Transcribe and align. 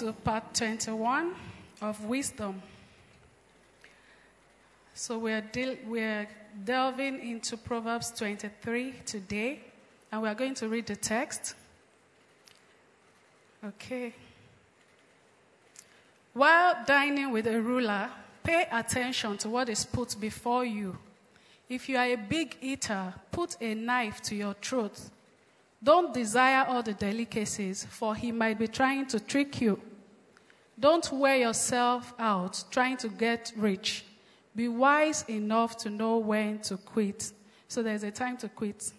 to 0.00 0.12
part 0.12 0.54
21 0.54 1.34
of 1.82 2.02
Wisdom. 2.06 2.62
So 4.94 5.18
we're, 5.18 5.42
del- 5.42 5.76
we're 5.86 6.26
delving 6.64 7.20
into 7.20 7.58
Proverbs 7.58 8.10
23 8.12 8.94
today, 9.04 9.60
and 10.10 10.22
we're 10.22 10.34
going 10.34 10.54
to 10.54 10.68
read 10.68 10.86
the 10.86 10.96
text. 10.96 11.54
Okay. 13.62 14.14
While 16.32 16.78
dining 16.86 17.30
with 17.30 17.46
a 17.46 17.60
ruler, 17.60 18.08
pay 18.42 18.66
attention 18.72 19.36
to 19.36 19.50
what 19.50 19.68
is 19.68 19.84
put 19.84 20.18
before 20.18 20.64
you. 20.64 20.96
If 21.68 21.90
you 21.90 21.98
are 21.98 22.06
a 22.06 22.16
big 22.16 22.56
eater, 22.62 23.12
put 23.30 23.58
a 23.60 23.74
knife 23.74 24.22
to 24.22 24.34
your 24.34 24.54
throat. 24.54 24.98
Don't 25.82 26.14
desire 26.14 26.64
all 26.66 26.82
the 26.82 26.94
delicacies, 26.94 27.84
for 27.84 28.14
he 28.14 28.32
might 28.32 28.58
be 28.58 28.66
trying 28.66 29.04
to 29.08 29.20
trick 29.20 29.60
you. 29.60 29.78
Don't 30.80 31.12
wear 31.12 31.36
yourself 31.36 32.14
out 32.18 32.64
trying 32.70 32.96
to 32.96 33.08
get 33.08 33.52
rich. 33.54 34.04
Be 34.56 34.66
wise 34.66 35.24
enough 35.28 35.76
to 35.78 35.90
know 35.90 36.16
when 36.16 36.58
to 36.60 36.78
quit. 36.78 37.32
So 37.68 37.82
there's 37.82 38.02
a 38.02 38.10
time 38.10 38.38
to 38.38 38.48
quit. 38.48 38.90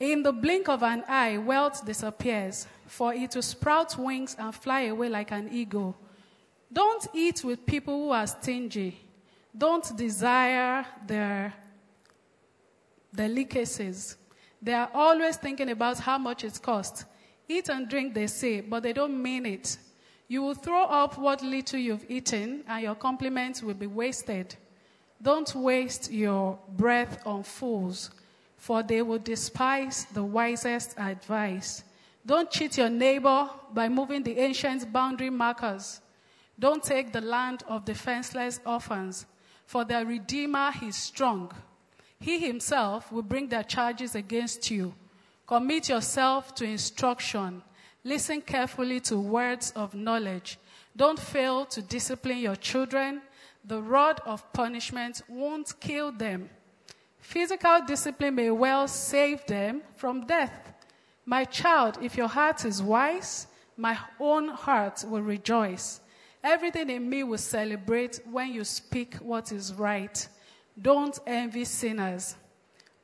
In 0.00 0.22
the 0.22 0.32
blink 0.32 0.68
of 0.68 0.82
an 0.82 1.04
eye, 1.06 1.36
wealth 1.36 1.84
disappears, 1.84 2.66
for 2.86 3.12
it 3.14 3.34
will 3.34 3.42
sprout 3.42 3.96
wings 3.98 4.34
and 4.38 4.52
fly 4.54 4.82
away 4.82 5.08
like 5.10 5.30
an 5.30 5.50
eagle. 5.52 5.94
Don't 6.72 7.06
eat 7.14 7.44
with 7.44 7.66
people 7.66 7.94
who 7.94 8.10
are 8.10 8.26
stingy. 8.26 8.98
Don't 9.56 9.94
desire 9.96 10.86
their 11.06 11.52
delicacies. 13.14 14.16
They 14.60 14.72
are 14.72 14.90
always 14.94 15.36
thinking 15.36 15.68
about 15.70 15.98
how 15.98 16.16
much 16.16 16.44
it 16.44 16.58
costs. 16.62 17.04
Eat 17.46 17.68
and 17.68 17.88
drink, 17.88 18.14
they 18.14 18.26
say, 18.26 18.62
but 18.62 18.82
they 18.82 18.94
don't 18.94 19.22
mean 19.22 19.44
it. 19.44 19.76
You 20.32 20.40
will 20.40 20.54
throw 20.54 20.84
up 20.84 21.18
what 21.18 21.42
little 21.42 21.78
you've 21.78 22.10
eaten, 22.10 22.64
and 22.66 22.82
your 22.82 22.94
compliments 22.94 23.62
will 23.62 23.74
be 23.74 23.86
wasted. 23.86 24.56
Don't 25.20 25.54
waste 25.54 26.10
your 26.10 26.58
breath 26.70 27.20
on 27.26 27.42
fools, 27.42 28.10
for 28.56 28.82
they 28.82 29.02
will 29.02 29.18
despise 29.18 30.06
the 30.14 30.24
wisest 30.24 30.98
advice. 30.98 31.84
Don't 32.24 32.50
cheat 32.50 32.78
your 32.78 32.88
neighbor 32.88 33.50
by 33.74 33.90
moving 33.90 34.22
the 34.22 34.38
ancient 34.38 34.90
boundary 34.90 35.28
markers. 35.28 36.00
Don't 36.58 36.82
take 36.82 37.12
the 37.12 37.20
land 37.20 37.62
of 37.68 37.84
defenseless 37.84 38.58
orphans, 38.64 39.26
for 39.66 39.84
their 39.84 40.06
Redeemer 40.06 40.72
is 40.82 40.96
strong. 40.96 41.52
He 42.18 42.38
himself 42.38 43.12
will 43.12 43.20
bring 43.20 43.48
their 43.48 43.64
charges 43.64 44.14
against 44.14 44.70
you. 44.70 44.94
Commit 45.46 45.90
yourself 45.90 46.54
to 46.54 46.64
instruction. 46.64 47.62
Listen 48.04 48.40
carefully 48.40 49.00
to 49.00 49.18
words 49.18 49.72
of 49.76 49.94
knowledge. 49.94 50.58
Don't 50.96 51.18
fail 51.18 51.64
to 51.66 51.80
discipline 51.80 52.38
your 52.38 52.56
children. 52.56 53.22
The 53.64 53.80
rod 53.80 54.20
of 54.26 54.52
punishment 54.52 55.22
won't 55.28 55.72
kill 55.80 56.10
them. 56.10 56.50
Physical 57.18 57.80
discipline 57.86 58.34
may 58.34 58.50
well 58.50 58.88
save 58.88 59.46
them 59.46 59.82
from 59.96 60.26
death. 60.26 60.72
My 61.24 61.44
child, 61.44 61.98
if 62.02 62.16
your 62.16 62.26
heart 62.26 62.64
is 62.64 62.82
wise, 62.82 63.46
my 63.76 63.96
own 64.18 64.48
heart 64.48 65.04
will 65.06 65.22
rejoice. 65.22 66.00
Everything 66.42 66.90
in 66.90 67.08
me 67.08 67.22
will 67.22 67.38
celebrate 67.38 68.20
when 68.28 68.52
you 68.52 68.64
speak 68.64 69.14
what 69.16 69.52
is 69.52 69.72
right. 69.74 70.28
Don't 70.80 71.16
envy 71.24 71.64
sinners, 71.64 72.34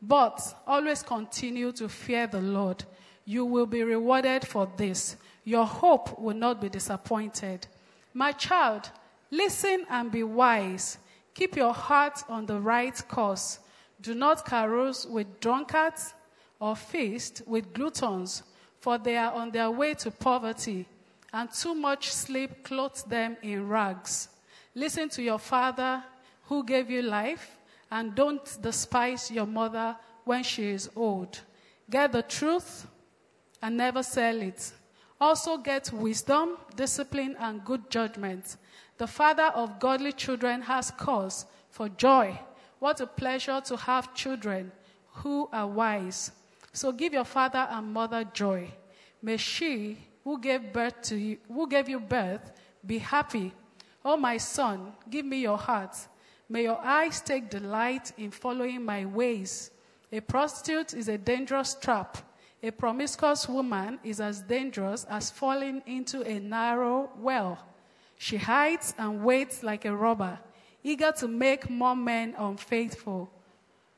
but 0.03 0.41
always 0.67 1.05
continue 1.05 1.71
to 1.73 1.89
fear 1.89 2.27
the 2.27 2.41
Lord. 2.41 2.85
You 3.29 3.45
will 3.45 3.67
be 3.67 3.83
rewarded 3.83 4.47
for 4.47 4.67
this. 4.79 5.17
Your 5.45 5.67
hope 5.67 6.19
will 6.19 6.35
not 6.35 6.63
be 6.63 6.71
disappointed. 6.71 7.67
My 8.15 8.33
child, 8.33 8.91
listen 9.31 9.85
and 9.91 10.11
be 10.11 10.23
wise. 10.23 10.97
Keep 11.35 11.55
your 11.57 11.75
heart 11.75 12.25
on 12.31 12.47
the 12.47 12.59
right 12.59 12.97
course. 13.07 13.59
Do 14.01 14.15
not 14.15 14.47
carouse 14.47 15.07
with 15.07 15.41
drunkards 15.41 16.15
or 16.59 16.75
feast 16.75 17.43
with 17.47 17.75
gluttons, 17.75 18.45
for 18.81 18.97
they 18.97 19.19
are 19.19 19.35
on 19.35 19.51
their 19.51 19.71
way 19.71 19.93
to 19.93 20.11
poverty, 20.11 20.87
and 21.31 21.53
too 21.53 21.75
much 21.75 22.11
sleep 22.11 22.65
clothes 22.65 23.03
them 23.03 23.37
in 23.43 23.69
rags. 23.69 24.31
Listen 24.75 25.11
to 25.11 25.23
your 25.23 25.39
father 25.39 26.03
who 26.45 26.65
gave 26.65 26.91
you 26.91 27.03
life, 27.03 27.59
and 27.91 28.15
don't 28.15 28.57
despise 28.63 29.31
your 29.31 29.47
mother 29.47 29.95
when 30.25 30.43
she 30.43 30.71
is 30.71 30.89
old. 30.97 31.43
Get 31.91 32.13
the 32.13 32.23
truth 32.23 32.87
and 33.63 33.77
never 33.77 34.03
sell 34.03 34.41
it. 34.41 34.73
Also 35.21 35.59
get 35.59 35.93
wisdom, 35.93 36.57
discipline, 36.77 37.37
and 37.41 37.65
good 37.65 37.91
judgment. 37.91 38.57
The 38.99 39.07
father 39.07 39.51
of 39.55 39.79
godly 39.81 40.13
children 40.13 40.63
has 40.63 40.91
cause 40.93 41.47
for 41.71 41.89
joy. 41.89 42.39
What 42.79 43.01
a 43.01 43.07
pleasure 43.07 43.61
to 43.67 43.77
have 43.77 44.15
children 44.15 44.71
who 45.13 45.49
are 45.53 45.67
wise. 45.67 46.31
So 46.73 46.93
give 46.93 47.13
your 47.13 47.25
father 47.25 47.67
and 47.71 47.93
mother 47.93 48.25
joy. 48.33 48.71
May 49.21 49.37
she 49.37 49.99
who 50.23 50.41
gave 50.41 50.73
birth 50.73 51.01
to 51.03 51.17
you, 51.17 51.39
who 51.53 51.69
gave 51.69 51.89
you 51.89 51.99
birth, 51.99 52.53
be 52.87 52.99
happy. 52.99 53.53
Oh 54.05 54.17
my 54.17 54.37
son, 54.37 54.93
give 55.11 55.25
me 55.25 55.41
your 55.41 55.59
heart. 55.59 55.97
May 56.49 56.63
your 56.65 56.79
eyes 56.79 57.21
take 57.21 57.51
delight 57.51 58.13
in 58.17 58.31
following 58.31 58.85
my 58.85 59.05
ways. 59.05 59.71
A 60.13 60.21
prostitute 60.21 60.95
is 60.95 61.09
a 61.09 61.19
dangerous 61.19 61.75
trap. 61.75 62.19
A 62.63 62.71
promiscuous 62.73 63.49
woman 63.49 64.01
is 64.03 64.21
as 64.21 64.43
dangerous 64.43 65.05
as 65.05 65.31
falling 65.31 65.83
into 65.87 66.23
a 66.23 66.41
narrow 66.41 67.11
well. 67.17 67.59
She 68.19 68.37
hides 68.37 68.95
and 68.99 69.25
waits 69.25 69.63
like 69.63 69.85
a 69.85 69.95
robber, 69.95 70.41
eager 70.83 71.13
to 71.19 71.29
make 71.29 71.71
more 71.71 71.95
men 71.95 72.35
unfaithful. 72.37 73.31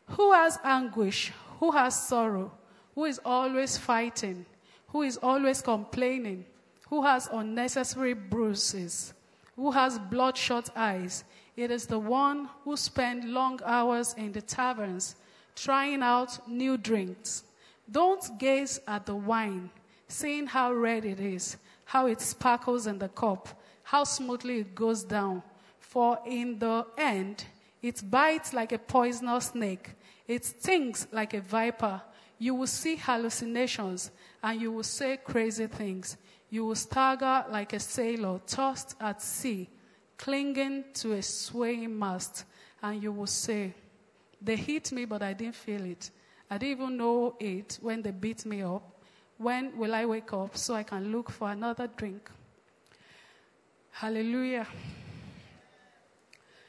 Who 0.07 0.33
has 0.33 0.59
anguish? 0.63 1.33
Who 1.59 1.71
has 1.71 2.07
sorrow? 2.07 2.53
Who 2.95 3.07
is 3.07 3.19
always 3.25 3.79
fighting? 3.79 4.45
Who 4.89 5.03
is 5.03 5.17
always 5.17 5.63
complaining? 5.63 6.45
Who 6.89 7.03
has 7.03 7.31
unnecessary 7.33 8.13
bruises? 8.13 9.15
Who 9.57 9.71
has 9.71 9.99
bloodshot 9.99 10.69
eyes? 10.77 11.25
It 11.57 11.71
is 11.71 11.87
the 11.87 11.99
one 11.99 12.49
who 12.65 12.77
spends 12.77 13.25
long 13.25 13.61
hours 13.65 14.15
in 14.19 14.33
the 14.33 14.43
taverns 14.43 15.17
trying 15.55 16.03
out 16.03 16.47
new 16.49 16.77
drinks. 16.77 17.45
Don't 17.91 18.39
gaze 18.39 18.81
at 18.87 19.07
the 19.07 19.15
wine, 19.15 19.71
seeing 20.07 20.47
how 20.47 20.73
red 20.73 21.05
it 21.05 21.19
is, 21.19 21.57
how 21.85 22.07
it 22.07 22.21
sparkles 22.21 22.87
in 22.87 22.99
the 22.99 23.09
cup, 23.09 23.49
how 23.83 24.05
smoothly 24.05 24.61
it 24.61 24.75
goes 24.75 25.03
down. 25.03 25.43
For 25.79 26.19
in 26.25 26.59
the 26.59 26.87
end, 26.97 27.45
it 27.83 28.09
bites 28.09 28.53
like 28.53 28.73
a 28.73 28.79
poisonous 28.79 29.47
snake, 29.47 29.91
it 30.29 30.45
stings 30.45 31.09
like 31.11 31.35
a 31.35 31.41
viper. 31.41 32.01
You 32.39 32.55
will 32.55 32.69
see 32.69 32.97
hallucinations 32.97 34.13
and 34.43 34.61
you 34.61 34.71
will 34.71 34.85
say 34.85 35.17
crazy 35.17 35.67
things. 35.67 36.17
You 36.49 36.67
will 36.67 36.77
stagger 36.77 37.45
like 37.51 37.73
a 37.73 37.81
sailor 37.81 38.41
tossed 38.47 38.95
at 39.01 39.21
sea, 39.21 39.69
clinging 40.17 40.85
to 40.95 41.15
a 41.15 41.23
swaying 41.23 41.99
mast, 41.99 42.45
and 42.83 43.03
you 43.03 43.13
will 43.13 43.27
say, 43.27 43.75
They 44.41 44.57
hit 44.57 44.93
me, 44.93 45.05
but 45.05 45.23
I 45.23 45.33
didn't 45.33 45.57
feel 45.57 45.85
it. 45.85 46.11
I 46.51 46.59
didn't 46.59 46.79
even 46.81 46.97
know 46.97 47.37
it 47.39 47.79
when 47.81 48.03
they 48.03 48.11
beat 48.11 48.45
me 48.45 48.63
up. 48.63 48.83
When 49.39 49.77
will 49.79 49.95
I 49.95 50.05
wake 50.05 50.33
up 50.33 50.57
so 50.57 50.75
I 50.75 50.83
can 50.83 51.13
look 51.13 51.31
for 51.31 51.51
another 51.51 51.87
drink? 51.87 52.29
Hallelujah. 53.93 54.67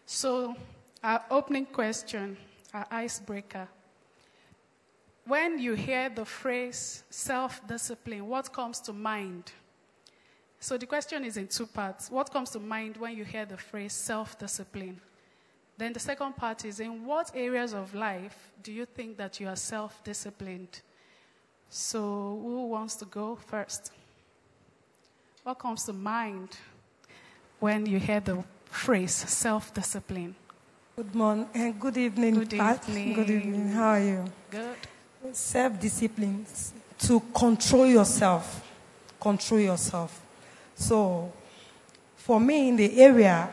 So, 0.06 0.56
our 1.04 1.24
opening 1.32 1.66
question, 1.66 2.38
our 2.74 2.86
icebreaker. 2.92 3.68
When 5.26 5.58
you 5.58 5.74
hear 5.74 6.10
the 6.10 6.26
phrase 6.26 7.04
self 7.10 7.66
discipline, 7.68 8.28
what 8.28 8.54
comes 8.54 8.80
to 8.82 8.94
mind? 8.94 9.52
So, 10.60 10.78
the 10.78 10.86
question 10.86 11.26
is 11.26 11.38
in 11.38 11.48
two 11.48 11.66
parts. 11.66 12.12
What 12.12 12.32
comes 12.32 12.52
to 12.52 12.60
mind 12.60 12.98
when 12.98 13.18
you 13.18 13.24
hear 13.24 13.46
the 13.46 13.58
phrase 13.58 13.94
self 13.94 14.38
discipline? 14.38 15.02
Then 15.82 15.94
the 15.94 16.00
second 16.00 16.36
part 16.36 16.64
is 16.64 16.80
in 16.80 17.04
what 17.06 17.32
areas 17.34 17.74
of 17.74 17.96
life 17.96 18.52
do 18.62 18.72
you 18.72 18.86
think 18.86 19.18
that 19.18 19.40
you 19.40 19.48
are 19.48 19.56
self 19.56 20.04
disciplined? 20.04 20.80
So, 21.72 22.00
who 22.40 22.68
wants 22.68 22.96
to 22.98 23.06
go 23.06 23.36
first? 23.36 23.92
What 25.42 25.58
comes 25.58 25.84
to 25.86 25.94
mind 25.94 26.50
when 27.60 27.88
you 27.88 27.98
hear 27.98 28.20
the 28.20 28.44
phrase 28.66 29.12
self 29.12 29.74
discipline? 29.74 30.36
Good 30.96 31.16
morning 31.16 31.50
and 31.56 31.80
good 31.80 31.98
evening. 31.98 32.36
Good 32.36 32.60
Pat. 32.60 32.88
evening. 32.88 33.14
Good 33.14 33.30
evening. 33.32 33.70
How 33.70 33.90
are 33.90 34.04
you? 34.04 34.26
Good. 34.52 34.78
Self 35.32 35.80
discipline 35.80 36.46
to 37.00 37.20
control 37.34 37.88
yourself. 37.88 38.70
Control 39.20 39.60
yourself. 39.62 40.22
So, 40.76 41.34
for 42.18 42.40
me, 42.40 42.70
in 42.70 42.76
the 42.76 43.02
area 43.02 43.50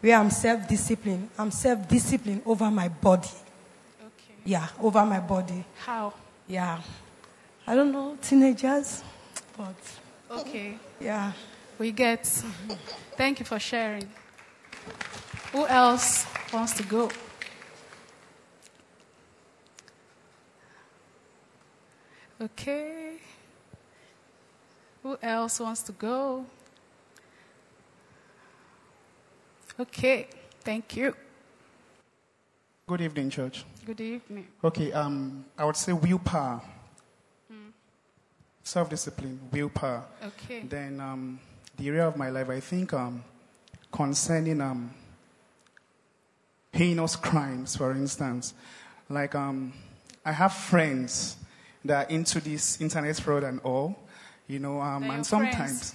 where 0.00 0.16
I'm 0.18 0.30
self 0.30 0.68
disciplined. 0.68 1.28
I'm 1.38 1.50
self 1.50 1.88
disciplined 1.88 2.42
over 2.46 2.70
my 2.70 2.88
body. 2.88 3.28
Okay. 4.00 4.34
Yeah, 4.44 4.68
over 4.80 5.04
my 5.04 5.20
body. 5.20 5.64
How? 5.84 6.12
Yeah. 6.46 6.80
I 7.66 7.74
don't 7.74 7.90
know, 7.90 8.16
teenagers, 8.22 9.02
but 9.56 9.74
Okay. 10.30 10.78
yeah. 11.00 11.32
We 11.78 11.90
get. 11.92 12.24
Thank 13.16 13.40
you 13.40 13.44
for 13.46 13.58
sharing. 13.58 14.08
Who 15.52 15.66
else 15.66 16.26
wants 16.52 16.74
to 16.74 16.82
go? 16.84 17.10
Okay. 22.40 23.14
Who 25.02 25.16
else 25.22 25.60
wants 25.60 25.82
to 25.82 25.92
go? 25.92 26.44
Okay. 29.78 30.28
Thank 30.60 30.96
you. 30.96 31.14
Good 32.88 33.00
evening, 33.00 33.30
church. 33.30 33.64
Good 33.84 34.00
evening. 34.00 34.46
Okay, 34.62 34.92
um, 34.92 35.44
I 35.58 35.64
would 35.64 35.76
say 35.76 35.92
willpower, 35.92 36.62
self-discipline, 38.62 39.40
willpower. 39.52 40.04
Okay. 40.24 40.60
Then 40.60 41.00
um, 41.00 41.40
the 41.76 41.88
area 41.88 42.06
of 42.06 42.16
my 42.16 42.30
life, 42.30 42.48
I 42.48 42.60
think, 42.60 42.92
um, 42.92 43.22
concerning 43.92 44.60
um, 44.60 44.90
heinous 46.72 47.16
crimes, 47.16 47.76
for 47.76 47.92
instance, 47.92 48.54
like 49.08 49.34
um, 49.34 49.72
I 50.24 50.32
have 50.32 50.52
friends 50.52 51.36
that 51.84 52.06
are 52.06 52.10
into 52.10 52.40
this 52.40 52.80
internet 52.80 53.16
fraud 53.16 53.44
and 53.44 53.60
all, 53.60 53.98
you 54.46 54.58
know, 54.58 54.80
um, 54.80 55.10
and 55.10 55.26
sometimes 55.26 55.92
friends? 55.92 55.94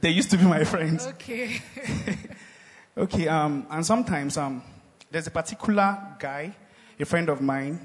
they 0.00 0.10
used 0.10 0.30
to 0.30 0.38
be 0.38 0.44
my 0.44 0.64
friends. 0.64 1.06
Okay. 1.06 1.60
Okay, 2.98 3.28
um, 3.28 3.64
and 3.70 3.86
sometimes 3.86 4.36
um, 4.36 4.60
there's 5.08 5.28
a 5.28 5.30
particular 5.30 5.96
guy, 6.18 6.52
a 6.98 7.04
friend 7.04 7.28
of 7.28 7.40
mine. 7.40 7.78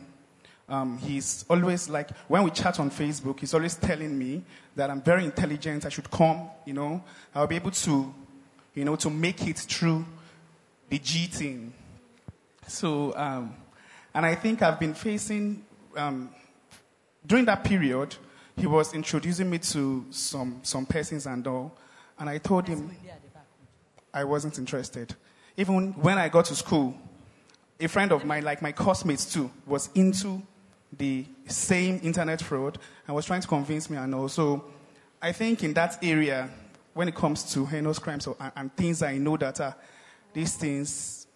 Um, 0.68 0.98
he's 0.98 1.45
always 1.48 1.88
like, 1.88 2.10
when 2.27 2.42
we 2.42 2.50
chat 2.50 2.80
on 2.80 2.89
Facebook, 2.89 3.39
he's 3.39 3.54
always 3.54 3.75
telling 3.75 4.18
me 4.18 4.42
that 4.75 4.89
I'm 4.89 5.04
very 5.04 5.24
intelligent. 5.24 5.86
I 5.86 5.89
should 5.89 6.10
come, 6.10 6.50
you 6.65 6.74
know, 6.74 7.04
I'll 7.36 7.45
be 7.45 7.57
able 7.57 7.69
to, 7.69 8.12
you 8.74 8.86
know, 8.86 8.95
to 8.95 9.12
make 9.12 9.45
it 9.48 9.60
through 9.60 10.04
the 10.89 10.98
G 10.98 11.27
thing. 11.27 11.74
So, 12.65 13.15
um, 13.15 13.54
and 14.15 14.25
I 14.25 14.33
think 14.33 14.63
I've 14.63 14.80
been 14.80 14.95
facing, 14.95 15.63
um, 15.95 16.31
during 17.24 17.45
that 17.45 17.63
period, 17.63 18.15
he 18.57 18.65
was 18.65 18.95
introducing 18.95 19.48
me 19.48 19.60
to 19.60 20.07
some, 20.10 20.62
some 20.63 20.88
persons 20.88 21.27
and 21.27 21.45
all. 21.45 21.77
And 22.18 22.27
I 22.27 22.39
told 22.39 22.68
him, 22.68 22.89
I 24.13 24.24
wasn't 24.24 24.57
interested. 24.57 25.15
Even 25.57 25.94
when 25.94 26.18
I 26.18 26.30
got 26.30 26.45
to 26.45 26.56
school, 26.56 26.95
a 27.80 27.88
friend 27.88 28.12
of 28.12 28.25
mine, 28.25 28.44
like 28.44 28.62
my 28.62 28.71
classmates 28.71 29.31
too, 29.31 29.51
was 29.65 29.89
into 29.95 30.42
the 30.95 31.25
same 31.48 32.00
internet 32.04 32.42
fraud 32.42 32.77
and 33.07 33.15
was 33.15 33.25
trying 33.25 33.42
to 33.42 33.48
convince 33.48 33.89
me 33.89 33.98
and 33.98 34.13
also 34.13 34.63
I 35.24 35.31
think 35.31 35.63
in 35.63 35.74
that 35.75 36.04
area, 36.04 36.50
when 36.94 37.07
it 37.07 37.15
comes 37.15 37.54
to 37.54 37.65
heinous 37.65 37.98
crimes 37.98 38.27
or, 38.27 38.36
and, 38.42 38.51
and 38.57 38.75
things 38.75 39.01
I 39.01 39.18
know 39.18 39.38
that 39.38 39.62
are 39.62 39.74
these 40.33 40.57
things, 40.57 41.27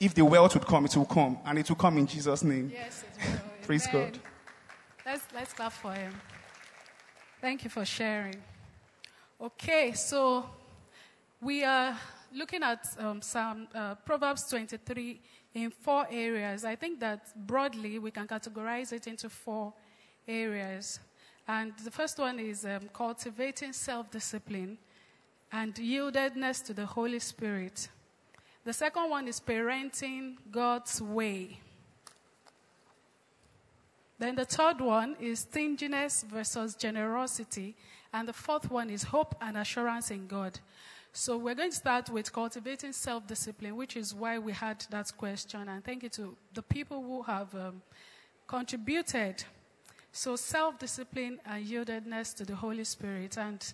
if 0.00 0.14
the 0.14 0.24
wealth 0.24 0.54
would 0.54 0.64
come, 0.64 0.86
it 0.86 0.96
will 0.96 1.04
come, 1.04 1.38
and 1.44 1.58
it 1.58 1.68
will 1.68 1.76
come 1.76 1.98
in 1.98 2.06
Jesus' 2.06 2.42
name. 2.42 2.70
Yes, 2.72 3.04
it 3.04 3.28
will. 3.28 3.40
Praise 3.66 3.86
Amen. 3.88 4.12
God. 4.12 4.18
Let's, 5.04 5.24
let's 5.34 5.52
clap 5.52 5.72
for 5.72 5.92
him. 5.92 6.14
Thank 7.42 7.62
you 7.64 7.68
for 7.68 7.84
sharing. 7.84 8.36
Okay, 9.38 9.92
so 9.92 10.48
we 11.40 11.64
are 11.64 11.98
looking 12.32 12.62
at 12.62 12.86
um, 12.98 13.22
some 13.22 13.68
uh, 13.74 13.94
Proverbs 13.96 14.48
23 14.48 15.20
in 15.54 15.70
four 15.70 16.06
areas. 16.10 16.64
I 16.64 16.74
think 16.76 17.00
that 17.00 17.46
broadly 17.46 17.98
we 17.98 18.10
can 18.10 18.26
categorize 18.26 18.92
it 18.92 19.06
into 19.06 19.28
four 19.28 19.72
areas. 20.26 21.00
And 21.46 21.72
the 21.84 21.90
first 21.90 22.18
one 22.18 22.38
is 22.38 22.64
um, 22.64 22.88
cultivating 22.92 23.72
self 23.72 24.10
discipline 24.10 24.78
and 25.52 25.74
yieldedness 25.74 26.64
to 26.64 26.74
the 26.74 26.86
Holy 26.86 27.18
Spirit. 27.18 27.88
The 28.64 28.72
second 28.72 29.10
one 29.10 29.28
is 29.28 29.40
parenting 29.40 30.36
God's 30.50 31.00
way. 31.02 31.60
Then 34.18 34.36
the 34.36 34.44
third 34.44 34.80
one 34.80 35.16
is 35.20 35.40
stinginess 35.40 36.22
versus 36.22 36.74
generosity. 36.74 37.76
And 38.12 38.26
the 38.26 38.32
fourth 38.32 38.70
one 38.70 38.90
is 38.90 39.02
hope 39.02 39.34
and 39.40 39.56
assurance 39.56 40.10
in 40.10 40.26
God. 40.26 40.58
So 41.16 41.36
we're 41.36 41.54
going 41.54 41.70
to 41.70 41.76
start 41.76 42.10
with 42.10 42.32
cultivating 42.32 42.92
self 42.92 43.24
discipline, 43.28 43.76
which 43.76 43.96
is 43.96 44.12
why 44.12 44.36
we 44.40 44.50
had 44.50 44.84
that 44.90 45.16
question. 45.16 45.68
And 45.68 45.84
thank 45.84 46.02
you 46.02 46.08
to 46.08 46.36
the 46.52 46.62
people 46.62 47.00
who 47.00 47.22
have 47.22 47.54
um, 47.54 47.82
contributed. 48.48 49.44
So 50.10 50.34
self 50.34 50.76
discipline 50.80 51.38
and 51.46 51.64
yieldedness 51.64 52.34
to 52.38 52.44
the 52.44 52.56
Holy 52.56 52.82
Spirit. 52.82 53.38
And 53.38 53.64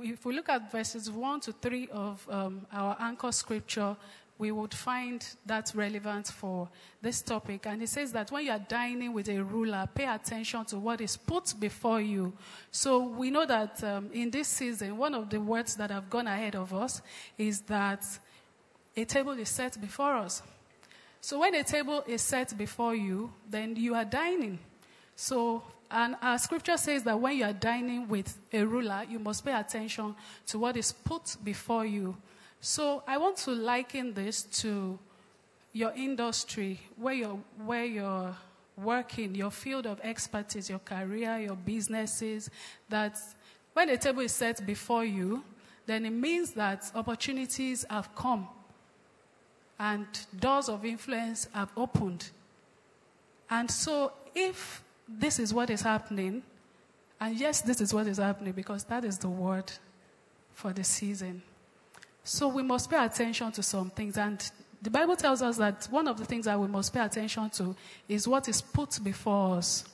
if 0.00 0.24
we 0.24 0.32
look 0.32 0.48
at 0.48 0.70
verses 0.70 1.10
1 1.10 1.40
to 1.40 1.52
3 1.52 1.88
of 1.88 2.24
um, 2.30 2.64
our 2.72 2.96
anchor 3.00 3.32
scripture, 3.32 3.96
we 4.40 4.50
would 4.50 4.72
find 4.72 5.24
that 5.44 5.70
relevant 5.74 6.26
for 6.28 6.66
this 7.02 7.20
topic. 7.20 7.66
And 7.66 7.82
it 7.82 7.90
says 7.90 8.10
that 8.12 8.32
when 8.32 8.46
you 8.46 8.50
are 8.50 8.58
dining 8.58 9.12
with 9.12 9.28
a 9.28 9.44
ruler, 9.44 9.86
pay 9.94 10.06
attention 10.06 10.64
to 10.64 10.78
what 10.78 11.02
is 11.02 11.14
put 11.14 11.52
before 11.60 12.00
you. 12.00 12.32
So 12.70 13.00
we 13.00 13.30
know 13.30 13.44
that 13.44 13.84
um, 13.84 14.08
in 14.14 14.30
this 14.30 14.48
season, 14.48 14.96
one 14.96 15.14
of 15.14 15.28
the 15.28 15.38
words 15.38 15.76
that 15.76 15.90
have 15.90 16.08
gone 16.08 16.26
ahead 16.26 16.56
of 16.56 16.72
us 16.72 17.02
is 17.36 17.60
that 17.62 18.02
a 18.96 19.04
table 19.04 19.32
is 19.32 19.50
set 19.50 19.78
before 19.78 20.14
us. 20.14 20.42
So 21.20 21.40
when 21.40 21.54
a 21.54 21.62
table 21.62 22.02
is 22.06 22.22
set 22.22 22.56
before 22.56 22.94
you, 22.94 23.30
then 23.48 23.76
you 23.76 23.94
are 23.94 24.06
dining. 24.06 24.58
So, 25.16 25.62
and 25.90 26.16
our 26.22 26.38
scripture 26.38 26.78
says 26.78 27.02
that 27.02 27.20
when 27.20 27.36
you 27.36 27.44
are 27.44 27.52
dining 27.52 28.08
with 28.08 28.38
a 28.54 28.64
ruler, 28.64 29.04
you 29.06 29.18
must 29.18 29.44
pay 29.44 29.52
attention 29.52 30.14
to 30.46 30.58
what 30.58 30.78
is 30.78 30.92
put 30.92 31.36
before 31.44 31.84
you. 31.84 32.16
So 32.60 33.02
I 33.06 33.16
want 33.16 33.38
to 33.38 33.52
liken 33.52 34.12
this 34.12 34.42
to 34.60 34.98
your 35.72 35.92
industry, 35.96 36.80
where 36.96 37.14
you're, 37.14 37.38
where 37.64 37.84
you're 37.84 38.36
working, 38.76 39.34
your 39.34 39.50
field 39.50 39.86
of 39.86 40.00
expertise, 40.02 40.68
your 40.68 40.80
career, 40.80 41.38
your 41.38 41.56
businesses, 41.56 42.50
that 42.88 43.18
when 43.72 43.88
a 43.88 43.96
table 43.96 44.20
is 44.20 44.32
set 44.32 44.64
before 44.66 45.04
you, 45.04 45.42
then 45.86 46.04
it 46.04 46.10
means 46.10 46.52
that 46.52 46.90
opportunities 46.94 47.86
have 47.88 48.14
come 48.14 48.46
and 49.78 50.06
doors 50.38 50.68
of 50.68 50.84
influence 50.84 51.48
have 51.54 51.70
opened. 51.76 52.30
And 53.48 53.70
so 53.70 54.12
if 54.34 54.82
this 55.08 55.38
is 55.38 55.54
what 55.54 55.70
is 55.70 55.80
happening, 55.80 56.42
and 57.18 57.38
yes, 57.38 57.62
this 57.62 57.80
is 57.80 57.94
what 57.94 58.06
is 58.06 58.18
happening 58.18 58.52
because 58.52 58.84
that 58.84 59.04
is 59.04 59.18
the 59.18 59.28
word 59.28 59.72
for 60.52 60.72
the 60.72 60.84
season. 60.84 61.42
So 62.24 62.48
we 62.48 62.62
must 62.62 62.90
pay 62.90 63.04
attention 63.04 63.50
to 63.52 63.62
some 63.62 63.90
things. 63.90 64.16
And 64.16 64.38
the 64.82 64.90
Bible 64.90 65.16
tells 65.16 65.42
us 65.42 65.56
that 65.58 65.86
one 65.90 66.08
of 66.08 66.18
the 66.18 66.24
things 66.24 66.44
that 66.46 66.58
we 66.58 66.68
must 66.68 66.92
pay 66.92 67.00
attention 67.00 67.50
to 67.50 67.74
is 68.08 68.26
what 68.28 68.48
is 68.48 68.60
put 68.60 69.02
before 69.02 69.56
us. 69.56 69.84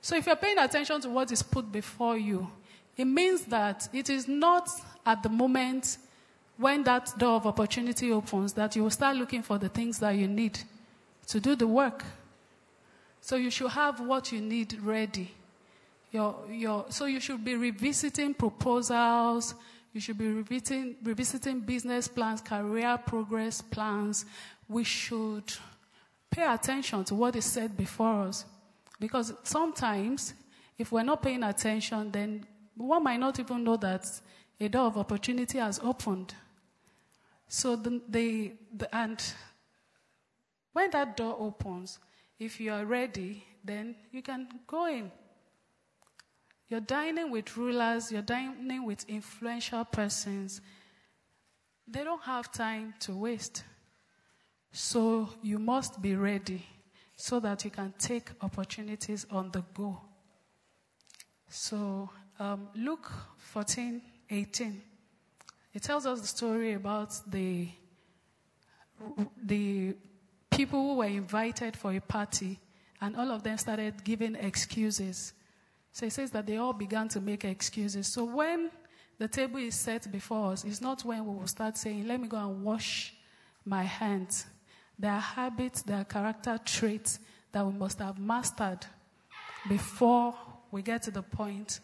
So 0.00 0.16
if 0.16 0.26
you're 0.26 0.36
paying 0.36 0.58
attention 0.58 1.00
to 1.02 1.08
what 1.10 1.32
is 1.32 1.42
put 1.42 1.70
before 1.70 2.16
you, 2.16 2.48
it 2.96 3.04
means 3.04 3.44
that 3.46 3.88
it 3.92 4.08
is 4.08 4.28
not 4.28 4.68
at 5.04 5.22
the 5.22 5.28
moment 5.28 5.98
when 6.56 6.82
that 6.84 7.12
door 7.18 7.36
of 7.36 7.46
opportunity 7.46 8.10
opens 8.10 8.54
that 8.54 8.74
you 8.76 8.82
will 8.82 8.90
start 8.90 9.16
looking 9.16 9.42
for 9.42 9.58
the 9.58 9.68
things 9.68 9.98
that 9.98 10.12
you 10.12 10.26
need 10.26 10.58
to 11.26 11.40
do 11.40 11.54
the 11.54 11.66
work. 11.66 12.04
So 13.20 13.36
you 13.36 13.50
should 13.50 13.70
have 13.70 14.00
what 14.00 14.32
you 14.32 14.40
need 14.40 14.78
ready. 14.80 15.32
Your, 16.12 16.36
your, 16.50 16.86
so 16.88 17.06
you 17.06 17.20
should 17.20 17.44
be 17.44 17.56
revisiting 17.56 18.32
proposals, 18.32 19.54
you 19.92 20.00
should 20.00 20.18
be 20.18 20.28
revisiting, 20.28 20.96
revisiting 21.02 21.60
business 21.60 22.08
plans, 22.08 22.40
career 22.40 22.98
progress 22.98 23.62
plans. 23.62 24.26
We 24.68 24.84
should 24.84 25.52
pay 26.30 26.46
attention 26.46 27.04
to 27.04 27.14
what 27.14 27.36
is 27.36 27.44
said 27.44 27.76
before 27.76 28.24
us. 28.24 28.44
Because 28.98 29.32
sometimes, 29.42 30.34
if 30.78 30.92
we're 30.92 31.02
not 31.02 31.22
paying 31.22 31.42
attention, 31.42 32.10
then 32.10 32.46
one 32.76 33.02
might 33.04 33.20
not 33.20 33.38
even 33.38 33.64
know 33.64 33.76
that 33.78 34.06
a 34.60 34.68
door 34.68 34.86
of 34.86 34.98
opportunity 34.98 35.58
has 35.58 35.78
opened. 35.82 36.34
So, 37.48 37.76
the, 37.76 38.02
the, 38.08 38.52
the, 38.76 38.94
and 38.94 39.22
when 40.72 40.90
that 40.90 41.16
door 41.16 41.36
opens, 41.38 41.98
if 42.38 42.60
you 42.60 42.72
are 42.72 42.84
ready, 42.84 43.44
then 43.64 43.94
you 44.12 44.22
can 44.22 44.48
go 44.66 44.86
in. 44.86 45.10
You're 46.68 46.80
dining 46.80 47.30
with 47.30 47.56
rulers, 47.56 48.10
you're 48.10 48.22
dining 48.22 48.84
with 48.84 49.04
influential 49.08 49.84
persons. 49.84 50.60
They 51.86 52.02
don't 52.02 52.22
have 52.22 52.50
time 52.50 52.94
to 53.00 53.12
waste. 53.14 53.62
So 54.72 55.28
you 55.42 55.58
must 55.58 56.02
be 56.02 56.16
ready 56.16 56.66
so 57.14 57.40
that 57.40 57.64
you 57.64 57.70
can 57.70 57.94
take 57.98 58.30
opportunities 58.42 59.26
on 59.30 59.50
the 59.52 59.62
go. 59.74 60.00
So 61.48 62.10
um, 62.38 62.68
Luke 62.74 63.10
14 63.38 64.02
18. 64.28 64.82
It 65.72 65.82
tells 65.82 66.06
us 66.06 66.20
the 66.20 66.26
story 66.26 66.72
about 66.72 67.14
the 67.30 67.68
the 69.42 69.94
people 70.50 70.80
who 70.80 70.94
were 70.96 71.04
invited 71.04 71.76
for 71.76 71.92
a 71.92 72.00
party, 72.00 72.58
and 73.00 73.14
all 73.14 73.30
of 73.30 73.42
them 73.42 73.58
started 73.58 74.02
giving 74.02 74.34
excuses. 74.34 75.32
So 75.96 76.04
it 76.04 76.12
says 76.12 76.30
that 76.32 76.44
they 76.44 76.58
all 76.58 76.74
began 76.74 77.08
to 77.08 77.22
make 77.22 77.46
excuses. 77.46 78.06
So 78.06 78.26
when 78.26 78.70
the 79.18 79.28
table 79.28 79.56
is 79.60 79.74
set 79.76 80.12
before 80.12 80.52
us, 80.52 80.62
it's 80.62 80.82
not 80.82 81.02
when 81.06 81.24
we 81.24 81.34
will 81.34 81.46
start 81.46 81.78
saying, 81.78 82.06
Let 82.06 82.20
me 82.20 82.28
go 82.28 82.36
and 82.36 82.62
wash 82.62 83.14
my 83.64 83.82
hands. 83.82 84.44
There 84.98 85.10
are 85.10 85.18
habits, 85.18 85.80
there 85.80 85.96
are 85.96 86.04
character 86.04 86.60
traits 86.62 87.18
that 87.50 87.64
we 87.64 87.72
must 87.72 87.98
have 88.00 88.18
mastered 88.18 88.84
before 89.70 90.34
we 90.70 90.82
get 90.82 91.02
to 91.04 91.10
the 91.10 91.22
point. 91.22 91.80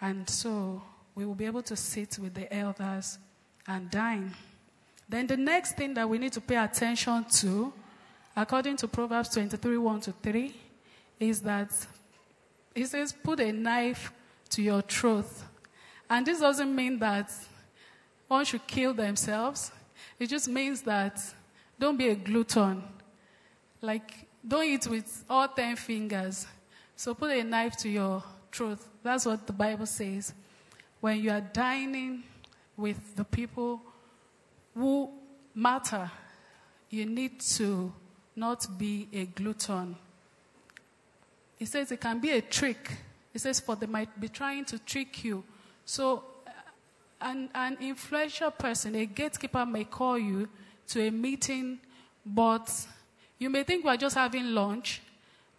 And 0.00 0.30
so 0.30 0.80
we 1.16 1.26
will 1.26 1.34
be 1.34 1.46
able 1.46 1.62
to 1.62 1.74
sit 1.74 2.20
with 2.20 2.34
the 2.34 2.54
elders 2.54 3.18
and 3.66 3.90
dine. 3.90 4.32
Then 5.08 5.26
the 5.26 5.36
next 5.36 5.76
thing 5.76 5.94
that 5.94 6.08
we 6.08 6.18
need 6.18 6.34
to 6.34 6.40
pay 6.40 6.58
attention 6.58 7.24
to, 7.40 7.72
according 8.36 8.76
to 8.76 8.86
Proverbs 8.86 9.30
23 9.30 9.76
1 9.76 10.00
to 10.02 10.12
3, 10.12 10.54
is 11.18 11.40
that 11.40 11.72
it 12.74 12.86
says, 12.86 13.12
put 13.12 13.40
a 13.40 13.52
knife 13.52 14.12
to 14.50 14.62
your 14.62 14.82
throat. 14.82 15.26
And 16.08 16.26
this 16.26 16.40
doesn't 16.40 16.74
mean 16.74 16.98
that 16.98 17.32
one 18.28 18.44
should 18.44 18.66
kill 18.66 18.94
themselves. 18.94 19.72
It 20.18 20.28
just 20.28 20.48
means 20.48 20.82
that 20.82 21.20
don't 21.78 21.96
be 21.96 22.08
a 22.08 22.14
glutton. 22.14 22.82
Like, 23.80 24.28
don't 24.46 24.64
eat 24.64 24.86
with 24.86 25.24
all 25.28 25.48
10 25.48 25.76
fingers. 25.76 26.46
So 26.96 27.14
put 27.14 27.30
a 27.30 27.42
knife 27.42 27.76
to 27.78 27.88
your 27.88 28.22
throat. 28.52 28.78
That's 29.02 29.26
what 29.26 29.46
the 29.46 29.52
Bible 29.52 29.86
says. 29.86 30.32
When 31.00 31.20
you 31.20 31.30
are 31.30 31.40
dining 31.40 32.24
with 32.76 33.16
the 33.16 33.24
people 33.24 33.80
who 34.74 35.10
matter, 35.54 36.10
you 36.90 37.06
need 37.06 37.40
to 37.40 37.92
not 38.36 38.66
be 38.78 39.08
a 39.12 39.26
glutton. 39.26 39.96
It 41.60 41.68
says 41.68 41.92
it 41.92 42.00
can 42.00 42.18
be 42.18 42.30
a 42.30 42.40
trick. 42.40 42.90
It 43.34 43.40
says, 43.40 43.60
for 43.60 43.76
they 43.76 43.86
might 43.86 44.18
be 44.18 44.28
trying 44.28 44.64
to 44.66 44.78
trick 44.78 45.22
you. 45.22 45.44
So, 45.84 46.24
uh, 46.46 46.50
an, 47.20 47.50
an 47.54 47.76
influential 47.80 48.50
person, 48.50 48.96
a 48.96 49.04
gatekeeper, 49.04 49.66
may 49.66 49.84
call 49.84 50.18
you 50.18 50.48
to 50.88 51.06
a 51.06 51.10
meeting, 51.10 51.78
but 52.24 52.86
you 53.38 53.50
may 53.50 53.62
think 53.62 53.84
we're 53.84 53.98
just 53.98 54.16
having 54.16 54.54
lunch, 54.54 55.02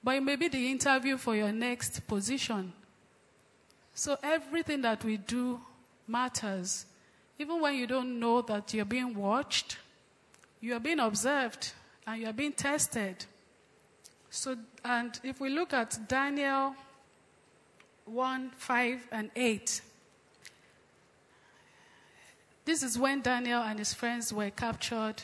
but 0.03 0.15
it 0.15 0.23
may 0.23 0.35
be 0.35 0.47
the 0.47 0.71
interview 0.71 1.17
for 1.17 1.35
your 1.35 1.51
next 1.51 2.05
position. 2.07 2.73
So, 3.93 4.17
everything 4.23 4.81
that 4.81 5.03
we 5.03 5.17
do 5.17 5.61
matters. 6.07 6.85
Even 7.37 7.61
when 7.61 7.75
you 7.75 7.87
don't 7.87 8.19
know 8.19 8.41
that 8.41 8.73
you're 8.73 8.85
being 8.85 9.15
watched, 9.15 9.77
you 10.59 10.73
are 10.73 10.79
being 10.79 10.99
observed, 10.99 11.71
and 12.05 12.21
you 12.21 12.27
are 12.27 12.33
being 12.33 12.53
tested. 12.53 13.25
So, 14.33 14.55
and 14.85 15.19
if 15.23 15.41
we 15.41 15.49
look 15.49 15.73
at 15.73 16.07
Daniel 16.07 16.73
1, 18.05 18.51
5, 18.55 19.07
and 19.11 19.29
8, 19.35 19.81
this 22.63 22.81
is 22.81 22.97
when 22.97 23.21
Daniel 23.21 23.61
and 23.61 23.77
his 23.77 23.93
friends 23.93 24.31
were 24.31 24.49
captured, 24.49 25.15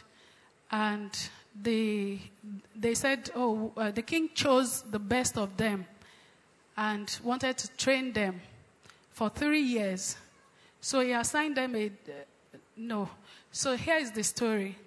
and 0.69 1.09
they, 1.59 2.19
they 2.75 2.93
said, 2.93 3.31
Oh, 3.33 3.71
uh, 3.77 3.91
the 3.91 4.01
king 4.01 4.29
chose 4.35 4.81
the 4.81 4.99
best 4.99 5.37
of 5.37 5.55
them 5.55 5.85
and 6.75 7.17
wanted 7.23 7.57
to 7.59 7.69
train 7.77 8.11
them 8.11 8.41
for 9.13 9.29
three 9.29 9.61
years. 9.61 10.17
So 10.81 10.99
he 10.99 11.13
assigned 11.13 11.55
them 11.55 11.75
a. 11.77 11.85
Uh, 11.87 12.57
no. 12.75 13.09
So 13.53 13.77
here 13.77 13.97
is 13.97 14.11
the 14.11 14.23
story. 14.23 14.77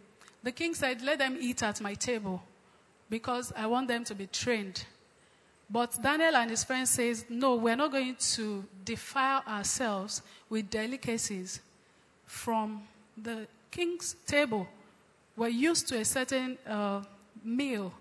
The 0.42 0.52
king 0.52 0.74
said, 0.74 1.00
Let 1.00 1.20
them 1.20 1.38
eat 1.40 1.62
at 1.62 1.80
my 1.80 1.94
table 1.94 2.42
because 3.10 3.52
I 3.56 3.66
want 3.66 3.88
them 3.88 4.04
to 4.04 4.14
be 4.14 4.26
trained. 4.28 4.84
But 5.68 6.00
Daniel 6.02 6.36
and 6.36 6.50
his 6.50 6.64
friends 6.64 6.90
says, 6.90 7.24
no, 7.28 7.56
we're 7.56 7.76
not 7.76 7.92
going 7.92 8.16
to 8.16 8.64
defile 8.84 9.42
ourselves 9.46 10.22
with 10.48 10.70
delicacies 10.70 11.60
from 12.26 12.82
the 13.20 13.46
king's 13.70 14.16
table. 14.26 14.66
We're 15.36 15.48
used 15.48 15.88
to 15.88 15.98
a 15.98 16.04
certain 16.04 16.58
uh, 16.66 17.02
meal. 17.44 17.92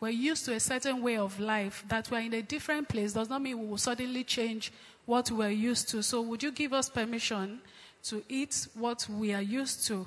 We're 0.00 0.10
used 0.10 0.44
to 0.46 0.54
a 0.54 0.60
certain 0.60 1.02
way 1.02 1.16
of 1.16 1.38
life. 1.38 1.84
That 1.88 2.10
we're 2.10 2.20
in 2.20 2.34
a 2.34 2.42
different 2.42 2.88
place 2.88 3.12
does 3.12 3.30
not 3.30 3.42
mean 3.42 3.58
we 3.60 3.66
will 3.66 3.78
suddenly 3.78 4.24
change 4.24 4.72
what 5.06 5.30
we're 5.30 5.50
used 5.50 5.88
to. 5.90 6.02
So, 6.02 6.20
would 6.22 6.42
you 6.42 6.50
give 6.50 6.72
us 6.72 6.88
permission 6.88 7.60
to 8.04 8.22
eat 8.28 8.66
what 8.74 9.08
we 9.08 9.32
are 9.32 9.42
used 9.42 9.86
to? 9.86 10.06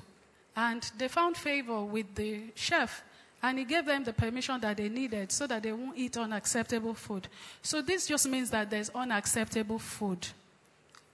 And 0.56 0.82
they 0.98 1.08
found 1.08 1.36
favor 1.36 1.82
with 1.82 2.14
the 2.14 2.42
chef 2.54 3.02
and 3.42 3.58
he 3.58 3.64
gave 3.64 3.86
them 3.86 4.04
the 4.04 4.12
permission 4.12 4.60
that 4.60 4.76
they 4.76 4.88
needed 4.88 5.30
so 5.30 5.46
that 5.46 5.62
they 5.62 5.72
won't 5.72 5.96
eat 5.96 6.16
unacceptable 6.16 6.94
food. 6.94 7.28
So 7.62 7.80
this 7.80 8.06
just 8.06 8.28
means 8.28 8.50
that 8.50 8.70
there's 8.70 8.90
unacceptable 8.90 9.78
food. 9.78 10.26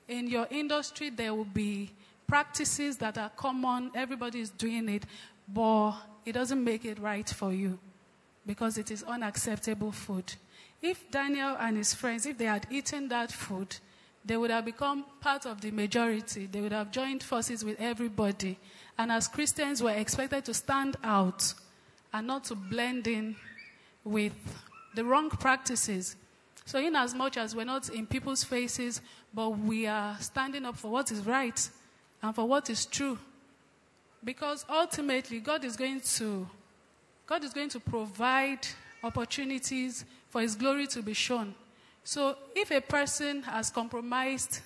In 0.09 0.28
your 0.28 0.47
industry, 0.50 1.11
there 1.11 1.35
will 1.35 1.45
be 1.45 1.90
practices 2.26 2.97
that 2.99 3.19
are 3.19 3.31
common, 3.31 3.90
everybody 3.95 4.40
is 4.40 4.50
doing 4.50 4.88
it, 4.88 5.04
but 5.52 5.93
it 6.25 6.33
doesn't 6.33 6.62
make 6.62 6.85
it 6.85 6.99
right 6.99 7.28
for 7.28 7.52
you 7.52 7.78
because 8.47 8.78
it 8.78 8.90
is 8.90 9.02
unacceptable 9.02 9.93
food. 9.93 10.35
If 10.81 11.11
Daniel 11.11 11.57
and 11.59 11.76
his 11.76 11.95
friends, 11.95 12.26
if 12.26 12.38
they 12.38 12.45
had 12.47 12.66
eaten 12.71 13.09
that 13.09 13.33
food, 13.33 13.76
they 14.25 14.37
would 14.37 14.50
have 14.50 14.64
become 14.64 15.04
part 15.21 15.45
of 15.45 15.61
the 15.61 15.71
majority. 15.71 16.47
They 16.47 16.62
would 16.62 16.73
have 16.73 16.90
joined 16.90 17.23
forces 17.23 17.64
with 17.64 17.78
everybody. 17.78 18.59
And 18.97 19.12
as 19.12 19.28
Christians, 19.28 19.83
we're 19.83 19.90
expected 19.90 20.47
to 20.47 20.54
stand 20.54 20.97
out 21.02 21.54
and 22.14 22.28
not 22.28 22.44
to 22.44 22.54
blend 22.54 23.09
in 23.09 23.35
with 24.04 24.33
the 24.94 25.04
wrong 25.04 25.28
practices. 25.28 26.14
So, 26.64 26.78
in 26.78 26.94
as 26.94 27.12
much 27.12 27.37
as 27.37 27.54
we're 27.56 27.64
not 27.64 27.88
in 27.88 28.06
people's 28.06 28.44
faces, 28.44 29.00
but 29.35 29.50
we 29.50 29.87
are 29.87 30.16
standing 30.21 30.64
up 30.64 30.76
for 30.76 30.90
what 30.90 31.11
is 31.11 31.26
right 31.26 31.68
and 32.23 32.35
for 32.35 32.47
what 32.47 32.71
is 32.71 32.87
true. 32.87 33.18
Because 34.23 34.64
ultimately, 34.71 35.40
God 35.40 35.64
is 35.64 35.76
going 35.76 36.00
to, 36.00 36.49
God 37.26 37.42
is 37.42 37.52
going 37.52 37.68
to 37.71 37.80
provide 37.80 38.61
opportunities 39.02 40.04
for 40.30 40.40
His 40.40 40.54
glory 40.54 40.87
to 40.87 41.02
be 41.02 41.14
shown. 41.14 41.52
So, 42.04 42.37
if 42.54 42.71
a 42.71 42.80
person 42.80 43.42
has 43.42 43.71
compromised 43.71 44.61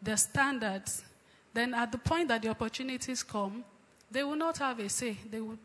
their 0.00 0.16
standards, 0.16 1.04
then 1.52 1.74
at 1.74 1.90
the 1.90 1.98
point 1.98 2.28
that 2.28 2.42
the 2.42 2.48
opportunities 2.48 3.24
come, 3.24 3.64
they 4.10 4.22
will 4.22 4.36
not 4.36 4.56
have 4.58 4.78
a 4.78 4.88
say. 4.88 5.16
They 5.30 5.40
will, 5.40 5.58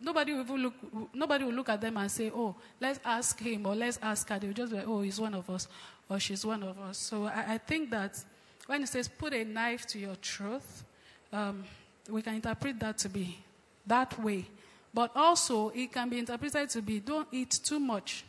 nobody 0.00 0.32
will 0.32 0.58
look. 0.58 0.74
Nobody 1.14 1.44
will 1.44 1.52
look 1.52 1.68
at 1.68 1.80
them 1.80 1.96
and 1.96 2.10
say, 2.10 2.30
"Oh, 2.34 2.54
let's 2.80 3.00
ask 3.04 3.38
him 3.38 3.66
or 3.66 3.74
let's 3.74 3.98
ask 4.02 4.28
her." 4.28 4.38
They 4.38 4.46
will 4.46 4.54
just 4.54 4.72
be 4.72 4.78
like, 4.78 4.88
"Oh, 4.88 5.02
he's 5.02 5.20
one 5.20 5.34
of 5.34 5.48
us 5.50 5.68
or 6.08 6.18
she's 6.18 6.44
one 6.44 6.62
of 6.62 6.78
us." 6.78 6.98
So 6.98 7.26
I, 7.26 7.54
I 7.54 7.58
think 7.58 7.90
that 7.90 8.18
when 8.66 8.82
it 8.82 8.88
says 8.88 9.08
"put 9.08 9.34
a 9.34 9.44
knife 9.44 9.86
to 9.88 9.98
your 9.98 10.16
truth," 10.16 10.84
um, 11.32 11.64
we 12.08 12.22
can 12.22 12.34
interpret 12.34 12.78
that 12.80 12.98
to 12.98 13.08
be 13.08 13.38
that 13.86 14.18
way. 14.22 14.46
But 14.94 15.10
also, 15.14 15.70
it 15.70 15.92
can 15.92 16.08
be 16.08 16.18
interpreted 16.18 16.68
to 16.70 16.82
be 16.82 17.00
don't 17.00 17.28
eat 17.32 17.60
too 17.64 17.80
much, 17.80 18.24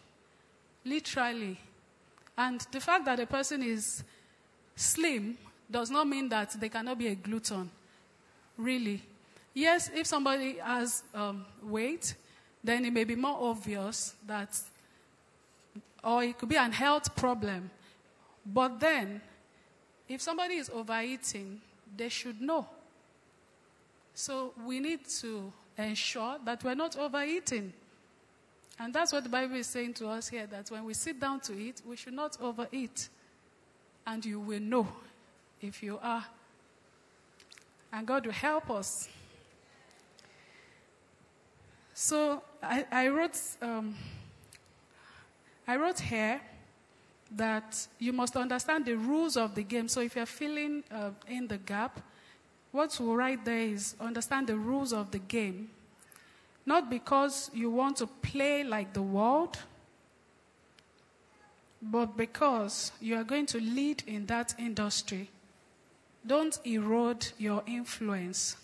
literally. 0.86 1.60
And 2.38 2.66
the 2.72 2.80
fact 2.80 3.06
that 3.06 3.20
a 3.20 3.26
person 3.26 3.62
is 3.62 4.04
slim 4.76 5.38
does 5.70 5.90
not 5.90 6.08
mean 6.08 6.30
that 6.30 6.60
they 6.60 6.70
cannot 6.70 6.98
be 6.98 7.08
a 7.08 7.16
glutton, 7.16 7.70
really. 8.58 9.02
Yes, 9.54 9.92
if 9.94 10.08
somebody 10.08 10.58
has 10.58 11.04
um, 11.14 11.46
weight, 11.62 12.16
then 12.64 12.86
it 12.86 12.94
may 12.94 13.04
be 13.04 13.16
more 13.16 13.38
obvious 13.40 14.16
that, 14.26 14.60
or 16.04 16.24
it 16.24 16.38
could 16.38 16.50
be 16.50 16.56
an 16.56 16.72
health 16.72 17.16
problem. 17.16 17.70
But 18.46 18.80
then, 18.80 19.22
if 20.10 20.22
somebody 20.22 20.56
is 20.56 20.70
overeating, 20.70 21.62
they 21.96 22.10
should 22.10 22.42
know. 22.42 22.68
So 24.14 24.54
we 24.66 24.80
need 24.80 25.08
to 25.22 25.52
ensure 25.78 26.38
that 26.46 26.64
we're 26.64 26.76
not 26.76 26.98
overeating. 26.98 27.74
And 28.80 28.94
that's 28.94 29.14
what 29.14 29.24
the 29.24 29.30
Bible 29.30 29.56
is 29.56 29.68
saying 29.68 29.94
to 29.96 30.08
us 30.08 30.28
here 30.28 30.48
that 30.48 30.70
when 30.72 30.84
we 30.84 30.94
sit 30.94 31.20
down 31.20 31.40
to 31.42 31.54
eat, 31.54 31.82
we 31.86 31.96
should 31.96 32.14
not 32.14 32.38
overeat. 32.42 33.10
And 34.06 34.26
you 34.26 34.40
will 34.40 34.60
know 34.60 34.88
if 35.62 35.82
you 35.84 36.00
are. 36.02 36.26
And 37.92 38.08
God 38.08 38.26
will 38.26 38.34
help 38.34 38.70
us. 38.72 39.08
So 42.04 42.44
I, 42.62 42.86
I 42.92 43.08
wrote, 43.08 43.40
um, 43.62 43.96
I 45.66 45.78
wrote 45.78 46.02
here 46.02 46.42
that 47.38 47.88
you 47.98 48.12
must 48.12 48.36
understand 48.36 48.86
the 48.86 48.98
rules 48.98 49.38
of 49.38 49.56
the 49.56 49.64
game. 49.64 49.88
So 49.88 50.02
if 50.02 50.18
you're 50.18 50.26
filling 50.26 50.84
uh, 50.92 51.12
in 51.30 51.48
the 51.48 51.60
gap, 51.60 52.02
what 52.74 52.98
we'll 53.00 53.16
write 53.16 53.46
there 53.46 53.70
is 53.70 53.96
understand 54.02 54.48
the 54.48 54.58
rules 54.58 54.92
of 54.92 55.12
the 55.12 55.20
game. 55.20 55.70
Not 56.66 56.90
because 56.90 57.50
you 57.54 57.70
want 57.70 57.96
to 57.98 58.08
play 58.08 58.66
like 58.66 58.92
the 58.92 59.02
world, 59.02 59.58
but 61.82 62.18
because 62.18 62.92
you 63.00 63.16
are 63.16 63.24
going 63.24 63.46
to 63.46 63.62
lead 63.62 64.04
in 64.08 64.26
that 64.26 64.56
industry. 64.60 65.30
Don't 66.28 66.60
erode 66.66 67.28
your 67.38 67.64
influence. 67.66 68.58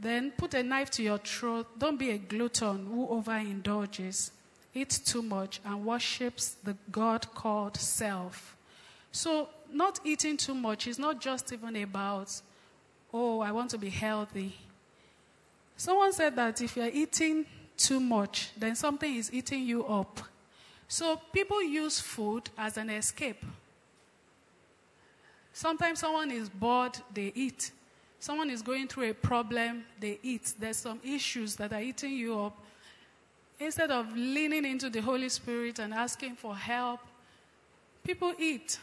Then 0.00 0.30
put 0.30 0.54
a 0.54 0.62
knife 0.62 0.90
to 0.92 1.02
your 1.02 1.18
throat. 1.18 1.66
Don't 1.78 1.98
be 1.98 2.10
a 2.10 2.18
glutton 2.18 2.86
who 2.86 3.06
overindulges, 3.08 4.30
eats 4.74 4.98
too 4.98 5.22
much, 5.22 5.60
and 5.64 5.84
worships 5.84 6.56
the 6.62 6.76
God 6.92 7.26
called 7.34 7.76
self. 7.76 8.56
So, 9.10 9.48
not 9.72 10.00
eating 10.04 10.36
too 10.36 10.54
much 10.54 10.86
is 10.86 10.98
not 10.98 11.20
just 11.20 11.52
even 11.52 11.74
about, 11.76 12.40
oh, 13.12 13.40
I 13.40 13.50
want 13.50 13.70
to 13.70 13.78
be 13.78 13.90
healthy. 13.90 14.54
Someone 15.76 16.12
said 16.12 16.36
that 16.36 16.60
if 16.60 16.76
you're 16.76 16.90
eating 16.92 17.46
too 17.76 18.00
much, 18.00 18.50
then 18.56 18.76
something 18.76 19.14
is 19.14 19.32
eating 19.32 19.64
you 19.64 19.84
up. 19.86 20.20
So, 20.86 21.20
people 21.32 21.62
use 21.62 21.98
food 21.98 22.48
as 22.56 22.76
an 22.76 22.90
escape. 22.90 23.44
Sometimes 25.52 25.98
someone 25.98 26.30
is 26.30 26.48
bored, 26.48 26.96
they 27.12 27.32
eat. 27.34 27.72
Someone 28.20 28.50
is 28.50 28.62
going 28.62 28.88
through 28.88 29.10
a 29.10 29.14
problem, 29.14 29.84
they 30.00 30.18
eat. 30.22 30.54
There's 30.58 30.76
some 30.76 31.00
issues 31.04 31.56
that 31.56 31.72
are 31.72 31.80
eating 31.80 32.12
you 32.12 32.40
up. 32.40 32.58
Instead 33.60 33.90
of 33.90 34.16
leaning 34.16 34.64
into 34.64 34.90
the 34.90 35.00
Holy 35.00 35.28
Spirit 35.28 35.78
and 35.78 35.94
asking 35.94 36.36
for 36.36 36.54
help, 36.54 37.00
people 38.04 38.32
eat. 38.38 38.78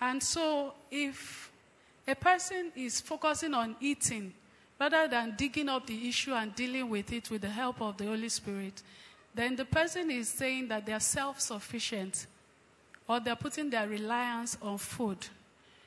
And 0.00 0.22
so, 0.22 0.74
if 0.90 1.50
a 2.06 2.14
person 2.14 2.72
is 2.76 3.00
focusing 3.00 3.54
on 3.54 3.76
eating 3.80 4.32
rather 4.78 5.08
than 5.08 5.34
digging 5.36 5.68
up 5.68 5.86
the 5.86 6.08
issue 6.08 6.32
and 6.32 6.54
dealing 6.54 6.88
with 6.88 7.12
it 7.12 7.30
with 7.30 7.42
the 7.42 7.48
help 7.48 7.80
of 7.80 7.96
the 7.96 8.04
Holy 8.04 8.28
Spirit, 8.28 8.82
then 9.34 9.56
the 9.56 9.64
person 9.64 10.10
is 10.10 10.28
saying 10.28 10.68
that 10.68 10.84
they 10.84 10.92
are 10.92 11.00
self 11.00 11.40
sufficient 11.40 12.26
or 13.08 13.20
they're 13.20 13.36
putting 13.36 13.70
their 13.70 13.88
reliance 13.88 14.56
on 14.62 14.78
food. 14.78 15.18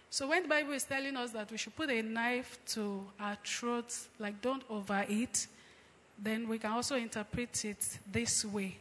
So 0.09 0.27
when 0.27 0.43
the 0.43 0.49
Bible 0.49 0.73
is 0.73 0.83
telling 0.83 1.15
us 1.17 1.31
that 1.31 1.51
we 1.51 1.57
should 1.57 1.75
put 1.75 1.89
a 1.89 2.01
knife 2.01 2.57
to 2.67 3.03
our 3.19 3.37
throats, 3.43 4.07
like 4.19 4.41
don't 4.41 4.63
overeat, 4.69 5.47
then 6.17 6.47
we 6.47 6.57
can 6.57 6.71
also 6.71 6.95
interpret 6.95 7.65
it 7.65 7.99
this 8.11 8.43
way. 8.45 8.77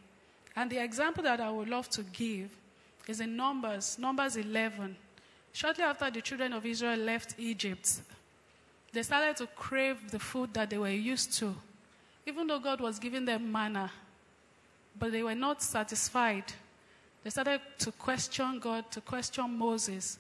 And 0.55 0.71
the 0.71 0.83
example 0.83 1.23
that 1.25 1.41
I 1.41 1.51
would 1.51 1.69
love 1.69 1.89
to 1.91 2.03
give 2.03 2.51
is 3.07 3.21
in 3.21 3.37
Numbers, 3.37 3.99
Numbers 3.99 4.37
11. 4.37 4.97
Shortly 5.53 5.85
after 5.85 6.11
the 6.11 6.23
children 6.23 6.53
of 6.53 6.65
Israel 6.65 6.99
left 6.99 7.35
Egypt, 7.39 8.01
they 8.93 9.03
started 9.03 9.37
to 9.37 9.47
crave 9.49 10.11
the 10.11 10.19
food 10.19 10.55
that 10.55 10.71
they 10.71 10.79
were 10.79 10.89
used 10.89 11.35
to, 11.39 11.55
even 12.25 12.47
though 12.47 12.59
God 12.59 12.81
was 12.81 12.99
giving 12.99 13.25
them 13.25 13.51
manna. 13.53 13.91
But 14.99 15.13
they 15.13 15.23
were 15.23 15.35
not 15.35 15.63
satisfied. 15.63 16.45
They 17.23 17.31
started 17.31 17.61
to 17.79 17.93
question 17.93 18.59
God, 18.59 18.91
to 18.93 19.01
question 19.03 19.59
Moses. 19.59 20.19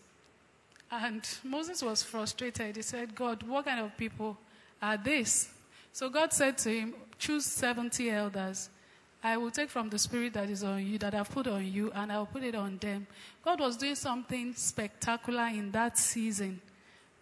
And 0.98 1.26
Moses 1.44 1.82
was 1.82 2.02
frustrated. 2.02 2.76
He 2.76 2.82
said, 2.82 3.14
God, 3.14 3.42
what 3.42 3.66
kind 3.66 3.80
of 3.80 3.96
people 3.96 4.38
are 4.80 4.96
these? 4.96 5.50
So 5.92 6.08
God 6.08 6.32
said 6.32 6.58
to 6.58 6.70
him, 6.70 6.94
Choose 7.18 7.46
70 7.46 8.10
elders. 8.10 8.68
I 9.22 9.36
will 9.36 9.50
take 9.50 9.70
from 9.70 9.88
the 9.88 9.98
spirit 9.98 10.34
that 10.34 10.50
is 10.50 10.62
on 10.62 10.86
you, 10.86 10.98
that 10.98 11.14
I've 11.14 11.30
put 11.30 11.46
on 11.46 11.66
you, 11.66 11.90
and 11.92 12.12
I 12.12 12.18
will 12.18 12.26
put 12.26 12.44
it 12.44 12.54
on 12.54 12.78
them. 12.78 13.06
God 13.42 13.60
was 13.60 13.76
doing 13.76 13.94
something 13.94 14.54
spectacular 14.54 15.48
in 15.48 15.70
that 15.72 15.98
season. 15.98 16.60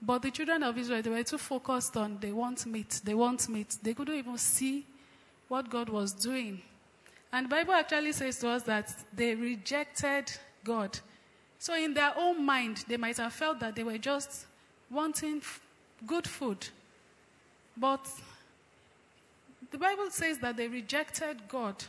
But 0.02 0.23
the 0.23 0.31
children 0.31 0.62
of 0.62 0.76
Israel, 0.76 1.00
they 1.00 1.11
were 1.11 1.23
too 1.23 1.38
focused 1.38 1.97
on 1.97 2.19
they 2.21 2.33
want 2.33 2.66
meat, 2.66 3.00
they 3.04 3.14
want 3.14 3.49
meat. 3.49 3.78
They 3.83 3.95
couldn't 3.95 4.16
even 4.16 4.37
see 4.37 4.85
what 5.49 5.70
God 5.70 5.88
was 5.88 6.12
doing. 6.12 6.61
And 7.33 7.49
Bible 7.49 7.72
actually 7.72 8.12
says 8.12 8.38
to 8.40 8.49
us 8.51 8.62
that 8.64 8.94
they 9.14 9.35
rejected 9.35 10.31
God. 10.62 10.99
So 11.64 11.74
in 11.74 11.94
their 11.94 12.12
own 12.14 12.44
mind, 12.44 12.85
they 12.88 12.98
might 12.98 13.16
have 13.16 13.33
felt 13.33 13.59
that 13.61 13.74
they 13.74 13.83
were 13.83 13.96
just 13.96 14.44
wanting 14.90 15.38
f- 15.38 15.62
good 16.07 16.29
food. 16.29 16.59
But 17.74 18.07
the 19.70 19.79
Bible 19.79 20.11
says 20.11 20.37
that 20.40 20.59
they 20.59 20.68
rejected 20.68 21.38
God. 21.48 21.83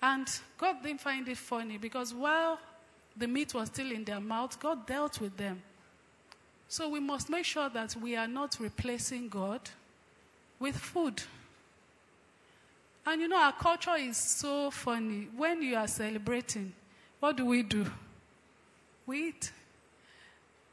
And 0.00 0.28
God 0.56 0.84
didn't 0.84 1.00
find 1.00 1.28
it 1.28 1.38
funny 1.38 1.76
because 1.76 2.14
while 2.14 2.60
the 3.16 3.26
meat 3.26 3.52
was 3.52 3.66
still 3.66 3.90
in 3.90 4.04
their 4.04 4.20
mouth, 4.20 4.60
God 4.60 4.86
dealt 4.86 5.20
with 5.20 5.36
them. 5.36 5.60
So 6.68 6.88
we 6.88 7.00
must 7.00 7.28
make 7.28 7.46
sure 7.46 7.68
that 7.68 7.96
we 7.96 8.14
are 8.14 8.28
not 8.28 8.58
replacing 8.60 9.28
God 9.28 9.62
with 10.60 10.76
food. 10.76 11.20
And 13.04 13.20
you 13.20 13.26
know, 13.26 13.42
our 13.42 13.54
culture 13.54 13.96
is 13.96 14.16
so 14.16 14.70
funny. 14.70 15.26
When 15.36 15.62
you 15.62 15.74
are 15.74 15.88
celebrating, 15.88 16.72
what 17.18 17.36
do 17.36 17.44
we 17.44 17.64
do? 17.64 17.86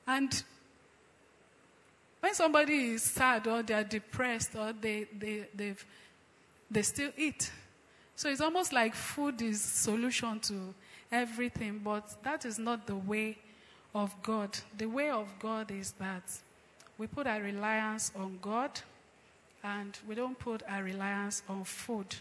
And 0.07 0.43
when 2.19 2.33
somebody 2.33 2.93
is 2.93 3.03
sad 3.03 3.47
or 3.47 3.61
they 3.61 3.73
are 3.73 3.83
depressed 3.83 4.55
or 4.55 4.73
they, 4.73 5.07
they, 5.17 5.47
they've, 5.53 5.85
they 6.71 6.81
still 6.81 7.11
eat. 7.17 7.51
So 8.15 8.29
it's 8.29 8.41
almost 8.41 8.73
like 8.73 8.95
food 8.95 9.41
is 9.41 9.61
solution 9.61 10.39
to 10.41 10.73
everything, 11.11 11.81
but 11.83 12.23
that 12.23 12.45
is 12.45 12.57
not 12.57 12.87
the 12.87 12.95
way 12.95 13.37
of 13.93 14.15
God. 14.23 14.57
The 14.77 14.87
way 14.87 15.09
of 15.09 15.27
God 15.39 15.71
is 15.71 15.91
that 15.99 16.23
we 16.97 17.07
put 17.07 17.27
our 17.27 17.41
reliance 17.41 18.11
on 18.15 18.39
God 18.41 18.71
and 19.63 19.97
we 20.07 20.15
don't 20.15 20.37
put 20.37 20.63
our 20.67 20.83
reliance 20.83 21.43
on 21.47 21.63
food. 21.63 22.15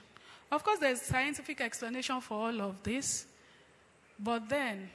Of 0.50 0.62
course, 0.62 0.78
there's 0.78 1.02
scientific 1.02 1.60
explanation 1.60 2.20
for 2.20 2.46
all 2.46 2.60
of 2.60 2.82
this, 2.82 3.26
but 4.18 4.48
then 4.48 4.90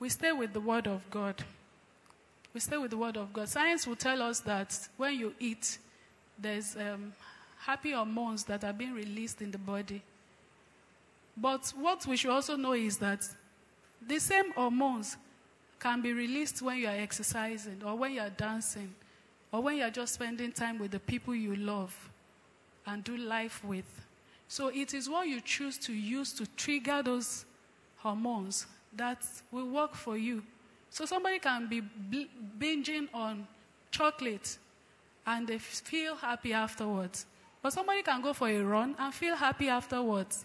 we 0.00 0.08
stay 0.08 0.32
with 0.32 0.52
the 0.52 0.60
Word 0.60 0.86
of 0.86 1.08
God. 1.10 1.42
We 2.54 2.60
stay 2.60 2.78
with 2.78 2.90
the 2.90 2.96
Word 2.96 3.16
of 3.16 3.32
God. 3.32 3.48
Science 3.48 3.86
will 3.86 3.96
tell 3.96 4.22
us 4.22 4.40
that 4.40 4.88
when 4.96 5.18
you 5.18 5.34
eat, 5.38 5.78
there's 6.38 6.76
um, 6.76 7.12
happy 7.58 7.92
hormones 7.92 8.44
that 8.44 8.64
are 8.64 8.72
being 8.72 8.94
released 8.94 9.42
in 9.42 9.50
the 9.50 9.58
body. 9.58 10.02
But 11.36 11.72
what 11.76 12.06
we 12.06 12.16
should 12.16 12.30
also 12.30 12.56
know 12.56 12.72
is 12.72 12.98
that 12.98 13.28
the 14.06 14.18
same 14.18 14.52
hormones 14.52 15.16
can 15.78 16.00
be 16.00 16.12
released 16.12 16.62
when 16.62 16.78
you 16.78 16.88
are 16.88 16.96
exercising 16.96 17.82
or 17.84 17.96
when 17.96 18.12
you 18.12 18.20
are 18.20 18.30
dancing 18.30 18.94
or 19.52 19.62
when 19.62 19.76
you 19.76 19.82
are 19.82 19.90
just 19.90 20.14
spending 20.14 20.52
time 20.52 20.78
with 20.78 20.90
the 20.90 20.98
people 20.98 21.34
you 21.34 21.54
love 21.56 21.94
and 22.86 23.04
do 23.04 23.16
life 23.16 23.62
with. 23.64 24.06
So 24.48 24.68
it 24.68 24.94
is 24.94 25.08
what 25.08 25.28
you 25.28 25.40
choose 25.40 25.78
to 25.78 25.92
use 25.92 26.32
to 26.34 26.46
trigger 26.56 27.02
those 27.02 27.44
hormones 27.98 28.66
that 28.96 29.24
will 29.50 29.68
work 29.68 29.94
for 29.94 30.16
you. 30.16 30.42
So 30.90 31.04
somebody 31.04 31.38
can 31.38 31.68
be 31.68 31.82
binging 32.58 33.08
on 33.12 33.46
chocolate 33.90 34.58
and 35.26 35.46
they 35.46 35.58
feel 35.58 36.16
happy 36.16 36.52
afterwards. 36.52 37.26
But 37.62 37.72
somebody 37.72 38.02
can 38.02 38.22
go 38.22 38.32
for 38.32 38.48
a 38.48 38.60
run 38.60 38.94
and 38.98 39.12
feel 39.12 39.36
happy 39.36 39.68
afterwards. 39.68 40.44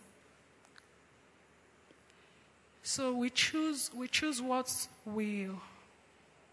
So 2.82 3.14
we 3.14 3.30
choose 3.30 3.90
we 3.96 4.08
choose 4.10 4.42
what 4.42 4.88
we 5.06 5.48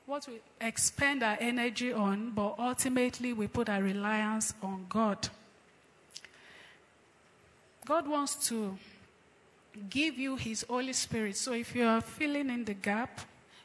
what 0.07 0.26
we 0.29 0.40
expend 0.61 1.22
our 1.22 1.37
energy 1.40 1.92
on, 1.92 2.31
but 2.31 2.55
ultimately 2.59 3.33
we 3.33 3.48
put 3.48 3.68
our 3.68 3.83
reliance 3.83 4.55
on 4.62 4.87
God. 4.88 5.29
God 7.85 8.07
wants 8.07 8.48
to 8.48 8.76
give 9.88 10.18
you 10.18 10.36
His 10.36 10.64
Holy 10.68 10.92
Spirit. 10.92 11.36
So 11.36 11.52
if 11.52 11.74
you 11.74 11.84
are 11.84 12.00
filling 12.00 12.50
in 12.50 12.64
the 12.64 12.74
gap, 12.74 13.20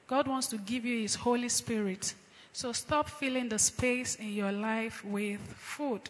God 0.08 0.28
wants 0.28 0.48
to 0.48 0.58
give 0.58 0.86
you 0.86 1.02
His 1.02 1.16
Holy 1.16 1.50
Spirit. 1.50 2.14
So 2.54 2.72
stop 2.72 3.10
filling 3.10 3.50
the 3.50 3.60
space 3.60 4.16
in 4.16 4.34
your 4.34 4.52
life 4.52 5.04
with 5.04 5.42
food. 5.42 6.02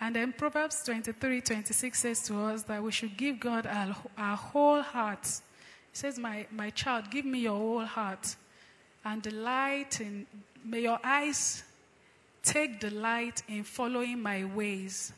And 0.00 0.14
then 0.14 0.34
Proverbs 0.34 0.82
23 0.84 1.40
26 1.40 1.98
says 1.98 2.22
to 2.24 2.38
us 2.42 2.64
that 2.64 2.82
we 2.82 2.92
should 2.92 3.16
give 3.16 3.40
God 3.40 3.66
our, 3.66 3.96
our 4.18 4.36
whole 4.36 4.82
heart. 4.82 5.24
He 5.24 5.96
says, 5.96 6.18
my, 6.18 6.46
my 6.50 6.70
child, 6.70 7.10
give 7.10 7.24
me 7.24 7.40
your 7.40 7.56
whole 7.56 7.84
heart 7.86 8.36
and 9.04 9.22
delight 9.22 10.00
in, 10.00 10.26
may 10.64 10.80
your 10.80 10.98
eyes 11.02 11.62
take 12.42 12.80
delight 12.80 13.42
in 13.48 13.64
following 13.64 14.20
my 14.20 14.44
ways. 14.44 15.12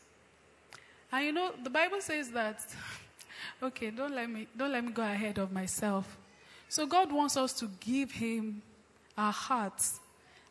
And 1.11 1.25
you 1.25 1.31
know, 1.31 1.53
the 1.63 1.69
Bible 1.69 2.01
says 2.01 2.31
that, 2.31 2.65
okay, 3.63 3.91
don't 3.91 4.13
let 4.13 4.29
me, 4.29 4.47
don't 4.55 4.71
let 4.71 4.83
me 4.83 4.91
go 4.91 5.03
ahead 5.03 5.37
of 5.37 5.51
myself. 5.51 6.17
So 6.69 6.85
God 6.85 7.11
wants 7.11 7.37
us 7.37 7.53
to 7.53 7.69
give 7.79 8.11
Him 8.11 8.61
our 9.17 9.31
hearts, 9.31 9.99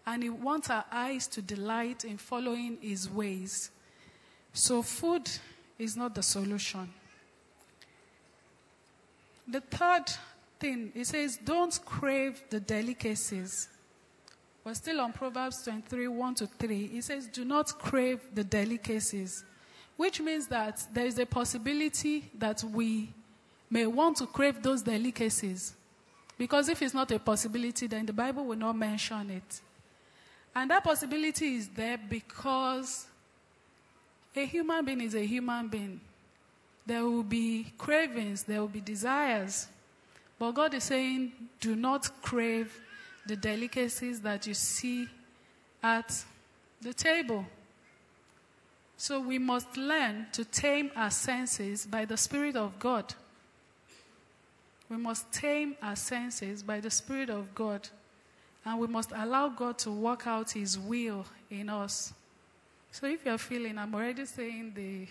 and 0.06 0.22
He 0.22 0.30
wants 0.30 0.70
our 0.70 0.84
eyes 0.90 1.26
to 1.28 1.42
delight 1.42 2.04
in 2.04 2.16
following 2.16 2.78
His 2.80 3.10
ways. 3.10 3.70
So 4.52 4.82
food 4.82 5.28
is 5.78 5.96
not 5.96 6.14
the 6.14 6.22
solution. 6.22 6.88
The 9.46 9.60
third 9.60 10.04
thing, 10.58 10.90
it 10.94 11.06
says, 11.06 11.38
don't 11.44 11.78
crave 11.84 12.42
the 12.48 12.58
delicacies. 12.58 13.68
We're 14.64 14.74
still 14.74 15.00
on 15.02 15.12
Proverbs 15.12 15.62
23 15.62 16.08
1 16.08 16.34
to 16.36 16.46
3. 16.46 16.84
It 16.94 17.04
says, 17.04 17.28
do 17.28 17.44
not 17.44 17.78
crave 17.78 18.20
the 18.34 18.42
delicacies 18.42 19.44
which 19.96 20.20
means 20.20 20.46
that 20.48 20.84
there 20.92 21.06
is 21.06 21.18
a 21.18 21.26
possibility 21.26 22.30
that 22.38 22.62
we 22.62 23.08
may 23.70 23.86
want 23.86 24.18
to 24.18 24.26
crave 24.26 24.62
those 24.62 24.82
delicacies. 24.82 25.74
Because 26.38 26.68
if 26.68 26.82
it's 26.82 26.94
not 26.94 27.10
a 27.10 27.18
possibility, 27.18 27.86
then 27.86 28.04
the 28.06 28.12
Bible 28.12 28.44
will 28.44 28.58
not 28.58 28.76
mention 28.76 29.30
it. 29.30 29.60
And 30.54 30.70
that 30.70 30.84
possibility 30.84 31.56
is 31.56 31.68
there 31.68 31.98
because 31.98 33.06
a 34.34 34.44
human 34.44 34.84
being 34.84 35.00
is 35.00 35.14
a 35.14 35.24
human 35.24 35.68
being. 35.68 36.00
There 36.84 37.02
will 37.02 37.22
be 37.22 37.72
cravings, 37.78 38.42
there 38.42 38.60
will 38.60 38.68
be 38.68 38.80
desires. 38.80 39.66
But 40.38 40.52
God 40.52 40.74
is 40.74 40.84
saying, 40.84 41.32
do 41.60 41.74
not 41.74 42.22
crave 42.22 42.78
the 43.26 43.36
delicacies 43.36 44.20
that 44.20 44.46
you 44.46 44.54
see 44.54 45.08
at 45.82 46.24
the 46.80 46.92
table. 46.92 47.44
So 48.96 49.20
we 49.20 49.38
must 49.38 49.76
learn 49.76 50.26
to 50.32 50.44
tame 50.44 50.90
our 50.96 51.10
senses 51.10 51.86
by 51.86 52.04
the 52.04 52.16
Spirit 52.16 52.56
of 52.56 52.78
God. 52.78 53.14
We 54.88 54.96
must 54.96 55.30
tame 55.32 55.76
our 55.82 55.96
senses 55.96 56.62
by 56.62 56.80
the 56.80 56.90
Spirit 56.90 57.28
of 57.28 57.54
God. 57.54 57.88
And 58.64 58.80
we 58.80 58.86
must 58.86 59.12
allow 59.12 59.48
God 59.48 59.78
to 59.78 59.90
work 59.90 60.26
out 60.26 60.52
His 60.52 60.78
will 60.78 61.26
in 61.50 61.68
us. 61.68 62.12
So 62.90 63.06
if 63.06 63.24
you're 63.24 63.38
feeling, 63.38 63.78
I'm 63.78 63.94
already 63.94 64.24
saying 64.24 64.72
the, 64.74 65.06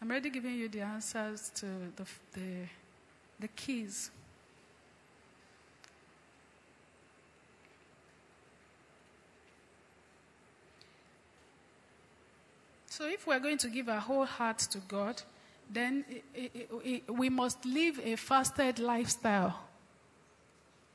I'm 0.00 0.10
already 0.10 0.30
giving 0.30 0.54
you 0.54 0.68
the 0.68 0.82
answers 0.82 1.50
to 1.56 1.66
the, 1.96 2.04
the, 2.32 2.66
the 3.40 3.48
keys. 3.48 4.10
So, 12.96 13.08
if 13.08 13.26
we're 13.26 13.40
going 13.40 13.58
to 13.58 13.68
give 13.68 13.88
our 13.88 13.98
whole 13.98 14.24
heart 14.24 14.58
to 14.70 14.78
God, 14.78 15.20
then 15.68 16.04
we 17.08 17.28
must 17.28 17.64
live 17.64 17.98
a 18.04 18.14
fasted 18.14 18.78
lifestyle. 18.78 19.58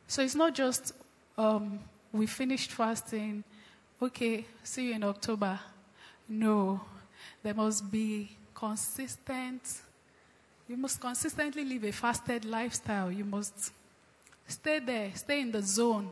So, 0.07 0.21
it's 0.21 0.33
not 0.33 0.55
just 0.55 0.93
um, 1.37 1.77
we 2.13 2.25
finished 2.25 2.71
fasting, 2.71 3.43
okay, 4.01 4.45
see 4.63 4.87
you 4.87 4.93
in 4.93 5.03
October. 5.03 5.59
No, 6.29 6.79
there 7.43 7.53
must 7.53 7.91
be 7.91 8.29
consistent, 8.55 9.81
you 10.69 10.77
must 10.77 11.01
consistently 11.01 11.65
live 11.65 11.83
a 11.83 11.91
fasted 11.91 12.45
lifestyle. 12.45 13.11
You 13.11 13.25
must 13.25 13.73
stay 14.47 14.79
there, 14.79 15.11
stay 15.15 15.41
in 15.41 15.51
the 15.51 15.61
zone. 15.61 16.11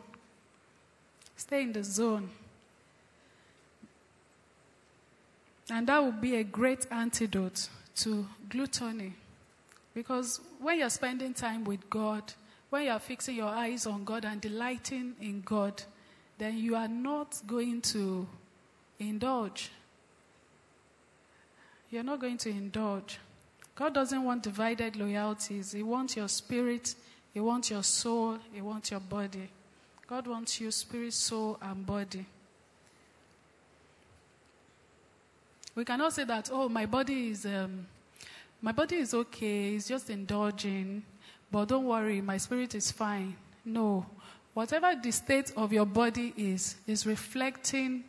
Stay 1.37 1.61
in 1.61 1.71
the 1.71 1.83
zone. 1.85 2.29
And 5.69 5.87
that 5.87 6.03
would 6.03 6.21
be 6.21 6.37
a 6.37 6.43
great 6.43 6.87
antidote 6.91 7.69
to 7.97 8.27
gluttony. 8.49 9.13
Because 9.93 10.39
when 10.59 10.79
you're 10.79 10.89
spending 10.89 11.33
time 11.33 11.63
with 11.63 11.89
God, 11.89 12.21
when 12.69 12.85
you're 12.85 12.99
fixing 12.99 13.35
your 13.35 13.47
eyes 13.49 13.85
on 13.85 14.03
God 14.03 14.25
and 14.25 14.39
delighting 14.39 15.15
in 15.19 15.41
God, 15.41 15.81
then 16.37 16.57
you 16.57 16.75
are 16.75 16.87
not 16.87 17.41
going 17.47 17.81
to 17.81 18.27
indulge. 18.99 19.71
You're 21.89 22.03
not 22.03 22.19
going 22.19 22.37
to 22.39 22.49
indulge. 22.49 23.19
God 23.75 23.93
doesn't 23.93 24.23
want 24.23 24.43
divided 24.43 24.95
loyalties. 24.95 25.71
He 25.71 25.83
wants 25.83 26.15
your 26.15 26.27
spirit, 26.27 26.95
He 27.33 27.39
wants 27.39 27.69
your 27.69 27.83
soul, 27.83 28.39
He 28.53 28.61
wants 28.61 28.91
your 28.91 28.99
body. 28.99 29.49
God 30.07 30.27
wants 30.27 30.59
you 30.61 30.71
spirit, 30.71 31.13
soul, 31.13 31.57
and 31.61 31.85
body. 31.85 32.25
We 35.77 35.85
cannot 35.85 36.11
say 36.11 36.23
that, 36.23 36.49
oh, 36.51 36.67
my 36.67 36.87
body 36.87 37.29
is, 37.29 37.45
um, 37.45 37.85
my 38.63 38.71
body 38.71 38.95
is 38.95 39.13
okay, 39.13 39.75
it's 39.75 39.87
just 39.87 40.09
indulging, 40.09 41.03
but 41.51 41.65
don't 41.65 41.85
worry, 41.85 42.19
my 42.19 42.37
spirit 42.37 42.73
is 42.73 42.91
fine. 42.91 43.35
No. 43.63 44.03
Whatever 44.55 44.99
the 44.99 45.11
state 45.11 45.53
of 45.55 45.71
your 45.71 45.85
body 45.85 46.33
is, 46.35 46.77
is 46.87 47.05
reflecting 47.05 48.05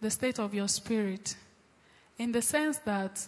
the 0.00 0.12
state 0.12 0.38
of 0.38 0.54
your 0.54 0.68
spirit. 0.68 1.34
In 2.20 2.30
the 2.30 2.40
sense 2.40 2.78
that 2.84 3.26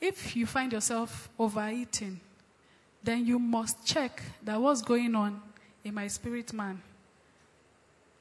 if 0.00 0.34
you 0.34 0.44
find 0.44 0.72
yourself 0.72 1.28
overeating, 1.38 2.18
then 3.00 3.24
you 3.24 3.38
must 3.38 3.86
check 3.86 4.20
that 4.42 4.60
what's 4.60 4.82
going 4.82 5.14
on 5.14 5.40
in 5.84 5.94
my 5.94 6.08
spirit 6.08 6.52
man. 6.52 6.82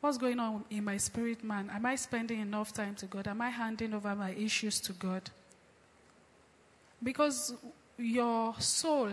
What's 0.05 0.19
going 0.19 0.39
on 0.39 0.63
in 0.69 0.83
my 0.83 0.97
spirit 0.97 1.43
man? 1.43 1.71
Am 1.73 1.83
I 1.83 1.95
spending 1.95 2.39
enough 2.39 2.71
time 2.71 2.93
to 2.97 3.07
God? 3.07 3.27
Am 3.27 3.41
I 3.41 3.49
handing 3.49 3.91
over 3.91 4.13
my 4.13 4.29
issues 4.33 4.79
to 4.81 4.93
God? 4.93 5.31
Because 7.01 7.55
your 7.97 8.53
soul, 8.59 9.09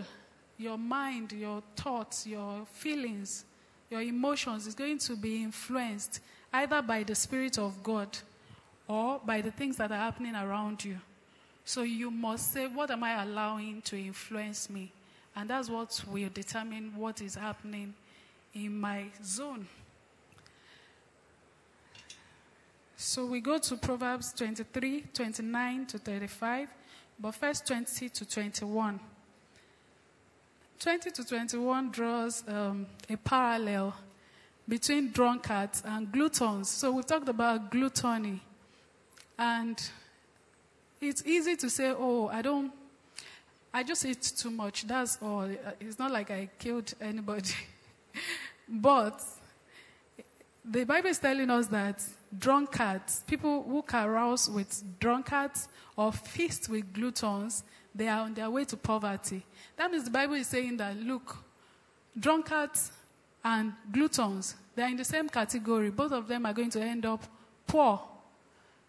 your 0.55 0.77
mind, 0.77 1.31
your 1.31 1.63
thoughts, 1.75 2.27
your 2.27 2.67
feelings, 2.71 3.43
your 3.89 4.01
emotions 4.03 4.67
is 4.67 4.75
going 4.75 4.99
to 4.99 5.15
be 5.15 5.41
influenced 5.41 6.19
either 6.53 6.83
by 6.83 7.01
the 7.01 7.15
Spirit 7.15 7.57
of 7.57 7.81
God 7.81 8.15
or 8.87 9.19
by 9.25 9.41
the 9.41 9.49
things 9.49 9.77
that 9.77 9.91
are 9.91 9.97
happening 9.97 10.35
around 10.35 10.85
you. 10.85 10.99
So 11.65 11.81
you 11.81 12.11
must 12.11 12.53
say, 12.53 12.67
What 12.67 12.91
am 12.91 13.03
I 13.03 13.23
allowing 13.23 13.81
to 13.85 13.97
influence 13.97 14.69
me? 14.69 14.91
And 15.35 15.49
that's 15.49 15.71
what 15.71 16.03
will 16.07 16.29
determine 16.31 16.93
what 16.95 17.19
is 17.19 17.33
happening 17.33 17.95
in 18.53 18.79
my 18.79 19.05
zone. 19.23 19.65
So 23.05 23.25
we 23.25 23.41
go 23.41 23.57
to 23.57 23.75
Proverbs 23.75 24.31
23, 24.31 25.03
29 25.13 25.85
to 25.87 25.97
35, 25.97 26.69
but 27.19 27.35
first 27.35 27.67
20 27.67 28.07
to 28.07 28.25
21. 28.25 28.97
20 30.79 31.11
to 31.11 31.25
21 31.25 31.91
draws 31.91 32.47
um, 32.47 32.87
a 33.09 33.17
parallel 33.17 33.93
between 34.69 35.11
drunkards 35.11 35.83
and 35.85 36.13
gluttons. 36.13 36.69
So 36.69 36.93
we've 36.93 37.05
talked 37.05 37.27
about 37.27 37.71
gluttony. 37.71 38.39
And 39.37 39.77
it's 41.01 41.25
easy 41.25 41.57
to 41.57 41.69
say, 41.69 41.89
oh, 41.89 42.29
I 42.29 42.41
don't, 42.41 42.71
I 43.73 43.83
just 43.83 44.05
eat 44.05 44.21
too 44.21 44.49
much. 44.49 44.87
That's 44.87 45.17
all. 45.21 45.49
It's 45.81 45.99
not 45.99 46.09
like 46.09 46.31
I 46.31 46.47
killed 46.57 46.93
anybody. 47.01 47.53
but 48.69 49.21
the 50.63 50.85
Bible 50.85 51.09
is 51.09 51.19
telling 51.19 51.49
us 51.49 51.67
that 51.67 52.01
drunkards, 52.39 53.23
people 53.27 53.63
who 53.63 53.81
carouse 53.81 54.49
with 54.49 54.83
drunkards 54.99 55.67
or 55.95 56.11
feast 56.11 56.69
with 56.69 56.91
gluttons, 56.93 57.63
they 57.93 58.07
are 58.07 58.21
on 58.21 58.33
their 58.33 58.49
way 58.49 58.65
to 58.65 58.77
poverty. 58.77 59.43
That 59.77 59.91
means 59.91 60.05
the 60.05 60.09
Bible 60.11 60.35
is 60.35 60.47
saying 60.47 60.77
that, 60.77 60.97
look, 60.97 61.37
drunkards 62.19 62.91
and 63.43 63.73
gluttons, 63.91 64.55
they 64.75 64.83
are 64.83 64.89
in 64.89 64.97
the 64.97 65.05
same 65.05 65.29
category. 65.29 65.91
Both 65.91 66.11
of 66.11 66.27
them 66.27 66.45
are 66.45 66.53
going 66.53 66.71
to 66.71 66.81
end 66.81 67.05
up 67.05 67.23
poor. 67.67 68.01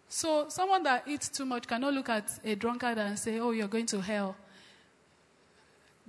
So 0.07 0.49
someone 0.49 0.83
that 0.83 1.07
eats 1.07 1.29
too 1.29 1.45
much 1.45 1.67
cannot 1.67 1.93
look 1.93 2.09
at 2.09 2.39
a 2.43 2.55
drunkard 2.55 2.97
and 2.97 3.17
say, 3.17 3.39
oh, 3.39 3.51
you're 3.51 3.67
going 3.67 3.85
to 3.87 4.01
hell. 4.01 4.35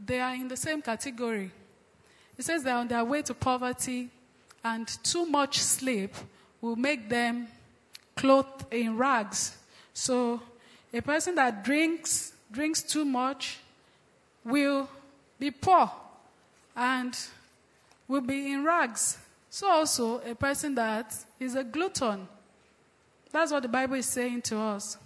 They 0.02 0.20
are 0.20 0.34
in 0.34 0.48
the 0.48 0.56
same 0.56 0.82
category. 0.82 1.50
It 2.38 2.44
says 2.44 2.62
they're 2.62 2.76
on 2.76 2.88
their 2.88 3.04
way 3.04 3.22
to 3.22 3.34
poverty, 3.34 4.10
and 4.62 4.86
too 5.02 5.26
much 5.26 5.58
sleep 5.58 6.14
will 6.66 6.76
make 6.76 7.08
them 7.08 7.46
clothed 8.16 8.64
in 8.72 8.96
rags. 8.96 9.56
So 9.94 10.40
a 10.92 11.00
person 11.00 11.36
that 11.36 11.64
drinks 11.64 12.32
drinks 12.50 12.82
too 12.82 13.04
much 13.04 13.58
will 14.44 14.88
be 15.38 15.50
poor 15.50 15.90
and 16.74 17.16
will 18.08 18.20
be 18.20 18.52
in 18.52 18.64
rags. 18.64 19.18
So 19.50 19.68
also 19.68 20.18
a 20.20 20.34
person 20.34 20.74
that 20.74 21.14
is 21.38 21.54
a 21.54 21.62
glutton. 21.62 22.26
That's 23.32 23.52
what 23.52 23.62
the 23.62 23.68
Bible 23.68 23.96
is 23.96 24.06
saying 24.06 24.42
to 24.42 24.58
us. 24.58 24.96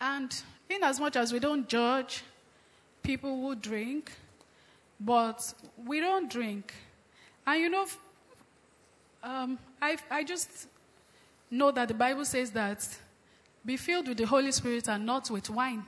And 0.00 0.34
in 0.68 0.82
as 0.82 1.00
much 1.00 1.16
as 1.16 1.32
we 1.32 1.38
don't 1.40 1.68
judge 1.68 2.22
people 3.02 3.40
who 3.40 3.54
drink, 3.54 4.12
but 5.00 5.54
we 5.84 6.00
don't 6.00 6.30
drink. 6.30 6.72
And 7.46 7.60
you 7.60 7.68
know, 7.68 7.86
um, 9.24 9.58
I, 9.80 9.96
I 10.10 10.22
just 10.22 10.68
know 11.50 11.70
that 11.70 11.88
the 11.88 11.94
Bible 11.94 12.24
says 12.24 12.50
that 12.52 12.86
be 13.64 13.76
filled 13.76 14.08
with 14.08 14.18
the 14.18 14.26
Holy 14.26 14.52
Spirit 14.52 14.88
and 14.88 15.06
not 15.06 15.30
with 15.30 15.48
wine. 15.48 15.84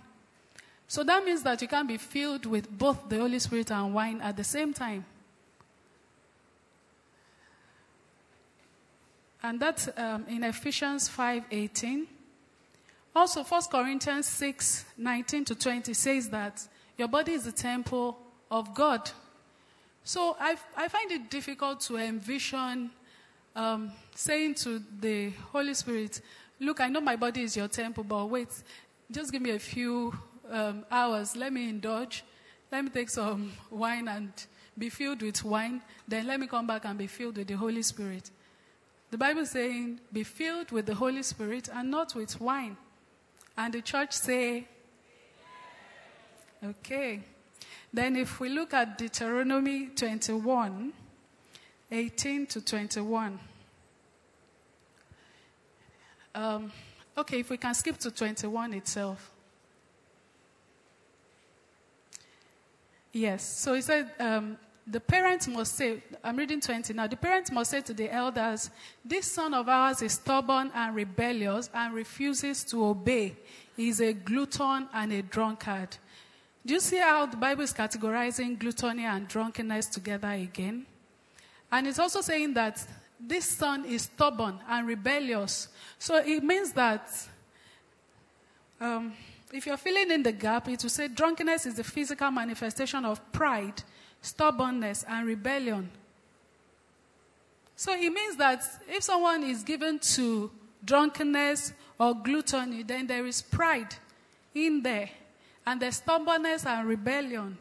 So 0.88 1.04
that 1.04 1.24
means 1.24 1.42
that 1.42 1.60
you 1.60 1.68
can't 1.68 1.88
be 1.88 1.98
filled 1.98 2.46
with 2.46 2.70
both 2.70 3.08
the 3.08 3.18
Holy 3.18 3.38
Spirit 3.38 3.70
and 3.70 3.92
wine 3.92 4.20
at 4.20 4.36
the 4.36 4.44
same 4.44 4.72
time. 4.72 5.04
And 9.42 9.60
that's 9.60 9.88
um, 9.96 10.24
in 10.28 10.42
Ephesians 10.42 11.08
5:18. 11.08 12.06
Also, 13.14 13.42
1 13.42 13.62
Corinthians 13.70 14.26
6, 14.26 14.84
19 14.98 15.44
to 15.46 15.54
20 15.54 15.94
says 15.94 16.28
that 16.28 16.66
your 16.98 17.08
body 17.08 17.32
is 17.32 17.44
the 17.44 17.52
temple 17.52 18.18
of 18.50 18.74
God. 18.74 19.10
So 20.04 20.36
I, 20.38 20.56
I 20.76 20.88
find 20.88 21.10
it 21.10 21.30
difficult 21.30 21.80
to 21.82 21.96
envision 21.96 22.90
um, 23.56 23.90
saying 24.14 24.54
to 24.54 24.80
the 25.00 25.30
Holy 25.50 25.74
Spirit, 25.74 26.20
Look, 26.60 26.80
I 26.80 26.88
know 26.88 27.00
my 27.00 27.16
body 27.16 27.42
is 27.42 27.56
your 27.56 27.68
temple, 27.68 28.04
but 28.04 28.26
wait, 28.26 28.48
just 29.10 29.32
give 29.32 29.42
me 29.42 29.50
a 29.50 29.58
few 29.58 30.16
um, 30.50 30.84
hours. 30.90 31.36
Let 31.36 31.52
me 31.52 31.68
indulge. 31.68 32.24
let 32.70 32.84
me 32.84 32.90
take 32.90 33.10
some 33.10 33.52
wine 33.70 34.08
and 34.08 34.32
be 34.78 34.90
filled 34.90 35.22
with 35.22 35.42
wine, 35.44 35.80
then 36.06 36.26
let 36.26 36.38
me 36.38 36.46
come 36.46 36.66
back 36.66 36.84
and 36.84 36.98
be 36.98 37.06
filled 37.06 37.38
with 37.38 37.48
the 37.48 37.56
Holy 37.56 37.82
Spirit. 37.82 38.30
The 39.10 39.18
Bible 39.18 39.42
is 39.42 39.50
saying, 39.50 40.00
be 40.12 40.24
filled 40.24 40.70
with 40.70 40.86
the 40.86 40.94
Holy 40.94 41.22
Spirit 41.22 41.68
and 41.72 41.90
not 41.90 42.14
with 42.14 42.40
wine. 42.40 42.76
And 43.56 43.72
the 43.72 43.80
church 43.80 44.12
say, 44.12 44.66
okay. 46.62 47.22
Then 47.92 48.16
if 48.16 48.40
we 48.40 48.48
look 48.50 48.74
at 48.74 48.98
Deuteronomy 48.98 49.86
21, 49.86 50.92
18 51.90 52.46
to 52.46 52.60
21. 52.60 53.38
Um, 56.34 56.72
okay, 57.16 57.40
if 57.40 57.50
we 57.50 57.56
can 57.56 57.74
skip 57.74 57.96
to 57.98 58.10
21 58.10 58.74
itself. 58.74 59.30
Yes, 63.12 63.42
so 63.42 63.72
he 63.72 63.80
said, 63.80 64.12
um, 64.18 64.58
the 64.86 65.00
parents 65.00 65.48
must 65.48 65.74
say, 65.74 66.02
I'm 66.22 66.36
reading 66.36 66.60
20 66.60 66.92
now, 66.92 67.06
the 67.06 67.16
parents 67.16 67.50
must 67.50 67.70
say 67.70 67.80
to 67.80 67.94
the 67.94 68.12
elders, 68.12 68.70
This 69.04 69.32
son 69.32 69.54
of 69.54 69.68
ours 69.68 70.02
is 70.02 70.12
stubborn 70.12 70.70
and 70.74 70.94
rebellious 70.94 71.70
and 71.72 71.94
refuses 71.94 72.62
to 72.64 72.84
obey. 72.84 73.36
He 73.76 73.88
is 73.88 74.00
a 74.00 74.12
glutton 74.12 74.88
and 74.92 75.12
a 75.12 75.22
drunkard. 75.22 75.96
Do 76.64 76.74
you 76.74 76.80
see 76.80 76.98
how 76.98 77.26
the 77.26 77.36
Bible 77.36 77.62
is 77.62 77.72
categorizing 77.72 78.58
gluttony 78.58 79.04
and 79.04 79.26
drunkenness 79.26 79.86
together 79.86 80.28
again? 80.28 80.86
And 81.70 81.86
it's 81.86 81.98
also 81.98 82.20
saying 82.20 82.54
that 82.54 82.84
this 83.18 83.44
son 83.44 83.84
is 83.84 84.02
stubborn 84.02 84.58
and 84.68 84.86
rebellious. 84.86 85.68
So 85.98 86.16
it 86.16 86.42
means 86.42 86.72
that 86.72 87.08
um, 88.80 89.12
if 89.52 89.66
you're 89.66 89.76
filling 89.76 90.10
in 90.10 90.22
the 90.22 90.32
gap, 90.32 90.68
it 90.68 90.82
will 90.82 90.90
say 90.90 91.08
drunkenness 91.08 91.66
is 91.66 91.74
the 91.74 91.84
physical 91.84 92.30
manifestation 92.30 93.04
of 93.04 93.32
pride 93.32 93.82
stubbornness, 94.26 95.04
and 95.08 95.26
rebellion. 95.26 95.88
So 97.76 97.92
it 97.92 98.10
means 98.12 98.36
that 98.36 98.62
if 98.88 99.02
someone 99.02 99.44
is 99.44 99.62
given 99.62 99.98
to 99.98 100.50
drunkenness 100.84 101.72
or 101.98 102.14
gluttony, 102.14 102.82
then 102.82 103.06
there 103.06 103.26
is 103.26 103.42
pride 103.42 103.94
in 104.54 104.82
there, 104.82 105.10
and 105.66 105.80
there's 105.80 105.96
stubbornness 105.96 106.66
and 106.66 106.88
rebellion. 106.88 107.56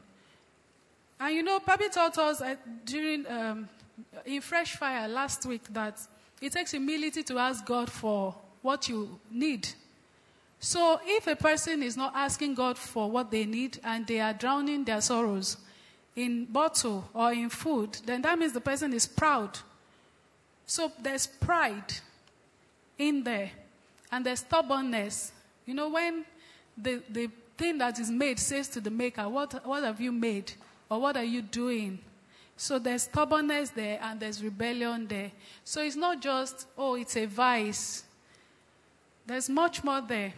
And 1.19 1.35
you 1.35 1.43
know, 1.43 1.59
Papi 1.59 1.91
taught 1.91 2.17
us 2.17 2.41
uh, 2.41 2.55
during 2.83 3.25
um, 3.27 3.69
in 4.25 4.41
Fresh 4.41 4.75
Fire 4.75 5.07
last 5.07 5.45
week 5.45 5.61
that 5.73 5.99
it 6.41 6.51
takes 6.51 6.71
humility 6.71 7.23
to 7.23 7.37
ask 7.37 7.65
God 7.65 7.91
for 7.91 8.35
what 8.61 8.89
you 8.89 9.19
need. 9.31 9.67
So 10.59 10.99
if 11.05 11.27
a 11.27 11.35
person 11.35 11.83
is 11.83 11.95
not 11.95 12.13
asking 12.15 12.55
God 12.55 12.77
for 12.77 13.09
what 13.09 13.31
they 13.31 13.45
need 13.45 13.79
and 13.83 14.05
they 14.07 14.19
are 14.19 14.33
drowning 14.33 14.83
their 14.83 15.01
sorrows, 15.01 15.57
in 16.15 16.45
bottle 16.45 17.09
or 17.13 17.33
in 17.33 17.49
food, 17.49 17.97
then 18.05 18.21
that 18.21 18.39
means 18.39 18.53
the 18.53 18.61
person 18.61 18.93
is 18.93 19.05
proud. 19.05 19.59
So 20.65 20.91
there's 21.01 21.27
pride 21.27 21.93
in 22.97 23.23
there 23.23 23.51
and 24.11 24.25
there's 24.25 24.39
stubbornness. 24.39 25.33
You 25.65 25.73
know, 25.73 25.89
when 25.89 26.25
the, 26.77 27.01
the 27.09 27.29
thing 27.57 27.77
that 27.79 27.99
is 27.99 28.09
made 28.09 28.39
says 28.39 28.69
to 28.69 28.81
the 28.81 28.89
maker, 28.89 29.27
what, 29.27 29.65
what 29.65 29.83
have 29.83 29.99
you 29.99 30.11
made? 30.11 30.53
Or 30.89 31.01
what 31.01 31.17
are 31.17 31.23
you 31.23 31.41
doing? 31.41 31.99
So 32.57 32.79
there's 32.79 33.03
stubbornness 33.03 33.69
there 33.71 33.99
and 34.01 34.19
there's 34.19 34.43
rebellion 34.43 35.07
there. 35.07 35.31
So 35.63 35.81
it's 35.81 35.95
not 35.95 36.21
just, 36.21 36.67
oh, 36.77 36.95
it's 36.95 37.17
a 37.17 37.25
vice. 37.25 38.03
There's 39.25 39.49
much 39.49 39.83
more 39.83 40.01
there. 40.01 40.33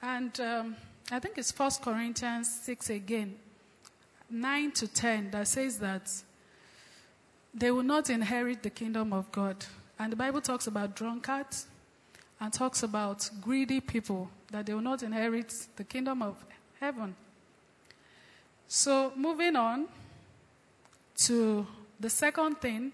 And 0.00 0.38
um, 0.40 0.76
I 1.10 1.18
think 1.18 1.38
it's 1.38 1.50
First 1.50 1.82
Corinthians 1.82 2.60
6 2.62 2.90
again, 2.90 3.36
9 4.30 4.72
to 4.72 4.86
10, 4.88 5.30
that 5.30 5.48
says 5.48 5.78
that 5.78 6.10
they 7.52 7.70
will 7.70 7.82
not 7.82 8.10
inherit 8.10 8.62
the 8.62 8.70
kingdom 8.70 9.12
of 9.12 9.30
God. 9.32 9.64
And 9.98 10.12
the 10.12 10.16
Bible 10.16 10.40
talks 10.40 10.66
about 10.66 10.94
drunkards 10.94 11.66
and 12.40 12.52
talks 12.52 12.82
about 12.82 13.28
greedy 13.40 13.80
people, 13.80 14.28
that 14.50 14.66
they 14.66 14.74
will 14.74 14.80
not 14.82 15.02
inherit 15.02 15.54
the 15.76 15.84
kingdom 15.84 16.20
of 16.20 16.36
heaven. 16.80 17.14
So, 18.76 19.12
moving 19.14 19.54
on 19.54 19.86
to 21.18 21.64
the 22.00 22.10
second 22.10 22.56
thing, 22.58 22.90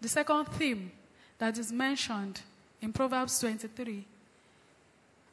the 0.00 0.08
second 0.08 0.44
theme 0.44 0.92
that 1.38 1.58
is 1.58 1.72
mentioned 1.72 2.40
in 2.80 2.92
Proverbs 2.92 3.40
23, 3.40 4.04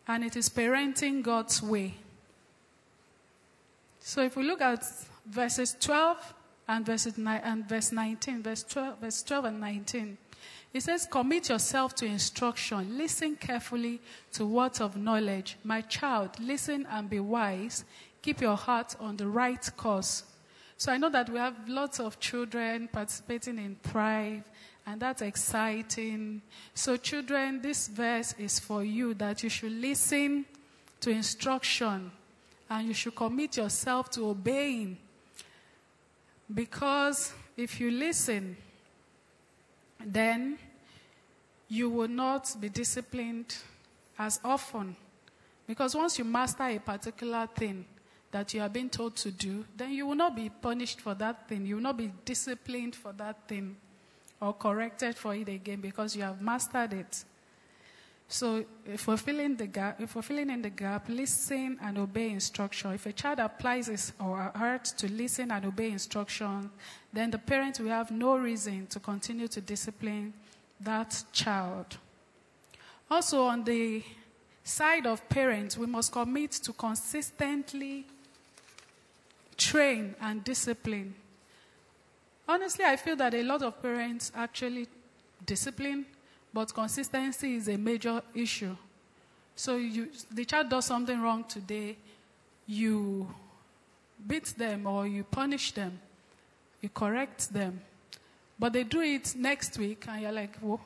and 0.07 0.23
it 0.23 0.35
is 0.35 0.49
parenting 0.49 1.21
God's 1.21 1.61
way. 1.61 1.93
So 3.99 4.23
if 4.23 4.35
we 4.35 4.43
look 4.43 4.61
at 4.61 4.83
verses 5.23 5.77
12 5.79 6.33
and, 6.67 6.83
verses 6.83 7.13
and 7.19 7.69
verse 7.69 7.91
19, 7.91 8.41
verse 8.41 8.63
12, 8.63 8.97
verse 9.01 9.21
12 9.21 9.45
and 9.45 9.59
19, 9.61 10.17
it 10.73 10.81
says, 10.81 11.05
Commit 11.05 11.49
yourself 11.49 11.93
to 11.95 12.07
instruction. 12.07 12.97
Listen 12.97 13.35
carefully 13.35 14.01
to 14.33 14.47
words 14.47 14.81
of 14.81 14.97
knowledge. 14.97 15.57
My 15.63 15.81
child, 15.81 16.31
listen 16.39 16.87
and 16.89 17.07
be 17.07 17.19
wise. 17.19 17.85
Keep 18.21 18.41
your 18.41 18.55
heart 18.55 18.95
on 18.99 19.17
the 19.17 19.27
right 19.27 19.69
course. 19.77 20.23
So 20.77 20.91
I 20.91 20.97
know 20.97 21.09
that 21.09 21.29
we 21.29 21.37
have 21.37 21.67
lots 21.67 21.99
of 21.99 22.19
children 22.19 22.87
participating 22.91 23.57
in 23.57 23.77
Thrive, 23.83 24.43
and 24.85 24.99
that's 24.99 25.21
exciting. 25.21 26.41
So, 26.73 26.97
children, 26.97 27.61
this 27.61 27.87
verse 27.87 28.33
is 28.39 28.59
for 28.59 28.83
you 28.83 29.13
that 29.15 29.43
you 29.43 29.49
should 29.49 29.73
listen 29.73 30.45
to 31.01 31.09
instruction 31.09 32.11
and 32.69 32.87
you 32.87 32.93
should 32.93 33.15
commit 33.15 33.57
yourself 33.57 34.09
to 34.11 34.29
obeying. 34.29 34.97
Because 36.53 37.33
if 37.57 37.79
you 37.79 37.91
listen, 37.91 38.57
then 40.03 40.57
you 41.69 41.89
will 41.89 42.07
not 42.07 42.55
be 42.59 42.69
disciplined 42.69 43.55
as 44.17 44.39
often. 44.43 44.95
Because 45.67 45.95
once 45.95 46.17
you 46.17 46.25
master 46.25 46.63
a 46.63 46.79
particular 46.79 47.47
thing 47.55 47.85
that 48.31 48.53
you 48.53 48.61
are 48.61 48.69
being 48.69 48.89
told 48.89 49.15
to 49.17 49.31
do, 49.31 49.65
then 49.75 49.91
you 49.91 50.07
will 50.07 50.15
not 50.15 50.35
be 50.35 50.49
punished 50.49 51.01
for 51.01 51.13
that 51.15 51.47
thing. 51.47 51.65
You 51.65 51.75
will 51.75 51.83
not 51.83 51.97
be 51.97 52.11
disciplined 52.25 52.95
for 52.95 53.11
that 53.13 53.47
thing 53.47 53.75
or 54.39 54.53
corrected 54.53 55.15
for 55.15 55.35
it 55.35 55.49
again 55.49 55.81
because 55.81 56.15
you 56.15 56.23
have 56.23 56.41
mastered 56.41 56.93
it. 56.93 57.23
So 58.27 58.59
uh, 58.59 58.63
if 58.85 59.07
we're 59.07 59.17
filling 59.17 59.57
the 59.57 59.67
gap, 59.67 59.99
if 59.99 60.15
uh, 60.15 60.19
we're 60.19 60.21
filling 60.21 60.49
in 60.49 60.61
the 60.61 60.69
gap, 60.69 61.09
listen 61.09 61.77
and 61.81 61.97
obey 61.97 62.29
instruction. 62.29 62.93
If 62.93 63.05
a 63.05 63.11
child 63.11 63.39
applies 63.39 63.87
his 63.87 64.13
or 64.19 64.37
her 64.37 64.51
heart 64.55 64.85
to 64.97 65.11
listen 65.11 65.51
and 65.51 65.65
obey 65.65 65.91
instruction, 65.91 66.71
then 67.11 67.29
the 67.29 67.37
parent 67.37 67.79
will 67.81 67.89
have 67.89 68.09
no 68.09 68.37
reason 68.37 68.87
to 68.87 68.99
continue 69.01 69.49
to 69.49 69.59
discipline 69.59 70.33
that 70.79 71.23
child. 71.33 71.97
Also, 73.09 73.43
on 73.43 73.65
the 73.65 74.01
side 74.63 75.05
of 75.05 75.27
parents, 75.27 75.77
we 75.77 75.85
must 75.85 76.13
commit 76.13 76.51
to 76.51 76.71
consistently 76.71 78.05
train 79.61 80.15
and 80.21 80.43
discipline. 80.43 81.13
Honestly, 82.47 82.85
I 82.85 82.95
feel 82.95 83.15
that 83.17 83.33
a 83.33 83.43
lot 83.43 83.61
of 83.61 83.81
parents 83.81 84.31
actually 84.35 84.87
discipline 85.45 86.05
but 86.53 86.73
consistency 86.73 87.55
is 87.55 87.67
a 87.69 87.77
major 87.77 88.21
issue. 88.33 88.75
So 89.55 89.77
you, 89.77 90.09
the 90.31 90.45
child 90.45 90.69
does 90.69 90.85
something 90.85 91.21
wrong 91.21 91.43
today, 91.45 91.97
you 92.67 93.33
beat 94.27 94.45
them 94.57 94.87
or 94.87 95.07
you 95.07 95.23
punish 95.23 95.71
them, 95.71 95.99
you 96.81 96.89
correct 96.89 97.53
them. 97.53 97.81
But 98.59 98.73
they 98.73 98.83
do 98.83 99.01
it 99.01 99.33
next 99.35 99.77
week 99.77 100.05
and 100.07 100.21
you're 100.21 100.31
like, 100.31 100.57
whoa, 100.57 100.79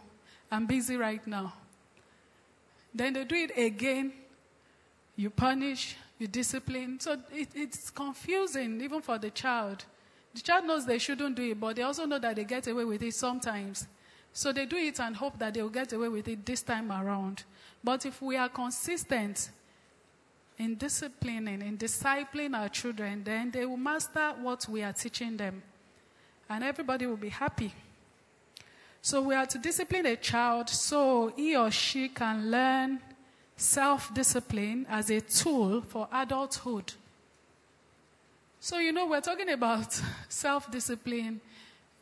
I'm 0.51 0.65
busy 0.65 0.97
right 0.97 1.25
now. 1.25 1.53
Then 2.93 3.13
they 3.13 3.25
do 3.25 3.35
it 3.35 3.57
again, 3.57 4.13
you 5.15 5.29
punish, 5.29 5.97
you 6.19 6.27
discipline. 6.27 6.99
So 6.99 7.17
it, 7.33 7.49
it's 7.53 7.89
confusing 7.89 8.81
even 8.81 9.01
for 9.01 9.17
the 9.17 9.29
child. 9.29 9.85
The 10.33 10.41
child 10.41 10.65
knows 10.65 10.85
they 10.85 10.97
shouldn't 10.97 11.35
do 11.35 11.43
it, 11.43 11.59
but 11.59 11.75
they 11.75 11.81
also 11.81 12.05
know 12.05 12.19
that 12.19 12.35
they 12.35 12.43
get 12.43 12.67
away 12.67 12.85
with 12.85 13.01
it 13.03 13.13
sometimes. 13.13 13.87
So 14.33 14.51
they 14.51 14.65
do 14.65 14.75
it 14.75 14.99
and 14.99 15.15
hope 15.15 15.39
that 15.39 15.53
they 15.53 15.61
will 15.61 15.69
get 15.69 15.93
away 15.93 16.09
with 16.09 16.27
it 16.27 16.45
this 16.45 16.61
time 16.61 16.91
around. 16.91 17.43
But 17.83 18.05
if 18.05 18.21
we 18.21 18.35
are 18.35 18.49
consistent 18.49 19.49
in 20.57 20.75
disciplining, 20.75 21.61
in 21.61 21.77
discipling 21.77 22.57
our 22.57 22.69
children, 22.69 23.23
then 23.23 23.51
they 23.51 23.65
will 23.65 23.77
master 23.77 24.33
what 24.41 24.67
we 24.67 24.83
are 24.83 24.93
teaching 24.93 25.37
them. 25.37 25.63
And 26.49 26.63
everybody 26.63 27.05
will 27.05 27.17
be 27.17 27.29
happy. 27.29 27.73
So 29.01 29.21
we 29.21 29.35
are 29.35 29.45
to 29.45 29.57
discipline 29.57 30.05
a 30.07 30.15
child 30.15 30.67
so 30.67 31.31
he 31.35 31.55
or 31.55 31.71
she 31.71 32.09
can 32.09 32.49
learn 32.49 32.99
self 33.57 34.13
discipline 34.13 34.85
as 34.89 35.09
a 35.09 35.21
tool 35.21 35.81
for 35.81 36.07
adulthood. 36.11 36.93
So, 38.59 38.79
you 38.79 38.91
know, 38.91 39.07
we're 39.07 39.21
talking 39.21 39.49
about 39.49 39.99
self 40.29 40.71
discipline. 40.71 41.41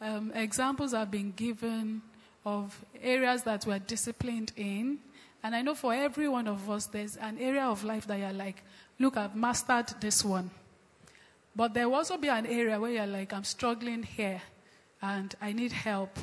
Um, 0.02 0.32
examples 0.34 0.92
have 0.92 1.12
been 1.12 1.32
given 1.32 2.02
of 2.46 2.84
areas 3.02 3.44
that 3.44 3.66
we're 3.66 3.80
disciplined 3.80 4.52
in. 4.56 5.00
And 5.44 5.56
I 5.56 5.62
know 5.62 5.76
for 5.76 5.94
every 5.94 6.28
one 6.28 6.48
of 6.48 6.70
us, 6.70 6.86
there's 6.88 7.18
an 7.18 7.38
area 7.38 7.66
of 7.66 7.84
life 7.84 8.08
that 8.08 8.20
you're 8.20 8.34
like, 8.34 8.64
look, 9.00 9.18
I've 9.18 9.36
mastered 9.36 9.94
this 10.00 10.24
one. 10.24 10.50
But 11.56 11.74
there 11.74 11.88
will 11.88 11.96
also 11.96 12.18
be 12.18 12.30
an 12.30 12.46
area 12.46 12.80
where 12.80 12.92
you're 12.92 13.08
like, 13.08 13.34
I'm 13.34 13.44
struggling 13.44 14.04
here 14.04 14.42
and 15.02 15.34
I 15.42 15.52
need 15.52 15.72
help. 15.72 16.18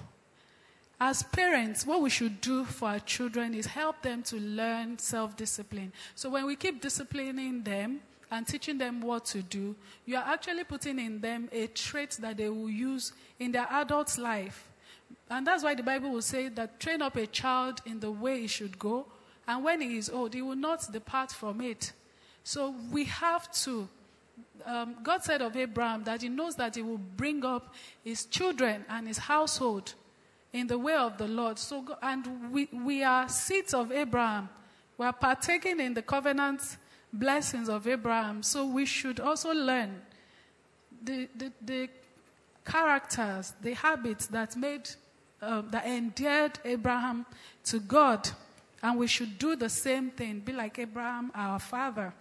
As 1.03 1.23
parents, 1.23 1.87
what 1.87 2.03
we 2.03 2.11
should 2.11 2.43
do 2.43 2.67
for 2.67 2.91
our 2.91 3.01
children 3.01 3.55
is 3.55 3.65
help 3.65 4.03
them 4.03 4.23
to 4.25 4.37
learn 4.37 4.99
self 4.99 5.35
discipline. 5.35 5.93
So 6.15 6.29
when 6.29 6.45
we 6.45 6.57
keep 6.57 6.83
disciplining 6.83 7.63
them 7.63 8.01
and 8.31 8.47
teaching 8.47 8.77
them 8.77 9.01
what 9.01 9.25
to 9.27 9.41
do, 9.41 9.75
you 10.05 10.17
are 10.17 10.25
actually 10.27 10.65
putting 10.65 10.99
in 10.99 11.23
them 11.23 11.49
a 11.53 11.69
trait 11.69 12.19
that 12.21 12.37
they 12.37 12.51
will 12.51 12.69
use 12.69 13.15
in 13.39 13.51
their 13.51 13.67
adult 13.71 14.19
life. 14.19 14.69
And 15.31 15.47
that's 15.47 15.65
why 15.65 15.75
the 15.75 15.83
Bible 15.83 16.11
will 16.11 16.23
say 16.23 16.49
that 16.49 16.79
train 16.79 17.01
up 17.01 17.17
a 17.17 17.27
child 17.27 17.81
in 17.87 18.01
the 18.01 18.11
way 18.11 18.43
he 18.43 18.47
should 18.47 18.79
go, 18.79 19.07
and 19.49 19.65
when 19.65 19.81
he 19.81 19.97
is 19.97 20.11
old, 20.11 20.35
he 20.35 20.43
will 20.43 20.55
not 20.55 20.93
depart 20.93 21.33
from 21.33 21.63
it. 21.63 21.93
So 22.45 22.75
we 22.93 23.05
have 23.05 23.51
to. 23.65 23.89
Um, 24.67 24.97
God 25.03 25.25
said 25.25 25.41
of 25.41 25.57
Abraham 25.57 26.05
that 26.05 26.21
he 26.21 26.29
knows 26.29 26.57
that 26.57 26.75
he 26.75 26.83
will 26.83 26.99
bring 26.99 27.43
up 27.47 27.75
his 28.05 28.27
children 28.27 28.85
and 28.91 29.09
his 29.09 29.17
household 29.17 29.95
in 30.53 30.67
the 30.67 30.79
way 30.79 30.95
of 30.95 31.17
the 31.19 31.29
Lord. 31.29 31.59
So, 31.59 31.85
and 32.03 32.53
we, 32.53 32.69
we 32.73 33.03
are 33.03 33.29
seeds 33.29 33.75
of 33.75 33.93
Abraham. 33.93 34.49
We 34.99 35.07
are 35.07 35.13
partaking 35.13 35.81
in 35.81 35.95
the 35.95 36.03
covenant 36.03 36.77
blessings 37.13 37.69
of 37.69 37.87
Abraham. 37.87 38.43
So 38.43 38.67
we 38.67 38.85
should 38.87 39.21
also 39.21 39.53
learn 39.53 40.01
the, 41.03 41.29
the, 41.37 41.53
the 41.63 41.89
characters, 42.65 43.55
the 43.63 43.75
habits 43.75 44.27
that 44.29 44.57
made, 44.57 44.91
uh, 45.41 45.63
that 45.71 45.87
endeared 45.87 46.59
Abraham 46.65 47.27
to 47.65 47.81
God. 47.81 48.29
And 48.83 48.99
we 48.99 49.07
should 49.07 49.39
do 49.39 49.57
the 49.57 49.69
same 49.69 50.11
thing, 50.11 50.41
be 50.41 50.53
like 50.53 50.79
Abraham, 50.79 51.31
our 51.35 51.59
father. 51.59 52.13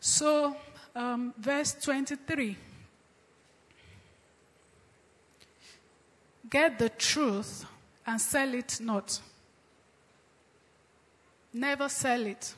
So, 0.00 0.56
um, 0.94 1.34
verse 1.38 1.74
23. 1.80 2.56
Get 6.48 6.78
the 6.78 6.88
truth 6.88 7.64
and 8.06 8.20
sell 8.20 8.54
it 8.54 8.78
not. 8.80 9.20
Never 11.52 11.88
sell 11.88 12.26
it. 12.26 12.54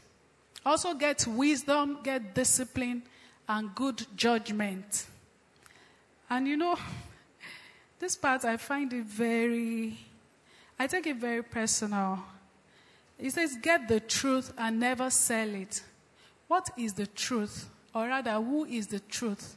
Also, 0.67 0.93
get 0.95 1.27
wisdom, 1.27 1.99
get 2.03 2.35
discipline, 2.35 3.03
and 3.49 3.75
good 3.75 4.05
judgment. 4.17 5.07
And 6.29 6.47
you 6.47 6.57
know, 6.57 6.77
this 7.99 8.17
part 8.17 8.45
I 8.45 8.57
find 8.57 8.93
it 8.93 9.05
very, 9.05 9.97
I 10.79 10.87
take 10.87 11.07
it 11.07 11.17
very 11.17 11.43
personal. 11.43 12.19
He 13.19 13.31
says, 13.31 13.57
Get 13.61 13.89
the 13.89 14.01
truth 14.01 14.53
and 14.57 14.79
never 14.79 15.11
sell 15.11 15.49
it. 15.55 15.83
What 16.47 16.71
is 16.77 16.95
the 16.95 17.07
truth? 17.07 17.69
Or 17.95 18.07
rather, 18.07 18.35
who 18.35 18.65
is 18.65 18.87
the 18.87 19.01
truth? 19.01 19.57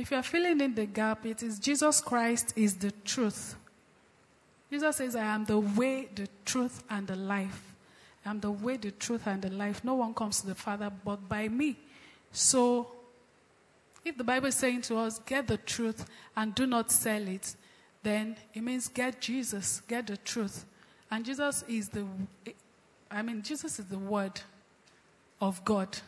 If 0.00 0.10
you 0.10 0.16
are 0.16 0.22
filling 0.22 0.62
in 0.62 0.74
the 0.74 0.86
gap, 0.86 1.26
it 1.26 1.42
is 1.42 1.58
Jesus 1.58 2.00
Christ 2.00 2.54
is 2.56 2.76
the 2.76 2.90
truth. 3.04 3.54
Jesus 4.70 4.96
says, 4.96 5.14
I 5.14 5.24
am 5.24 5.44
the 5.44 5.58
way, 5.58 6.08
the 6.14 6.26
truth, 6.46 6.82
and 6.88 7.06
the 7.06 7.16
life. 7.16 7.74
I 8.24 8.30
am 8.30 8.40
the 8.40 8.50
way, 8.50 8.78
the 8.78 8.92
truth, 8.92 9.26
and 9.26 9.42
the 9.42 9.50
life. 9.50 9.84
No 9.84 9.96
one 9.96 10.14
comes 10.14 10.40
to 10.40 10.46
the 10.46 10.54
Father 10.54 10.90
but 11.04 11.28
by 11.28 11.48
me. 11.48 11.76
So, 12.32 12.92
if 14.02 14.16
the 14.16 14.24
Bible 14.24 14.46
is 14.46 14.54
saying 14.54 14.82
to 14.82 14.96
us, 14.96 15.18
get 15.18 15.46
the 15.46 15.58
truth 15.58 16.06
and 16.34 16.54
do 16.54 16.66
not 16.66 16.90
sell 16.90 17.28
it, 17.28 17.54
then 18.02 18.36
it 18.54 18.62
means 18.62 18.88
get 18.88 19.20
Jesus, 19.20 19.82
get 19.86 20.06
the 20.06 20.16
truth. 20.16 20.64
And 21.10 21.26
Jesus 21.26 21.62
is 21.68 21.90
the, 21.90 22.06
I 23.10 23.20
mean, 23.20 23.42
Jesus 23.42 23.78
is 23.78 23.84
the 23.84 23.98
Word 23.98 24.40
of 25.42 25.62
God. 25.62 25.98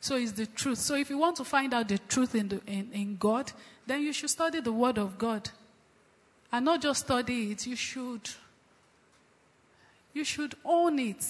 So 0.00 0.16
it's 0.16 0.32
the 0.32 0.46
truth. 0.46 0.78
So 0.78 0.96
if 0.96 1.10
you 1.10 1.18
want 1.18 1.36
to 1.36 1.44
find 1.44 1.74
out 1.74 1.88
the 1.88 1.98
truth 1.98 2.34
in, 2.34 2.48
the, 2.48 2.60
in, 2.66 2.90
in 2.92 3.16
God, 3.16 3.52
then 3.86 4.02
you 4.02 4.12
should 4.12 4.30
study 4.30 4.60
the 4.60 4.72
Word 4.72 4.98
of 4.98 5.18
God. 5.18 5.50
And 6.50 6.64
not 6.64 6.82
just 6.82 7.04
study 7.04 7.52
it, 7.52 7.66
you 7.66 7.76
should, 7.76 8.28
you 10.14 10.24
should 10.24 10.54
own 10.64 10.98
it. 10.98 11.24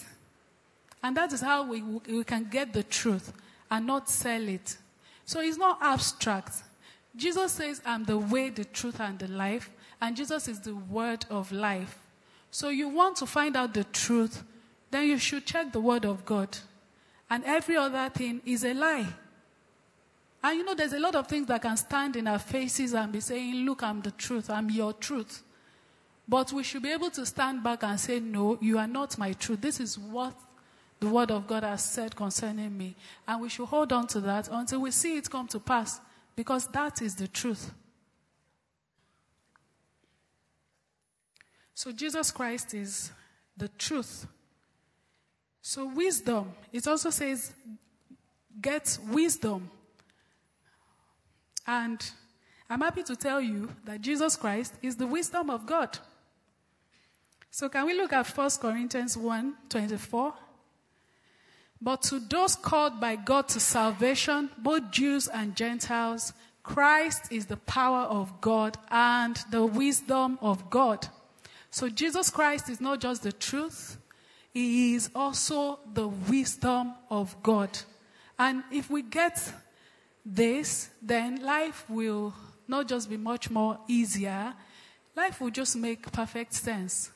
And 1.02 1.16
that 1.16 1.32
is 1.32 1.40
how 1.40 1.64
we, 1.64 1.82
we 1.82 2.24
can 2.24 2.44
get 2.44 2.72
the 2.72 2.82
truth 2.82 3.32
and 3.70 3.86
not 3.86 4.08
sell 4.08 4.48
it. 4.48 4.76
So 5.24 5.40
it's 5.40 5.58
not 5.58 5.78
abstract. 5.80 6.62
Jesus 7.16 7.52
says, 7.52 7.80
I'm 7.84 8.04
the 8.04 8.18
way, 8.18 8.50
the 8.50 8.64
truth, 8.64 9.00
and 9.00 9.18
the 9.18 9.28
life. 9.28 9.70
And 10.00 10.16
Jesus 10.16 10.48
is 10.48 10.60
the 10.60 10.74
word 10.74 11.26
of 11.28 11.50
life. 11.52 11.98
So 12.50 12.68
you 12.68 12.88
want 12.88 13.16
to 13.16 13.26
find 13.26 13.56
out 13.56 13.74
the 13.74 13.84
truth, 13.84 14.42
then 14.90 15.06
you 15.06 15.18
should 15.18 15.46
check 15.46 15.72
the 15.72 15.80
word 15.80 16.04
of 16.04 16.24
God. 16.24 16.56
And 17.30 17.44
every 17.44 17.76
other 17.76 18.10
thing 18.10 18.42
is 18.44 18.64
a 18.64 18.74
lie. 18.74 19.06
And 20.42 20.58
you 20.58 20.64
know, 20.64 20.74
there's 20.74 20.94
a 20.94 20.98
lot 20.98 21.14
of 21.14 21.28
things 21.28 21.46
that 21.46 21.62
can 21.62 21.76
stand 21.76 22.16
in 22.16 22.26
our 22.26 22.38
faces 22.38 22.94
and 22.94 23.12
be 23.12 23.20
saying, 23.20 23.64
Look, 23.64 23.82
I'm 23.82 24.00
the 24.00 24.10
truth, 24.10 24.50
I'm 24.50 24.70
your 24.70 24.92
truth. 24.94 25.42
But 26.26 26.52
we 26.52 26.62
should 26.62 26.82
be 26.82 26.92
able 26.92 27.10
to 27.10 27.26
stand 27.26 27.62
back 27.62 27.82
and 27.84 28.00
say, 28.00 28.20
No, 28.20 28.58
you 28.60 28.78
are 28.78 28.86
not 28.86 29.16
my 29.18 29.32
truth. 29.32 29.60
This 29.60 29.80
is 29.80 29.98
what 29.98 30.34
the 30.98 31.08
word 31.08 31.30
of 31.30 31.46
God 31.46 31.62
has 31.62 31.84
said 31.84 32.16
concerning 32.16 32.76
me. 32.76 32.96
And 33.28 33.40
we 33.42 33.48
should 33.48 33.66
hold 33.66 33.92
on 33.92 34.06
to 34.08 34.20
that 34.20 34.48
until 34.50 34.80
we 34.80 34.90
see 34.90 35.16
it 35.16 35.30
come 35.30 35.46
to 35.48 35.60
pass, 35.60 36.00
because 36.34 36.66
that 36.68 37.00
is 37.02 37.14
the 37.14 37.28
truth. 37.28 37.72
So 41.74 41.92
Jesus 41.92 42.30
Christ 42.30 42.74
is 42.74 43.10
the 43.56 43.68
truth. 43.68 44.26
So, 45.62 45.86
wisdom, 45.86 46.52
it 46.72 46.86
also 46.86 47.10
says, 47.10 47.52
get 48.60 48.98
wisdom. 49.08 49.70
And 51.66 52.10
I'm 52.68 52.80
happy 52.80 53.02
to 53.04 53.16
tell 53.16 53.40
you 53.40 53.68
that 53.84 54.00
Jesus 54.00 54.36
Christ 54.36 54.74
is 54.82 54.96
the 54.96 55.06
wisdom 55.06 55.50
of 55.50 55.66
God. 55.66 55.98
So, 57.50 57.68
can 57.68 57.86
we 57.86 57.94
look 57.94 58.12
at 58.12 58.26
1 58.26 58.50
Corinthians 58.60 59.16
1 59.16 59.54
24? 59.68 60.34
But 61.82 62.02
to 62.02 62.20
those 62.20 62.56
called 62.56 63.00
by 63.00 63.16
God 63.16 63.48
to 63.48 63.60
salvation, 63.60 64.50
both 64.58 64.90
Jews 64.90 65.28
and 65.28 65.56
Gentiles, 65.56 66.32
Christ 66.62 67.32
is 67.32 67.46
the 67.46 67.56
power 67.56 68.02
of 68.02 68.40
God 68.40 68.76
and 68.90 69.36
the 69.50 69.64
wisdom 69.64 70.38
of 70.42 70.70
God. 70.70 71.08
So, 71.70 71.88
Jesus 71.88 72.30
Christ 72.30 72.68
is 72.68 72.80
not 72.80 73.00
just 73.00 73.22
the 73.22 73.32
truth, 73.32 73.96
he 74.52 74.94
is 74.94 75.10
also 75.14 75.78
the 75.92 76.08
wisdom 76.08 76.94
of 77.08 77.40
God. 77.42 77.70
And 78.38 78.64
if 78.72 78.90
we 78.90 79.02
get 79.02 79.52
this, 80.24 80.90
then 81.00 81.42
life 81.42 81.84
will 81.88 82.34
not 82.66 82.88
just 82.88 83.08
be 83.08 83.16
much 83.16 83.50
more 83.50 83.78
easier, 83.88 84.54
life 85.14 85.40
will 85.40 85.50
just 85.50 85.76
make 85.76 86.10
perfect 86.12 86.54
sense. 86.54 87.10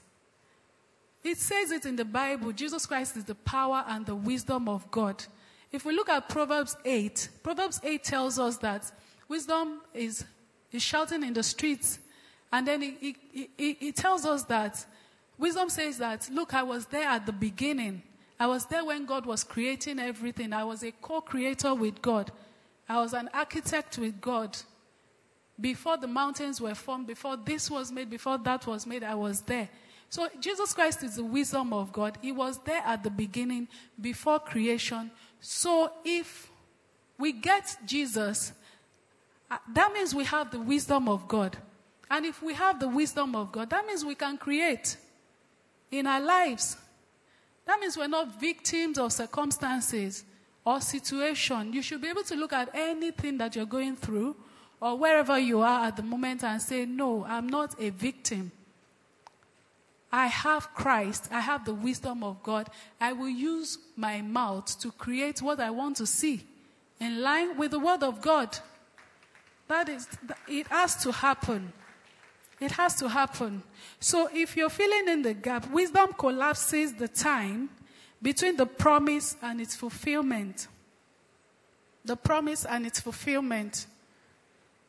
It 1.23 1.38
says 1.38 1.70
it 1.70 1.87
in 1.87 1.97
the 1.97 2.05
Bible 2.05 2.53
Jesus 2.53 2.85
Christ 2.85 3.16
is 3.16 3.25
the 3.25 3.35
power 3.35 3.85
and 3.88 4.05
the 4.05 4.14
wisdom 4.14 4.68
of 4.68 4.90
God. 4.90 5.25
If 5.73 5.85
we 5.85 5.94
look 5.94 6.09
at 6.09 6.29
Proverbs 6.29 6.77
8, 6.85 7.31
Proverbs 7.42 7.81
8 7.83 8.05
tells 8.05 8.38
us 8.38 8.59
that 8.59 8.92
wisdom 9.29 9.81
is, 9.92 10.25
is 10.70 10.83
shouting 10.83 11.25
in 11.25 11.33
the 11.33 11.42
streets. 11.42 11.99
And 12.53 12.68
then 12.68 12.83
it, 12.83 12.94
it, 13.01 13.51
it, 13.59 13.77
it 13.81 13.97
tells 13.97 14.25
us 14.25 14.44
that 14.44 14.85
Wisdom 15.38 15.68
says 15.68 15.98
that, 15.98 16.28
look, 16.32 16.54
I 16.54 16.62
was 16.62 16.87
there 16.87 17.08
at 17.08 17.26
the 17.26 17.32
beginning. 17.32 18.02
I 18.38 18.46
was 18.46 18.66
there 18.66 18.85
when 18.85 19.06
God 19.06 19.26
was 19.26 19.44
creating 19.44 19.98
everything. 19.98 20.52
I 20.52 20.64
was 20.64 20.82
a 20.82 20.92
co 20.92 21.20
creator 21.20 21.74
with 21.74 22.00
God. 22.02 22.30
I 22.88 23.00
was 23.00 23.14
an 23.14 23.30
architect 23.32 23.98
with 23.98 24.20
God. 24.20 24.56
Before 25.60 25.96
the 25.96 26.08
mountains 26.08 26.60
were 26.60 26.74
formed, 26.74 27.06
before 27.06 27.37
this 27.37 27.70
was 27.70 27.92
made, 27.92 28.10
before 28.10 28.38
that 28.38 28.66
was 28.66 28.87
made, 28.87 29.04
I 29.04 29.14
was 29.14 29.40
there. 29.42 29.68
So 30.10 30.28
Jesus 30.40 30.72
Christ 30.72 31.02
is 31.02 31.16
the 31.16 31.24
wisdom 31.24 31.72
of 31.72 31.92
God. 31.92 32.18
He 32.20 32.32
was 32.32 32.58
there 32.58 32.82
at 32.85 33.02
the 33.02 33.10
beginning, 33.10 33.68
before 34.00 34.38
creation. 34.38 35.10
So 35.40 35.90
if 36.04 36.50
we 37.18 37.32
get 37.32 37.76
Jesus, 37.87 38.52
uh, 39.50 39.58
that 39.72 39.92
means 39.92 40.14
we 40.14 40.24
have 40.24 40.50
the 40.50 40.60
wisdom 40.60 41.08
of 41.08 41.26
God. 41.28 41.56
And 42.10 42.26
if 42.26 42.42
we 42.42 42.54
have 42.54 42.80
the 42.80 42.88
wisdom 42.88 43.35
of 43.35 43.52
God, 43.52 43.70
that 43.70 43.87
means 43.87 44.04
we 44.04 44.14
can 44.14 44.37
create 44.37 44.96
in 45.90 46.06
our 46.06 46.20
lives. 46.20 46.76
That 47.66 47.80
means 47.80 47.96
we're 47.96 48.08
not 48.08 48.40
victims 48.40 48.98
of 48.98 49.12
circumstances 49.12 50.24
or 50.64 50.80
situation. 50.80 51.72
You 51.72 51.82
should 51.82 52.00
be 52.00 52.08
able 52.08 52.24
to 52.24 52.35
look 52.35 52.52
at 52.52 52.70
anything 52.74 53.38
that 53.38 53.56
you're 53.56 53.66
going 53.66 53.96
through 53.96 54.37
or 54.80 54.96
wherever 54.98 55.38
you 55.38 55.60
are 55.60 55.87
at 55.87 55.96
the 55.96 56.02
moment 56.02 56.44
and 56.44 56.60
say, 56.60 56.85
No, 56.85 57.24
I'm 57.24 57.48
not 57.48 57.80
a 57.80 57.90
victim. 57.90 58.52
I 60.12 60.26
have 60.26 60.72
Christ. 60.74 61.28
I 61.32 61.40
have 61.40 61.64
the 61.64 61.74
wisdom 61.74 62.22
of 62.22 62.42
God. 62.42 62.68
I 63.00 63.12
will 63.12 63.28
use 63.28 63.78
my 63.96 64.22
mouth 64.22 64.78
to 64.80 64.92
create 64.92 65.42
what 65.42 65.58
I 65.58 65.70
want 65.70 65.96
to 65.96 66.06
see 66.06 66.44
in 67.00 67.20
line 67.20 67.56
with 67.56 67.72
the 67.72 67.80
word 67.80 68.02
of 68.02 68.20
God. 68.20 68.56
That 69.66 69.88
is, 69.88 70.06
it 70.46 70.68
has 70.68 71.02
to 71.02 71.10
happen. 71.10 71.72
It 72.61 72.73
has 72.73 72.94
to 72.96 73.09
happen. 73.09 73.63
So 74.00 74.29
if 74.33 74.57
you're 74.57 74.71
filling 74.71 75.09
in 75.09 75.23
the 75.23 75.35
gap, 75.35 75.71
wisdom 75.71 76.13
collapses 76.17 76.94
the 76.94 77.09
time 77.09 77.69
between 78.23 78.57
the 78.57 78.67
promise 78.67 79.37
and 79.42 79.61
its 79.61 79.75
fulfillment. 79.77 80.69
The 82.05 82.17
promise 82.17 82.65
and 82.65 82.87
its 82.87 83.00
fulfillment. 83.00 83.87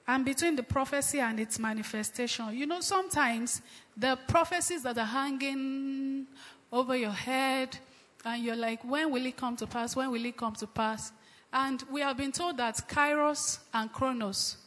And 0.07 0.23
between 0.23 0.55
the 0.55 0.63
prophecy 0.63 1.19
and 1.19 1.39
its 1.39 1.57
manifestation. 1.57 2.53
You 2.53 2.67
know, 2.67 2.81
sometimes 2.81 3.61
the 3.97 4.17
prophecies 4.27 4.83
that 4.83 4.97
are 4.97 5.05
hanging 5.05 6.27
over 6.71 6.95
your 6.95 7.11
head, 7.11 7.77
and 8.23 8.43
you're 8.43 8.55
like, 8.55 8.83
when 8.83 9.11
will 9.11 9.25
it 9.25 9.37
come 9.37 9.55
to 9.55 9.67
pass? 9.67 9.95
When 9.95 10.11
will 10.11 10.25
it 10.25 10.37
come 10.37 10.53
to 10.55 10.67
pass? 10.67 11.11
And 11.51 11.83
we 11.91 12.01
have 12.01 12.17
been 12.17 12.31
told 12.31 12.57
that 12.57 12.75
Kairos 12.87 13.59
and 13.73 13.91
Chronos, 13.91 14.57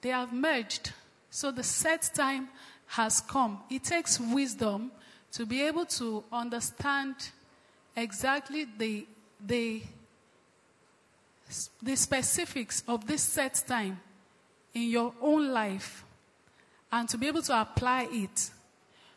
they 0.00 0.08
have 0.10 0.32
merged. 0.32 0.92
So 1.30 1.50
the 1.50 1.62
set 1.62 2.10
time 2.14 2.48
has 2.88 3.20
come. 3.20 3.60
It 3.70 3.84
takes 3.84 4.18
wisdom 4.18 4.90
to 5.32 5.44
be 5.44 5.62
able 5.62 5.84
to 5.86 6.24
understand 6.32 7.14
exactly 7.96 8.66
the, 8.78 9.06
the, 9.44 9.82
the 11.82 11.96
specifics 11.96 12.82
of 12.88 13.06
this 13.06 13.22
set 13.22 13.62
time 13.66 14.00
in 14.74 14.90
your 14.90 15.12
own 15.20 15.52
life 15.52 16.04
and 16.90 17.08
to 17.08 17.18
be 17.18 17.26
able 17.26 17.42
to 17.42 17.60
apply 17.60 18.08
it. 18.10 18.50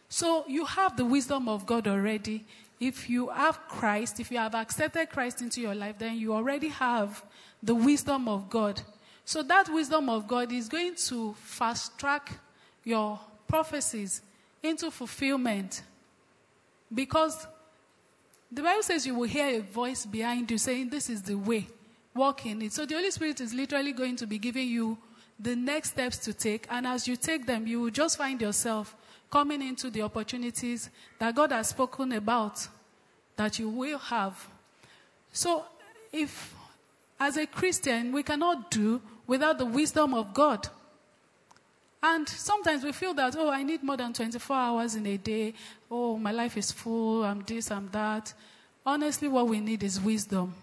So 0.10 0.44
you 0.48 0.66
have 0.66 0.98
the 0.98 1.06
wisdom 1.06 1.48
of 1.48 1.66
God 1.66 1.88
already. 1.88 2.44
If 2.80 3.10
you 3.10 3.30
have 3.30 3.60
Christ, 3.70 4.20
if 4.20 4.32
you 4.32 4.38
have 4.38 4.56
accepted 4.56 5.10
Christ 5.10 5.42
into 5.42 5.62
your 5.62 5.76
life, 5.76 5.98
then 6.00 6.18
you 6.18 6.34
already 6.34 6.68
have 6.70 7.24
the 7.64 7.76
wisdom 7.76 8.28
of 8.28 8.50
God. 8.50 8.82
So 9.26 9.44
that 9.44 9.70
wisdom 9.70 10.10
of 10.10 10.28
God 10.28 10.52
is 10.52 10.68
going 10.68 10.96
to 10.96 11.34
fast 11.34 11.98
track 11.98 12.40
your 12.84 13.20
prophecies 13.48 14.22
into 14.64 14.92
fulfillment. 14.92 15.84
Because 16.94 17.48
the 18.52 18.62
Bible 18.62 18.84
says 18.84 19.06
you 19.06 19.16
will 19.16 19.28
hear 19.28 19.60
a 19.60 19.62
voice 19.62 20.06
behind 20.06 20.52
you 20.52 20.58
saying, 20.58 20.90
This 20.90 21.10
is 21.10 21.22
the 21.22 21.36
way, 21.36 21.68
walk 22.14 22.46
in 22.46 22.62
it. 22.62 22.74
So 22.74 22.86
the 22.86 22.96
Holy 22.96 23.12
Spirit 23.12 23.40
is 23.40 23.54
literally 23.54 23.94
going 23.94 24.16
to 24.18 24.28
be 24.28 24.38
giving 24.38 24.68
you 24.68 24.98
the 25.40 25.56
next 25.56 25.92
steps 25.92 26.18
to 26.20 26.34
take. 26.34 26.68
And 26.70 26.86
as 26.86 27.08
you 27.08 27.16
take 27.16 27.46
them, 27.46 27.66
you 27.66 27.80
will 27.82 27.90
just 27.90 28.18
find 28.18 28.42
yourself 28.42 28.96
coming 29.32 29.62
into 29.62 29.90
the 29.90 30.02
opportunities 30.02 30.90
that 31.20 31.34
God 31.34 31.52
has 31.52 31.70
spoken 31.70 32.12
about 32.12 32.68
that 33.38 33.58
you 33.58 33.70
will 33.70 33.98
have. 33.98 34.48
So 35.32 35.66
if, 36.12 36.54
as 37.22 37.38
a 37.38 37.46
Christian, 37.46 38.12
we 38.12 38.24
cannot 38.24 38.72
do 38.72 39.00
without 39.28 39.60
the 39.60 39.66
wisdom 39.66 40.16
of 40.16 40.34
God. 40.34 40.68
And 42.02 42.28
sometimes 42.28 42.84
we 42.84 42.92
feel 42.94 43.14
that, 43.14 43.36
oh, 43.38 43.52
I 43.52 43.62
need 43.62 43.84
more 43.84 43.96
than 43.96 44.12
24 44.12 44.56
hours 44.56 44.96
in 44.96 45.06
a 45.06 45.18
day. 45.18 45.54
Oh, 45.90 46.18
my 46.18 46.32
life 46.32 46.58
is 46.58 46.72
full. 46.72 47.24
I'm 47.24 47.42
this, 47.42 47.70
I'm 47.70 47.90
that. 47.92 48.34
Honestly, 48.84 49.28
what 49.28 49.48
we 49.48 49.60
need 49.60 49.84
is 49.84 50.02
wisdom. 50.02 50.56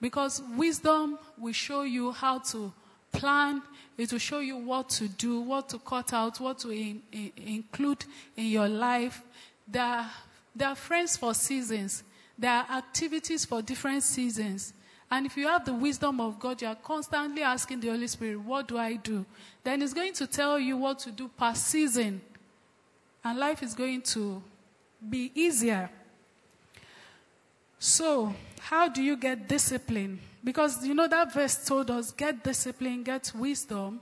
Because 0.00 0.42
wisdom 0.56 1.18
will 1.36 1.52
show 1.52 1.82
you 1.82 2.12
how 2.12 2.38
to 2.38 2.72
plan, 3.12 3.60
it 3.98 4.10
will 4.10 4.18
show 4.18 4.38
you 4.38 4.56
what 4.56 4.88
to 4.88 5.06
do, 5.06 5.40
what 5.40 5.68
to 5.68 5.78
cut 5.78 6.14
out, 6.14 6.40
what 6.40 6.60
to 6.60 6.70
in, 6.70 7.02
in, 7.12 7.30
include 7.36 8.06
in 8.38 8.46
your 8.46 8.68
life. 8.68 9.20
There 9.68 9.82
are, 9.82 10.10
there 10.56 10.68
are 10.68 10.76
friends 10.76 11.18
for 11.18 11.34
seasons, 11.34 12.04
there 12.38 12.52
are 12.52 12.78
activities 12.78 13.44
for 13.44 13.60
different 13.60 14.02
seasons. 14.02 14.72
And 15.14 15.26
if 15.26 15.36
you 15.36 15.46
have 15.46 15.64
the 15.64 15.72
wisdom 15.72 16.20
of 16.20 16.40
God, 16.40 16.60
you 16.60 16.66
are 16.66 16.74
constantly 16.74 17.42
asking 17.42 17.78
the 17.78 17.86
Holy 17.86 18.08
Spirit, 18.08 18.40
What 18.40 18.66
do 18.66 18.76
I 18.76 18.96
do? 18.96 19.24
Then 19.62 19.80
He's 19.80 19.94
going 19.94 20.12
to 20.14 20.26
tell 20.26 20.58
you 20.58 20.76
what 20.76 20.98
to 21.00 21.12
do 21.12 21.28
per 21.28 21.54
season. 21.54 22.20
And 23.22 23.38
life 23.38 23.62
is 23.62 23.74
going 23.74 24.02
to 24.02 24.42
be 25.08 25.30
easier. 25.32 25.88
So, 27.78 28.34
how 28.58 28.88
do 28.88 29.04
you 29.04 29.16
get 29.16 29.48
discipline? 29.48 30.18
Because 30.42 30.84
you 30.84 30.94
know 30.94 31.06
that 31.06 31.32
verse 31.32 31.64
told 31.64 31.92
us 31.92 32.10
get 32.10 32.42
discipline, 32.42 33.04
get 33.04 33.30
wisdom, 33.36 34.00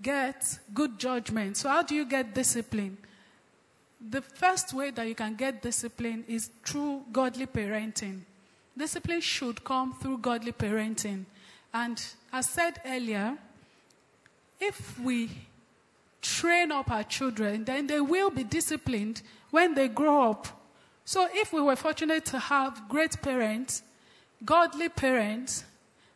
get 0.00 0.60
good 0.72 1.00
judgment. 1.00 1.56
So, 1.56 1.68
how 1.68 1.82
do 1.82 1.96
you 1.96 2.04
get 2.04 2.32
discipline? 2.32 2.96
The 4.08 4.22
first 4.22 4.72
way 4.72 4.92
that 4.92 5.08
you 5.08 5.16
can 5.16 5.34
get 5.34 5.62
discipline 5.62 6.24
is 6.28 6.48
through 6.64 7.06
godly 7.10 7.46
parenting. 7.46 8.20
Discipline 8.76 9.20
should 9.20 9.62
come 9.64 9.94
through 9.94 10.18
godly 10.18 10.52
parenting. 10.52 11.24
And 11.72 12.02
as 12.32 12.48
said 12.48 12.80
earlier, 12.84 13.38
if 14.60 14.98
we 14.98 15.30
train 16.20 16.72
up 16.72 16.90
our 16.90 17.04
children, 17.04 17.64
then 17.64 17.86
they 17.86 18.00
will 18.00 18.30
be 18.30 18.44
disciplined 18.44 19.22
when 19.50 19.74
they 19.74 19.88
grow 19.88 20.30
up. 20.30 20.48
So 21.04 21.28
if 21.32 21.52
we 21.52 21.60
were 21.60 21.76
fortunate 21.76 22.24
to 22.26 22.38
have 22.38 22.88
great 22.88 23.20
parents, 23.20 23.82
godly 24.44 24.88
parents, 24.88 25.64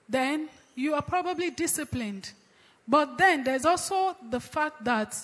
then 0.09 0.48
you 0.74 0.94
are 0.94 1.02
probably 1.02 1.50
disciplined. 1.50 2.32
But 2.86 3.18
then 3.18 3.44
there's 3.44 3.66
also 3.66 4.16
the 4.30 4.40
fact 4.40 4.84
that 4.84 5.14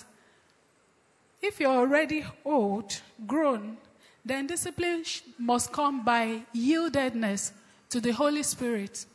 if 1.41 1.59
you're 1.59 1.71
already 1.71 2.23
old, 2.43 3.01
grown, 3.25 3.77
then 4.25 4.47
discipline 4.47 5.03
must 5.37 5.71
come 5.71 6.03
by 6.03 6.41
yieldedness 6.53 7.51
to 7.89 8.01
the 8.01 8.11
Holy 8.11 8.41
Spirit. 8.41 9.05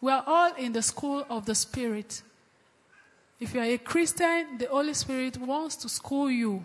We 0.00 0.12
are 0.12 0.22
all 0.24 0.54
in 0.54 0.72
the 0.72 0.82
school 0.82 1.26
of 1.28 1.44
the 1.46 1.54
Spirit. 1.54 2.22
If 3.40 3.54
you 3.54 3.60
are 3.60 3.64
a 3.64 3.78
Christian, 3.78 4.58
the 4.58 4.68
Holy 4.70 4.94
Spirit 4.94 5.36
wants 5.36 5.74
to 5.76 5.88
school 5.88 6.30
you. 6.30 6.64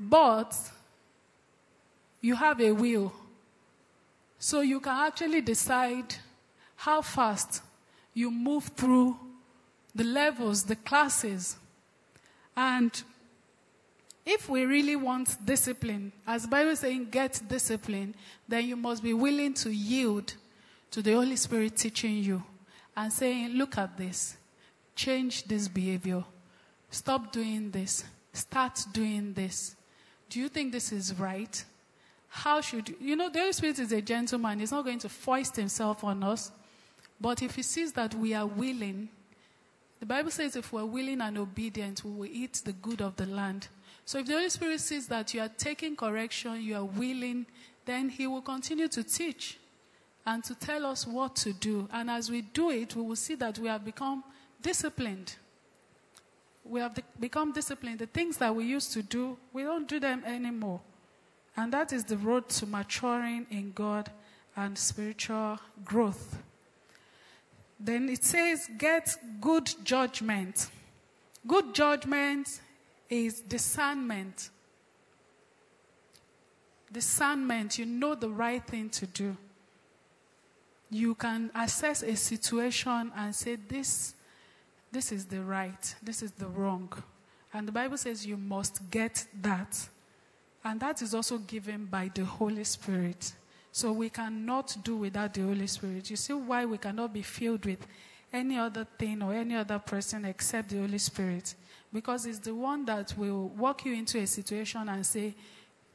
But 0.00 0.56
you 2.22 2.34
have 2.34 2.60
a 2.62 2.72
will. 2.72 3.12
So 4.38 4.62
you 4.62 4.80
can 4.80 5.06
actually 5.06 5.42
decide 5.42 6.14
how 6.76 7.02
fast 7.02 7.62
you 8.14 8.30
move 8.30 8.64
through 8.76 9.16
the 9.94 10.04
levels, 10.04 10.64
the 10.64 10.76
classes. 10.76 11.56
And 12.56 12.90
if 14.26 14.48
we 14.48 14.64
really 14.64 14.96
want 14.96 15.44
discipline, 15.44 16.12
as 16.26 16.46
Bible 16.46 16.70
is 16.70 16.80
saying, 16.80 17.08
get 17.10 17.40
discipline, 17.48 18.14
then 18.48 18.66
you 18.66 18.76
must 18.76 19.02
be 19.02 19.12
willing 19.12 19.52
to 19.54 19.70
yield 19.70 20.34
to 20.90 21.02
the 21.02 21.12
Holy 21.12 21.36
Spirit 21.36 21.76
teaching 21.76 22.18
you 22.18 22.42
and 22.96 23.12
saying, 23.12 23.50
look 23.50 23.76
at 23.76 23.98
this, 23.98 24.36
change 24.96 25.44
this 25.44 25.68
behavior, 25.68 26.24
stop 26.90 27.32
doing 27.32 27.70
this, 27.70 28.04
start 28.32 28.80
doing 28.92 29.34
this. 29.34 29.76
Do 30.30 30.40
you 30.40 30.48
think 30.48 30.72
this 30.72 30.90
is 30.92 31.18
right? 31.18 31.62
How 32.28 32.60
should 32.60 32.88
you, 32.88 32.96
you 33.00 33.16
know, 33.16 33.28
the 33.28 33.40
Holy 33.40 33.52
Spirit 33.52 33.78
is 33.78 33.92
a 33.92 34.00
gentleman. 34.00 34.58
He's 34.58 34.72
not 34.72 34.84
going 34.84 34.98
to 35.00 35.08
foist 35.08 35.56
himself 35.56 36.02
on 36.02 36.22
us. 36.24 36.50
But 37.20 37.42
if 37.42 37.54
he 37.54 37.62
sees 37.62 37.92
that 37.92 38.14
we 38.14 38.34
are 38.34 38.46
willing, 38.46 39.08
the 40.00 40.06
Bible 40.06 40.30
says 40.30 40.56
if 40.56 40.72
we're 40.72 40.84
willing 40.84 41.20
and 41.20 41.38
obedient, 41.38 42.04
we 42.04 42.10
will 42.10 42.26
eat 42.26 42.60
the 42.64 42.72
good 42.72 43.00
of 43.00 43.16
the 43.16 43.26
land. 43.26 43.68
So 44.04 44.18
if 44.18 44.26
the 44.26 44.34
Holy 44.34 44.50
Spirit 44.50 44.80
sees 44.80 45.08
that 45.08 45.32
you 45.32 45.40
are 45.40 45.48
taking 45.48 45.96
correction, 45.96 46.60
you 46.62 46.76
are 46.76 46.84
willing, 46.84 47.46
then 47.84 48.08
He 48.08 48.26
will 48.26 48.42
continue 48.42 48.88
to 48.88 49.02
teach 49.02 49.58
and 50.26 50.42
to 50.44 50.54
tell 50.54 50.86
us 50.86 51.06
what 51.06 51.36
to 51.36 51.52
do. 51.52 51.88
And 51.92 52.10
as 52.10 52.30
we 52.30 52.42
do 52.42 52.70
it, 52.70 52.94
we 52.94 53.02
will 53.02 53.16
see 53.16 53.34
that 53.36 53.58
we 53.58 53.68
have 53.68 53.84
become 53.84 54.24
disciplined. 54.60 55.34
We 56.64 56.80
have 56.80 56.98
become 57.20 57.52
disciplined. 57.52 57.98
The 57.98 58.06
things 58.06 58.38
that 58.38 58.54
we 58.54 58.64
used 58.64 58.92
to 58.92 59.02
do, 59.02 59.36
we 59.52 59.62
don't 59.62 59.86
do 59.88 60.00
them 60.00 60.22
anymore. 60.24 60.80
And 61.56 61.72
that 61.72 61.92
is 61.92 62.04
the 62.04 62.16
road 62.16 62.48
to 62.50 62.66
maturing 62.66 63.46
in 63.50 63.72
God 63.72 64.10
and 64.56 64.76
spiritual 64.76 65.58
growth. 65.84 66.38
Then 67.78 68.08
it 68.08 68.24
says, 68.24 68.68
get 68.78 69.14
good 69.40 69.70
judgment. 69.84 70.68
Good 71.46 71.74
judgment 71.74 72.60
is 73.14 73.40
discernment. 73.40 74.50
Discernment, 76.92 77.78
you 77.78 77.86
know 77.86 78.14
the 78.14 78.28
right 78.28 78.64
thing 78.66 78.90
to 78.90 79.06
do. 79.06 79.36
You 80.90 81.14
can 81.14 81.50
assess 81.54 82.02
a 82.02 82.14
situation 82.16 83.10
and 83.16 83.34
say, 83.34 83.56
this, 83.56 84.14
this 84.92 85.10
is 85.10 85.26
the 85.26 85.42
right, 85.42 85.94
this 86.02 86.22
is 86.22 86.32
the 86.32 86.46
wrong. 86.46 86.92
And 87.52 87.66
the 87.66 87.72
Bible 87.72 87.96
says 87.96 88.26
you 88.26 88.36
must 88.36 88.90
get 88.90 89.26
that. 89.42 89.88
And 90.64 90.80
that 90.80 91.02
is 91.02 91.14
also 91.14 91.38
given 91.38 91.86
by 91.86 92.10
the 92.14 92.24
Holy 92.24 92.64
Spirit. 92.64 93.32
So 93.70 93.92
we 93.92 94.08
cannot 94.08 94.76
do 94.84 94.96
without 94.96 95.34
the 95.34 95.42
Holy 95.42 95.66
Spirit. 95.66 96.10
You 96.10 96.16
see 96.16 96.32
why 96.32 96.64
we 96.64 96.78
cannot 96.78 97.12
be 97.12 97.22
filled 97.22 97.66
with 97.66 97.86
any 98.34 98.58
other 98.58 98.86
thing 98.98 99.22
or 99.22 99.32
any 99.32 99.54
other 99.54 99.78
person 99.78 100.26
except 100.26 100.68
the 100.68 100.78
Holy 100.78 100.98
Spirit. 100.98 101.54
Because 101.92 102.26
it's 102.26 102.40
the 102.40 102.54
one 102.54 102.84
that 102.86 103.14
will 103.16 103.48
walk 103.48 103.86
you 103.86 103.94
into 103.94 104.18
a 104.18 104.26
situation 104.26 104.88
and 104.88 105.06
say, 105.06 105.34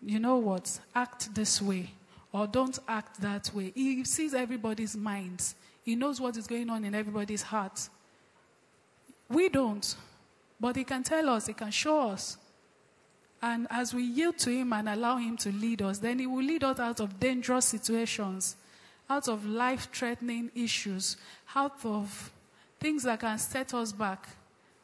you 0.01 0.17
know 0.17 0.37
what, 0.37 0.79
act 0.95 1.35
this 1.35 1.61
way 1.61 1.91
or 2.31 2.47
don't 2.47 2.79
act 2.87 3.21
that 3.21 3.51
way. 3.53 3.71
He 3.75 4.03
sees 4.05 4.33
everybody's 4.33 4.95
minds, 4.95 5.55
he 5.83 5.95
knows 5.95 6.21
what 6.21 6.37
is 6.37 6.47
going 6.47 6.69
on 6.69 6.85
in 6.85 6.93
everybody's 6.93 7.41
heart. 7.41 7.89
We 9.29 9.49
don't. 9.49 9.95
But 10.59 10.75
He 10.75 10.83
can 10.83 11.03
tell 11.03 11.29
us, 11.29 11.47
He 11.47 11.53
can 11.53 11.71
show 11.71 12.09
us. 12.09 12.37
And 13.41 13.67
as 13.69 13.93
we 13.93 14.03
yield 14.03 14.37
to 14.39 14.51
Him 14.51 14.73
and 14.73 14.89
allow 14.89 15.17
Him 15.17 15.37
to 15.37 15.51
lead 15.51 15.81
us, 15.81 15.99
then 15.99 16.19
He 16.19 16.27
will 16.27 16.43
lead 16.43 16.63
us 16.63 16.79
out 16.79 16.99
of 16.99 17.19
dangerous 17.19 17.65
situations, 17.65 18.55
out 19.09 19.27
of 19.27 19.45
life 19.45 19.89
threatening 19.91 20.51
issues, 20.55 21.17
out 21.55 21.83
of 21.83 22.31
things 22.79 23.03
that 23.03 23.19
can 23.19 23.37
set 23.37 23.73
us 23.73 23.91
back. 23.91 24.27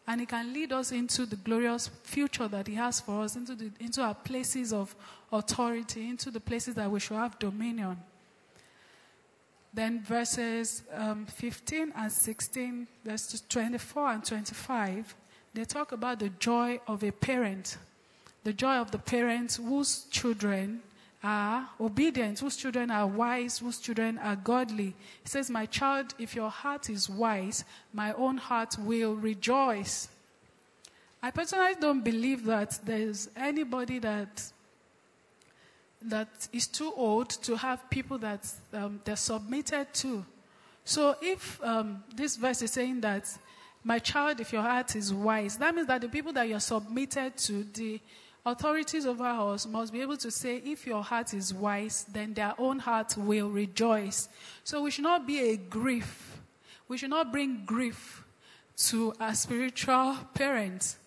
And 0.07 0.21
He 0.21 0.28
can 0.28 0.53
lead 0.53 0.71
us 0.71 0.91
into 0.91 1.26
the 1.26 1.36
glorious 1.36 1.89
future 2.03 2.47
that 2.47 2.67
He 2.67 2.76
has 2.76 2.99
for 3.01 3.23
us, 3.23 3.36
into, 3.36 3.55
the, 3.55 3.71
into 3.80 4.01
our 4.01 4.15
places 4.15 4.73
of 4.73 4.95
authority, 5.32 6.09
into 6.09 6.32
the 6.32 6.39
places 6.39 6.76
that 6.76 6.89
we 6.89 6.99
should 6.99 7.17
have 7.17 7.38
dominion. 7.39 7.97
Then 9.73 10.01
verses 10.01 10.84
um, 10.93 11.26
15 11.26 11.91
and 11.95 12.11
16, 12.11 12.88
verses 13.03 13.43
24 13.49 14.11
and 14.11 14.26
25, 14.26 15.15
they 15.53 15.65
talk 15.65 15.91
about 15.91 16.19
the 16.19 16.30
joy 16.30 16.80
of 16.88 17.03
a 17.03 17.11
parent. 17.11 17.78
The 18.43 18.53
joy 18.53 18.76
of 18.76 18.91
the 18.91 18.99
parents 18.99 19.57
whose 19.57 20.03
children 20.11 20.82
are 21.26 21.67
obedient, 21.82 22.39
whose 22.39 22.55
children 22.55 22.91
are 22.91 23.07
wise, 23.07 23.57
whose 23.57 23.80
children 23.80 24.19
are 24.19 24.36
godly. 24.36 24.93
He 25.23 25.28
says, 25.28 25.49
My 25.49 25.65
child, 25.65 26.13
if 26.19 26.36
your 26.36 26.49
heart 26.49 26.89
is 26.89 27.09
wise, 27.09 27.65
my 27.91 28.13
own 28.13 28.38
heart 28.38 28.78
will 28.78 29.15
rejoice. 29.15 30.07
I 31.23 31.32
personally 31.32 31.73
don't 31.82 32.03
believe 32.03 32.45
that 32.45 32.80
there's 32.86 33.28
anybody 33.36 33.97
that 33.99 34.51
that 36.03 36.47
is 36.53 36.67
too 36.67 36.93
old 36.95 37.30
to 37.30 37.57
have 37.57 37.89
people 37.89 38.19
that 38.19 38.47
um, 38.73 39.01
they're 39.03 39.15
submitted 39.15 39.88
to. 39.95 40.23
So 40.84 41.15
if 41.19 41.59
um, 41.63 42.03
this 42.15 42.36
verse 42.36 42.61
is 42.61 42.71
saying 42.71 43.01
that, 43.01 43.28
my 43.84 43.97
child, 43.97 44.39
if 44.39 44.53
your 44.53 44.61
heart 44.61 44.95
is 44.95 45.11
wise, 45.11 45.57
that 45.57 45.73
means 45.73 45.88
that 45.88 46.01
the 46.01 46.09
people 46.09 46.32
that 46.34 46.47
you're 46.47 46.59
submitted 46.59 47.38
to, 47.38 47.63
the 47.73 47.99
authorities 48.45 49.05
over 49.05 49.25
us, 49.25 49.65
must 49.65 49.91
be 49.91 50.01
able 50.01 50.17
to 50.17 50.29
say, 50.29 50.57
if 50.57 50.85
your 50.85 51.03
heart 51.03 51.33
is 51.33 51.53
wise, 51.53 52.05
then 52.11 52.33
their 52.33 52.53
own 52.57 52.79
heart 52.79 53.17
will 53.17 53.49
rejoice. 53.49 54.29
So 54.63 54.81
we 54.83 54.91
should 54.91 55.03
not 55.03 55.25
be 55.25 55.39
a 55.51 55.57
grief. 55.57 56.39
We 56.87 56.97
should 56.97 57.09
not 57.09 57.31
bring 57.31 57.63
grief 57.65 58.23
to 58.77 59.13
our 59.19 59.33
spiritual 59.33 60.17
parents 60.33 60.97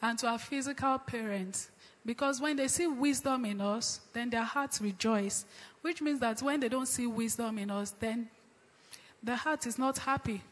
and 0.00 0.18
to 0.20 0.28
our 0.28 0.38
physical 0.38 0.98
parents. 0.98 1.70
Because 2.06 2.40
when 2.40 2.56
they 2.56 2.68
see 2.68 2.86
wisdom 2.86 3.44
in 3.44 3.60
us, 3.60 4.00
then 4.14 4.30
their 4.30 4.44
hearts 4.44 4.80
rejoice. 4.80 5.44
Which 5.82 6.00
means 6.00 6.20
that 6.20 6.40
when 6.40 6.60
they 6.60 6.68
don't 6.68 6.88
see 6.88 7.06
wisdom 7.06 7.58
in 7.58 7.70
us, 7.70 7.90
then 8.00 8.28
the 9.22 9.36
heart 9.36 9.66
is 9.66 9.78
not 9.78 9.98
happy. 9.98 10.42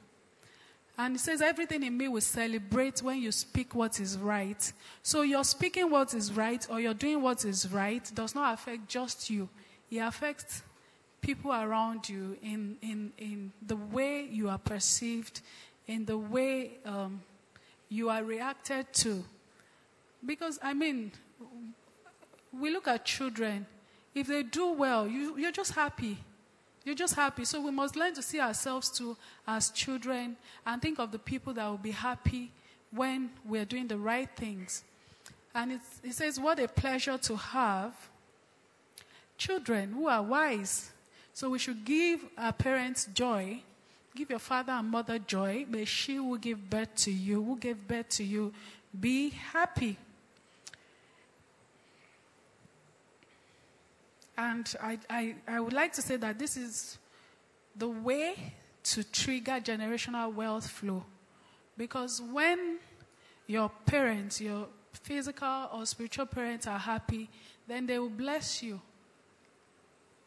And 0.98 1.16
it 1.16 1.18
says, 1.18 1.42
Everything 1.42 1.82
in 1.82 1.96
me 1.96 2.08
will 2.08 2.20
celebrate 2.20 3.02
when 3.02 3.20
you 3.20 3.32
speak 3.32 3.74
what 3.74 4.00
is 4.00 4.16
right. 4.18 4.72
So 5.02 5.22
you're 5.22 5.44
speaking 5.44 5.90
what 5.90 6.14
is 6.14 6.32
right 6.32 6.66
or 6.70 6.80
you're 6.80 6.94
doing 6.94 7.22
what 7.22 7.44
is 7.44 7.70
right 7.70 8.10
does 8.14 8.34
not 8.34 8.54
affect 8.54 8.88
just 8.88 9.28
you, 9.28 9.48
it 9.90 9.98
affects 9.98 10.62
people 11.20 11.52
around 11.52 12.08
you 12.08 12.36
in, 12.42 12.76
in, 12.82 13.12
in 13.18 13.52
the 13.66 13.76
way 13.76 14.24
you 14.30 14.48
are 14.48 14.58
perceived, 14.58 15.40
in 15.86 16.04
the 16.04 16.16
way 16.16 16.78
um, 16.84 17.20
you 17.88 18.08
are 18.08 18.22
reacted 18.22 18.86
to. 18.92 19.24
Because, 20.24 20.58
I 20.62 20.72
mean, 20.72 21.12
we 22.52 22.70
look 22.70 22.88
at 22.88 23.04
children. 23.04 23.66
If 24.14 24.28
they 24.28 24.42
do 24.42 24.72
well, 24.72 25.06
you, 25.06 25.36
you're 25.36 25.52
just 25.52 25.72
happy. 25.72 26.18
You're 26.86 26.94
just 26.94 27.16
happy. 27.16 27.44
So 27.44 27.60
we 27.60 27.72
must 27.72 27.96
learn 27.96 28.14
to 28.14 28.22
see 28.22 28.38
ourselves 28.38 28.88
too 28.88 29.16
as 29.44 29.70
children 29.70 30.36
and 30.64 30.80
think 30.80 31.00
of 31.00 31.10
the 31.10 31.18
people 31.18 31.52
that 31.54 31.66
will 31.66 31.78
be 31.78 31.90
happy 31.90 32.52
when 32.92 33.30
we're 33.44 33.64
doing 33.64 33.88
the 33.88 33.98
right 33.98 34.28
things. 34.36 34.84
And 35.52 35.72
it 35.72 36.14
says, 36.14 36.38
What 36.38 36.60
a 36.60 36.68
pleasure 36.68 37.18
to 37.18 37.36
have 37.36 37.92
children 39.36 39.94
who 39.94 40.06
are 40.06 40.22
wise. 40.22 40.92
So 41.34 41.50
we 41.50 41.58
should 41.58 41.84
give 41.84 42.24
our 42.38 42.52
parents 42.52 43.08
joy. 43.12 43.62
Give 44.14 44.30
your 44.30 44.38
father 44.38 44.72
and 44.72 44.88
mother 44.88 45.18
joy. 45.18 45.66
May 45.68 45.86
she 45.86 46.14
who 46.14 46.38
give 46.38 46.70
birth 46.70 46.94
to 46.98 47.10
you, 47.10 47.42
who 47.42 47.58
gave 47.58 47.88
birth 47.88 48.10
to 48.10 48.24
you, 48.24 48.52
be 48.98 49.30
happy. 49.30 49.98
And 54.38 54.72
I, 54.82 54.98
I, 55.08 55.34
I 55.48 55.60
would 55.60 55.72
like 55.72 55.92
to 55.94 56.02
say 56.02 56.16
that 56.16 56.38
this 56.38 56.56
is 56.56 56.98
the 57.74 57.88
way 57.88 58.54
to 58.84 59.04
trigger 59.04 59.60
generational 59.60 60.32
wealth 60.32 60.68
flow. 60.68 61.04
Because 61.76 62.20
when 62.20 62.78
your 63.46 63.70
parents, 63.86 64.40
your 64.40 64.66
physical 64.92 65.68
or 65.72 65.86
spiritual 65.86 66.26
parents 66.26 66.66
are 66.66 66.78
happy, 66.78 67.28
then 67.66 67.86
they 67.86 67.98
will 67.98 68.08
bless 68.08 68.62
you. 68.62 68.80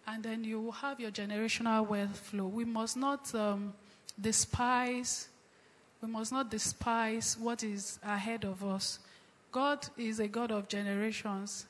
And 0.08 0.24
then 0.24 0.44
you 0.44 0.60
will 0.60 0.72
have 0.72 1.00
your 1.00 1.12
generational 1.12 1.88
wealth 1.88 2.18
flow. 2.18 2.48
We 2.48 2.66
must 2.66 2.98
not 2.98 3.34
um, 3.36 3.74
despise, 4.20 5.30
we 6.02 6.08
must 6.08 6.32
not 6.32 6.50
despise 6.50 7.38
what 7.40 7.64
is 7.64 8.00
ahead 8.04 8.44
of 8.44 8.64
us. 8.64 9.00
God 9.52 9.88
is 9.98 10.20
a 10.20 10.28
God 10.28 10.52
of 10.52 10.68
generations. 10.68 11.66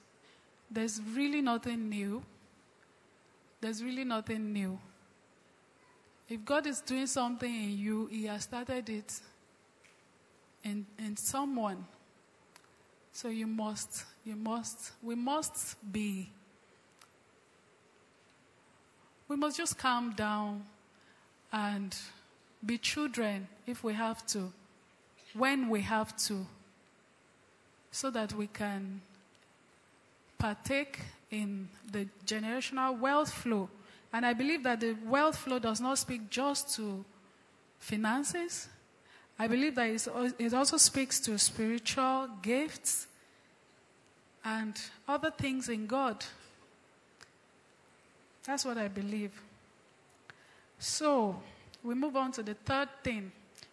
There's 0.72 1.02
really 1.14 1.42
nothing 1.42 1.90
new. 1.90 2.24
There's 3.62 3.84
really 3.84 4.04
nothing 4.04 4.54
new. 4.54 4.80
If 6.30 6.46
God 6.46 6.68
is 6.68 6.80
doing 6.82 7.08
something 7.08 7.54
in 7.54 7.78
you, 7.78 8.06
He 8.08 8.26
has 8.26 8.44
started 8.44 8.88
it 8.90 9.20
in, 10.64 10.86
in 10.98 11.18
someone. 11.18 11.86
So 13.12 13.30
you 13.30 13.48
must, 13.48 14.06
you 14.24 14.36
must, 14.36 14.92
we 15.02 15.16
must 15.16 15.76
be, 15.92 16.30
we 19.28 19.36
must 19.36 19.58
just 19.58 19.78
calm 19.78 20.14
down 20.14 20.64
and 21.52 21.96
be 22.66 22.78
children 22.78 23.48
if 23.66 23.84
we 23.84 23.94
have 23.94 24.26
to, 24.28 24.54
when 25.34 25.70
we 25.70 25.82
have 25.82 26.16
to, 26.18 26.46
so 27.92 28.12
that 28.12 28.34
we 28.34 28.48
can 28.48 29.02
partake 30.40 31.00
in 31.30 31.68
the 31.92 32.08
generational 32.26 32.98
wealth 32.98 33.32
flow. 33.32 33.70
And 34.12 34.26
I 34.26 34.34
believe 34.34 34.64
that 34.64 34.80
the 34.80 34.96
wealth 35.06 35.38
flow 35.38 35.60
does 35.60 35.80
not 35.80 36.00
speak 36.00 36.30
just 36.30 36.76
to 36.78 37.06
finances. 37.78 38.68
I 39.38 39.48
believe 39.48 39.76
that 39.76 40.08
it 40.40 40.54
also 40.54 40.78
speaks 40.78 41.20
to 41.22 41.38
spiritual 41.38 42.30
gifts 42.42 43.08
and 44.44 44.74
other 45.08 45.32
things 45.32 45.70
in 45.70 45.86
God. 45.86 46.26
That's 48.46 48.66
what 48.66 48.78
I 48.78 48.88
believe. 48.88 49.32
So, 50.80 51.40
we 51.84 51.94
move 51.94 52.16
on 52.16 52.32
to 52.34 52.44
the 52.44 52.54
third 52.54 52.90
thing. 53.04 53.32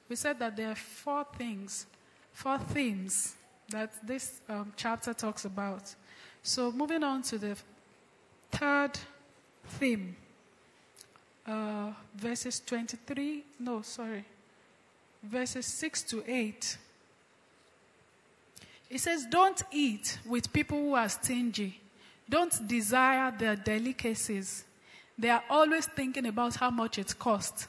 We 0.09 0.17
said 0.17 0.39
that 0.41 0.57
there 0.57 0.71
are 0.71 0.77
four 0.77 1.25
things, 1.37 1.87
four 2.33 2.59
themes 2.59 3.35
that 3.71 3.93
this 4.07 4.41
um, 4.49 4.73
chapter 4.77 5.15
talks 5.15 5.45
about. 5.45 5.95
So, 6.47 6.71
moving 6.71 7.03
on 7.03 7.23
to 7.23 7.39
the 7.39 7.57
third 8.53 8.93
theme, 9.67 10.15
uh, 11.45 11.91
verses 12.15 12.63
23, 12.65 13.43
no, 13.59 13.83
sorry, 13.83 14.25
verses 15.25 15.67
6 15.67 16.03
to 16.05 16.23
8. 16.25 16.79
It 18.89 19.01
says, 19.01 19.27
Don't 19.29 19.61
eat 19.73 20.21
with 20.25 20.53
people 20.53 20.79
who 20.79 20.95
are 20.95 21.09
stingy. 21.09 21.81
Don't 22.31 22.69
desire 22.69 23.35
their 23.37 23.57
delicacies. 23.57 24.63
They 25.19 25.31
are 25.31 25.43
always 25.51 25.87
thinking 25.87 26.27
about 26.27 26.55
how 26.55 26.71
much 26.71 26.97
it 27.01 27.19
costs. 27.19 27.67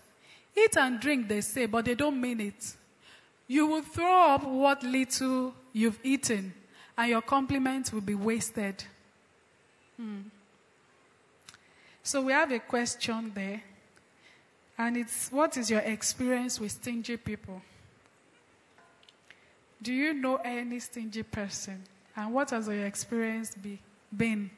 Eat 0.55 0.77
and 0.77 0.99
drink, 0.99 1.27
they 1.27 1.41
say, 1.41 1.65
but 1.65 1.85
they 1.85 1.95
don't 1.95 2.21
mean 2.21 2.41
it. 2.41 2.75
You 3.47 3.65
will 3.65 3.81
throw 3.81 4.35
up 4.35 4.43
what 4.43 4.83
little 4.83 5.55
you've 5.73 5.99
eaten 6.03 6.53
and 6.97 7.09
your 7.09 7.21
compliments 7.21 7.93
will 7.93 8.01
be 8.01 8.15
wasted. 8.15 8.83
Hmm. 9.97 10.21
So 12.01 12.21
we 12.21 12.31
have 12.31 12.51
a 12.51 12.59
question 12.59 13.31
there, 13.35 13.61
and 14.77 14.97
it's 14.97 15.31
what 15.31 15.57
is 15.57 15.69
your 15.69 15.81
experience 15.81 16.59
with 16.59 16.71
stingy 16.71 17.17
people? 17.17 17.61
Do 19.81 19.93
you 19.93 20.13
know 20.13 20.37
any 20.37 20.79
stingy 20.79 21.23
person? 21.23 21.83
And 22.15 22.33
what 22.33 22.49
has 22.49 22.67
your 22.67 22.85
experience 22.85 23.53
be, 23.53 23.79
been? 24.15 24.49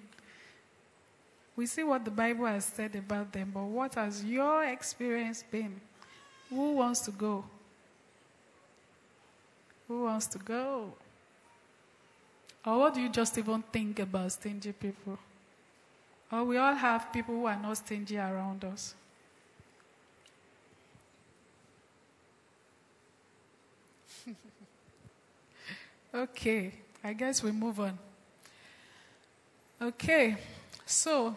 We 1.57 1.65
see 1.65 1.83
what 1.83 2.05
the 2.05 2.11
Bible 2.11 2.45
has 2.45 2.63
said 2.63 2.95
about 2.95 3.33
them, 3.33 3.51
but 3.53 3.63
what 3.63 3.95
has 3.95 4.23
your 4.23 4.63
experience 4.63 5.43
been? 5.51 5.81
Who 6.49 6.75
wants 6.75 7.01
to 7.01 7.11
go? 7.11 7.43
Who 9.89 10.03
wants 10.03 10.27
to 10.27 10.37
go? 10.37 10.93
Or 12.69 12.77
what 12.77 12.93
do 12.93 13.01
you 13.01 13.09
just 13.09 13.35
even 13.35 13.63
think 13.63 13.97
about 13.97 14.31
stingy 14.31 14.71
people? 14.73 15.17
Or 16.31 16.43
we 16.43 16.55
all 16.57 16.75
have 16.75 17.11
people 17.11 17.33
who 17.33 17.47
are 17.47 17.59
not 17.59 17.77
stingy 17.77 18.17
around 18.17 18.63
us. 18.63 18.93
Okay, 26.13 26.73
I 27.03 27.13
guess 27.13 27.41
we 27.41 27.51
move 27.51 27.79
on. 27.79 27.97
Okay, 29.81 30.37
so 30.85 31.35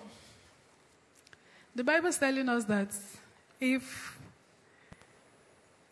the 1.74 1.84
Bible 1.84 2.08
is 2.08 2.18
telling 2.18 2.48
us 2.48 2.64
that 2.64 2.88
if 3.60 4.18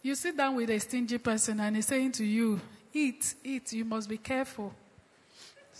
you 0.03 0.15
sit 0.15 0.37
down 0.37 0.57
with 0.57 0.69
a 0.69 0.79
stingy 0.79 1.19
person 1.19 1.61
and 1.61 1.77
he's 1.77 1.87
saying 1.87 2.13
to 2.13 2.25
you, 2.25 2.61
Eat, 2.93 3.35
eat, 3.45 3.73
you 3.73 3.85
must 3.85 4.09
be 4.09 4.19
careful 4.19 4.75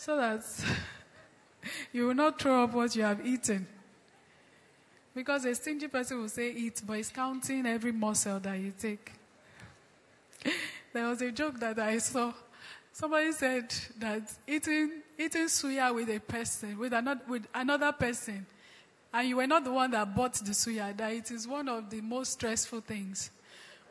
so 0.01 0.17
that 0.17 0.43
you 1.93 2.07
will 2.07 2.15
not 2.15 2.41
throw 2.41 2.65
up 2.65 2.73
what 2.73 2.97
you 2.97 3.03
have 3.03 3.27
eaten. 3.27 3.67
Because 5.15 5.45
a 5.45 5.55
stingy 5.55 5.89
person 5.89 6.23
will 6.23 6.29
say 6.31 6.53
eat, 6.53 6.81
but 6.87 6.95
he's 6.95 7.11
counting 7.11 7.67
every 7.67 7.93
morsel 7.93 8.41
that 8.41 8.59
you 8.59 8.73
take. 8.79 9.13
There 10.93 11.07
was 11.07 11.23
a 11.23 11.31
joke 11.31 11.61
that 11.61 11.79
I 11.79 11.99
saw. 11.99 12.33
Somebody 12.93 13.31
said 13.31 13.73
that 13.99 14.23
eating, 14.49 15.03
eating 15.17 15.47
suya 15.47 15.95
with 15.95 16.09
a 16.09 16.19
person, 16.19 16.77
with 16.79 16.93
another, 16.93 17.21
with 17.29 17.47
another 17.55 17.93
person, 17.93 18.45
and 19.13 19.29
you 19.29 19.37
were 19.37 19.47
not 19.47 19.63
the 19.63 19.73
one 19.73 19.93
that 19.93 20.17
bought 20.17 20.35
the 20.35 20.51
suya, 20.51 20.97
that 20.97 21.13
it 21.13 21.31
is 21.31 21.47
one 21.47 21.69
of 21.69 21.91
the 21.91 22.01
most 22.01 22.33
stressful 22.33 22.81
things. 22.81 23.31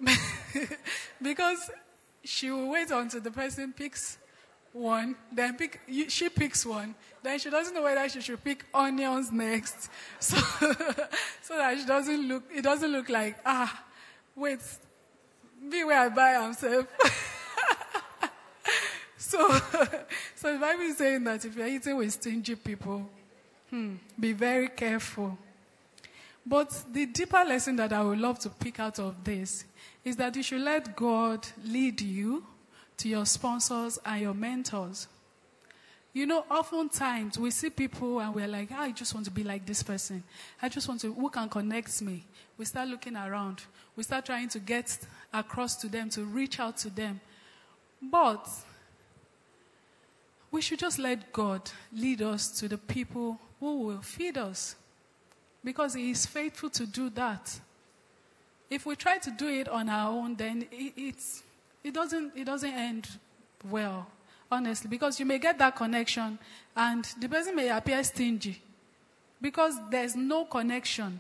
because 1.22 1.70
she 2.24 2.52
will 2.52 2.68
wait 2.70 2.92
until 2.92 3.22
the 3.22 3.32
person 3.32 3.72
picks 3.72 4.18
one, 4.74 5.16
then 5.32 5.56
pick, 5.56 5.82
she 6.08 6.30
picks 6.30 6.66
one, 6.66 6.96
then 7.24 7.40
she 7.40 7.50
doesn't 7.50 7.74
know 7.74 7.84
whether 7.84 8.08
she 8.10 8.22
should 8.22 8.44
pick 8.44 8.66
onions 8.74 9.32
next. 9.32 9.90
So, 10.20 10.38
so 11.42 11.58
that 11.58 11.78
she 11.78 11.86
doesn't 11.86 12.28
look, 12.28 12.44
it 12.54 12.62
doesn't 12.62 12.92
look 12.92 13.10
like, 13.10 13.38
ah, 13.46 13.84
wait, 14.36 14.60
be 15.70 15.84
where 15.84 16.00
I 16.00 16.10
buy 16.10 16.38
myself. 16.38 16.88
so, 19.18 19.50
so 20.36 20.54
the 20.54 20.60
Bible 20.60 20.84
is 20.84 20.98
saying 20.98 21.24
that 21.24 21.44
if 21.46 21.56
you're 21.56 21.68
eating 21.68 21.98
with 21.98 22.14
stingy 22.14 22.56
people, 22.56 23.10
hmm, 23.70 23.96
be 24.20 24.34
very 24.34 24.68
careful. 24.68 25.38
But 26.46 26.84
the 26.92 27.06
deeper 27.06 27.44
lesson 27.46 27.76
that 27.78 27.94
I 27.94 28.02
would 28.02 28.20
love 28.20 28.40
to 28.40 28.50
pick 28.50 28.80
out 28.80 29.00
of 29.00 29.24
this 29.24 29.66
is 30.04 30.16
that 30.18 30.36
you 30.36 30.44
should 30.44 30.62
let 30.62 30.96
God 30.96 31.48
lead 31.64 32.02
you 32.02 32.44
to 33.00 33.10
your 33.10 33.26
sponsors 33.26 34.00
and 34.06 34.22
your 34.22 34.34
mentors. 34.34 35.08
You 36.12 36.26
know, 36.26 36.44
oftentimes 36.50 37.38
we 37.38 37.52
see 37.52 37.70
people 37.70 38.20
and 38.20 38.34
we're 38.34 38.48
like, 38.48 38.70
oh, 38.72 38.82
I 38.82 38.92
just 38.92 39.14
want 39.14 39.26
to 39.26 39.32
be 39.32 39.44
like 39.44 39.66
this 39.66 39.84
person. 39.84 40.24
I 40.62 40.70
just 40.70 40.88
want 40.88 41.02
to, 41.02 41.14
who 41.14 41.30
can 41.30 41.50
connect 41.50 42.02
me? 42.02 42.26
We 42.58 42.66
start 42.66 42.90
looking 42.90 43.16
around. 43.16 43.62
We 43.96 44.04
start 44.04 44.26
trying 44.26 44.50
to 44.50 44.60
get 44.60 44.98
across 45.34 45.76
to 45.78 45.88
them, 45.88 46.10
to 46.10 46.24
reach 46.24 46.60
out 46.60 46.78
to 46.78 46.90
them. 46.90 47.22
But 48.02 48.48
we 50.52 50.62
should 50.62 50.80
just 50.80 51.00
let 51.00 51.32
God 51.32 51.70
lead 51.94 52.22
us 52.22 52.60
to 52.60 52.68
the 52.68 52.78
people 52.78 53.40
who 53.60 53.82
will 53.84 54.02
feed 54.02 54.38
us 54.38 54.76
because 55.64 55.94
He 55.94 56.12
is 56.12 56.26
faithful 56.26 56.70
to 56.72 56.86
do 56.86 57.10
that. 57.12 57.60
If 58.70 58.86
we 58.86 58.96
try 58.96 59.20
to 59.20 59.32
do 59.32 59.48
it 59.48 59.70
on 59.70 59.90
our 59.90 60.12
own, 60.12 60.36
then 60.36 60.66
it, 60.72 60.94
it's, 60.98 61.44
it, 61.90 61.96
doesn't, 61.96 62.34
it 62.36 62.46
doesn't 62.46 62.72
end 62.72 63.08
well, 63.68 64.08
honestly, 64.52 64.88
because 64.90 65.20
you 65.20 65.26
may 65.26 65.40
get 65.40 65.58
that 65.58 65.76
connection 65.76 66.38
and 66.76 67.04
the 67.20 67.28
person 67.28 67.56
may 67.56 67.70
appear 67.70 68.04
stingy 68.04 68.62
because 69.42 69.76
there's 69.90 70.16
no 70.16 70.46
connection. 70.46 71.20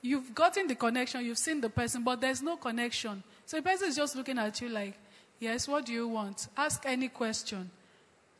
You've 0.00 0.34
gotten 0.34 0.66
the 0.66 0.74
connection, 0.74 1.24
you've 1.24 1.38
seen 1.38 1.60
the 1.60 1.70
person, 1.70 2.02
but 2.02 2.20
there's 2.20 2.42
no 2.42 2.56
connection. 2.56 3.22
So 3.46 3.58
the 3.58 3.62
person 3.62 3.88
is 3.88 3.96
just 3.96 4.16
looking 4.16 4.38
at 4.38 4.60
you 4.60 4.70
like, 4.70 4.94
yes, 5.38 5.68
what 5.68 5.86
do 5.86 5.92
you 5.92 6.08
want? 6.08 6.48
Ask 6.56 6.82
any 6.84 7.08
question. 7.08 7.70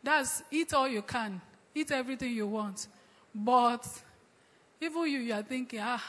That's 0.02 0.42
eat 0.50 0.74
all 0.74 0.88
you 0.88 1.02
can, 1.02 1.40
eat 1.76 1.92
everything 1.92 2.32
you 2.32 2.48
want. 2.48 2.88
But 3.32 3.86
even 4.80 5.02
you, 5.02 5.20
you 5.20 5.34
are 5.34 5.42
thinking, 5.42 5.78
ah, 5.80 6.04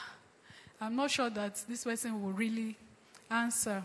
I'm 0.80 0.96
not 0.96 1.12
sure 1.12 1.30
that 1.30 1.62
this 1.68 1.84
person 1.84 2.20
will 2.20 2.32
really 2.32 2.76
answer. 3.30 3.84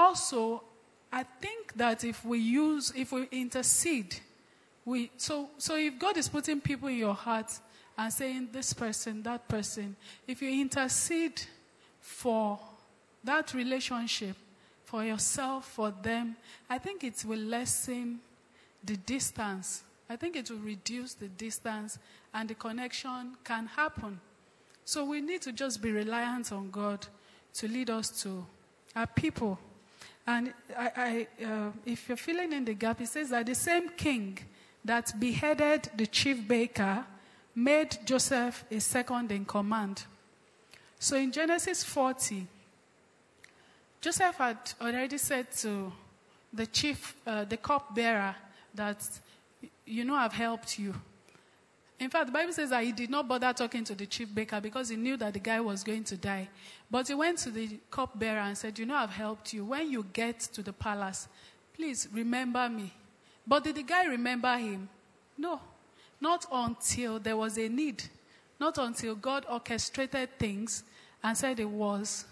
Also, 0.00 0.62
I 1.12 1.24
think 1.24 1.74
that 1.76 2.04
if 2.04 2.24
we 2.24 2.38
use, 2.38 2.90
if 2.96 3.12
we 3.12 3.28
intercede, 3.30 4.16
we, 4.86 5.10
so, 5.18 5.50
so 5.58 5.76
if 5.76 5.98
God 5.98 6.16
is 6.16 6.26
putting 6.26 6.58
people 6.58 6.88
in 6.88 6.96
your 6.96 7.12
heart 7.12 7.52
and 7.98 8.10
saying 8.10 8.48
this 8.50 8.72
person, 8.72 9.22
that 9.24 9.46
person, 9.46 9.94
if 10.26 10.40
you 10.40 10.58
intercede 10.58 11.42
for 12.00 12.58
that 13.22 13.52
relationship, 13.52 14.36
for 14.86 15.04
yourself, 15.04 15.66
for 15.66 15.92
them, 16.02 16.34
I 16.70 16.78
think 16.78 17.04
it 17.04 17.22
will 17.26 17.38
lessen 17.38 18.20
the 18.82 18.96
distance. 18.96 19.82
I 20.08 20.16
think 20.16 20.34
it 20.34 20.50
will 20.50 20.60
reduce 20.60 21.12
the 21.12 21.28
distance 21.28 21.98
and 22.32 22.48
the 22.48 22.54
connection 22.54 23.36
can 23.44 23.66
happen. 23.66 24.18
So 24.86 25.04
we 25.04 25.20
need 25.20 25.42
to 25.42 25.52
just 25.52 25.82
be 25.82 25.92
reliant 25.92 26.52
on 26.52 26.70
God 26.70 27.06
to 27.52 27.68
lead 27.68 27.90
us 27.90 28.22
to 28.22 28.46
our 28.96 29.06
people. 29.06 29.58
And 30.30 30.52
I, 30.78 30.90
I, 30.96 31.44
uh, 31.44 31.70
if 31.84 32.08
you're 32.08 32.16
filling 32.16 32.52
in 32.52 32.64
the 32.64 32.74
gap, 32.74 33.00
it 33.00 33.08
says 33.08 33.30
that 33.30 33.46
the 33.46 33.54
same 33.54 33.88
king 33.88 34.38
that 34.84 35.12
beheaded 35.18 35.90
the 35.96 36.06
chief 36.06 36.46
baker 36.46 37.04
made 37.56 37.98
Joseph 38.04 38.64
a 38.70 38.78
second 38.78 39.32
in 39.32 39.44
command. 39.44 40.04
So 41.00 41.16
in 41.16 41.32
Genesis 41.32 41.82
40, 41.82 42.46
Joseph 44.00 44.36
had 44.36 44.58
already 44.80 45.18
said 45.18 45.50
to 45.62 45.92
the 46.52 46.66
chief, 46.66 47.16
uh, 47.26 47.44
the 47.44 47.56
cupbearer, 47.56 48.36
that, 48.76 49.02
you 49.84 50.04
know, 50.04 50.14
I've 50.14 50.32
helped 50.32 50.78
you. 50.78 50.94
In 52.00 52.08
fact, 52.08 52.26
the 52.26 52.32
Bible 52.32 52.54
says 52.54 52.70
that 52.70 52.82
he 52.82 52.92
did 52.92 53.10
not 53.10 53.28
bother 53.28 53.52
talking 53.52 53.84
to 53.84 53.94
the 53.94 54.06
chief 54.06 54.34
baker 54.34 54.58
because 54.58 54.88
he 54.88 54.96
knew 54.96 55.18
that 55.18 55.34
the 55.34 55.38
guy 55.38 55.60
was 55.60 55.84
going 55.84 56.02
to 56.04 56.16
die. 56.16 56.48
But 56.90 57.06
he 57.08 57.14
went 57.14 57.36
to 57.40 57.50
the 57.50 57.78
cupbearer 57.90 58.40
and 58.40 58.56
said, 58.56 58.78
You 58.78 58.86
know, 58.86 58.96
I've 58.96 59.10
helped 59.10 59.52
you. 59.52 59.66
When 59.66 59.90
you 59.90 60.06
get 60.10 60.40
to 60.40 60.62
the 60.62 60.72
palace, 60.72 61.28
please 61.76 62.08
remember 62.10 62.70
me. 62.70 62.90
But 63.46 63.64
did 63.64 63.76
the 63.76 63.82
guy 63.82 64.06
remember 64.06 64.56
him? 64.56 64.88
No. 65.36 65.60
Not 66.22 66.46
until 66.50 67.18
there 67.18 67.36
was 67.36 67.58
a 67.58 67.68
need. 67.68 68.02
Not 68.58 68.78
until 68.78 69.14
God 69.14 69.44
orchestrated 69.50 70.38
things 70.38 70.84
and 71.22 71.36
said 71.36 71.60
it 71.60 71.68
was 71.68 72.24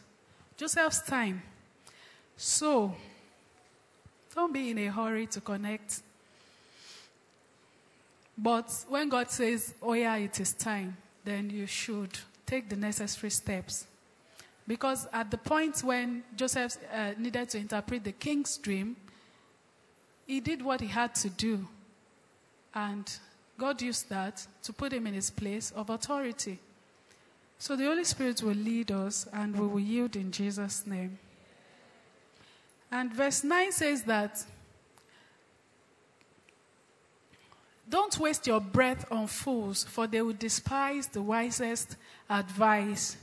Joseph's 0.56 1.02
time. 1.02 1.42
So, 2.38 2.94
don't 4.34 4.52
be 4.52 4.70
in 4.70 4.78
a 4.78 4.86
hurry 4.86 5.26
to 5.26 5.42
connect. 5.42 6.00
But 8.38 8.72
when 8.88 9.08
God 9.08 9.30
says, 9.32 9.74
oh 9.82 9.94
yeah, 9.94 10.14
it 10.14 10.38
is 10.38 10.52
time, 10.52 10.96
then 11.24 11.50
you 11.50 11.66
should 11.66 12.16
take 12.46 12.68
the 12.68 12.76
necessary 12.76 13.30
steps. 13.30 13.86
Because 14.66 15.08
at 15.12 15.30
the 15.30 15.38
point 15.38 15.82
when 15.82 16.22
Joseph 16.36 16.76
uh, 16.94 17.12
needed 17.18 17.48
to 17.50 17.58
interpret 17.58 18.04
the 18.04 18.12
king's 18.12 18.56
dream, 18.56 18.96
he 20.24 20.38
did 20.40 20.62
what 20.62 20.80
he 20.80 20.86
had 20.86 21.16
to 21.16 21.30
do. 21.30 21.66
And 22.74 23.10
God 23.58 23.82
used 23.82 24.08
that 24.10 24.46
to 24.62 24.72
put 24.72 24.92
him 24.92 25.06
in 25.08 25.14
his 25.14 25.30
place 25.30 25.72
of 25.72 25.90
authority. 25.90 26.60
So 27.58 27.74
the 27.74 27.86
Holy 27.86 28.04
Spirit 28.04 28.40
will 28.40 28.54
lead 28.54 28.92
us 28.92 29.26
and 29.32 29.58
we 29.58 29.66
will 29.66 29.80
yield 29.80 30.14
in 30.14 30.30
Jesus' 30.30 30.86
name. 30.86 31.18
And 32.92 33.12
verse 33.12 33.42
9 33.42 33.72
says 33.72 34.02
that 34.04 34.44
Don't 37.88 38.18
waste 38.18 38.46
your 38.46 38.60
breath 38.60 39.10
on 39.10 39.26
fools, 39.26 39.84
for 39.84 40.06
they 40.06 40.20
will 40.20 40.34
despise 40.34 41.06
the 41.06 41.22
wisest 41.22 41.96
advice. 42.28 43.16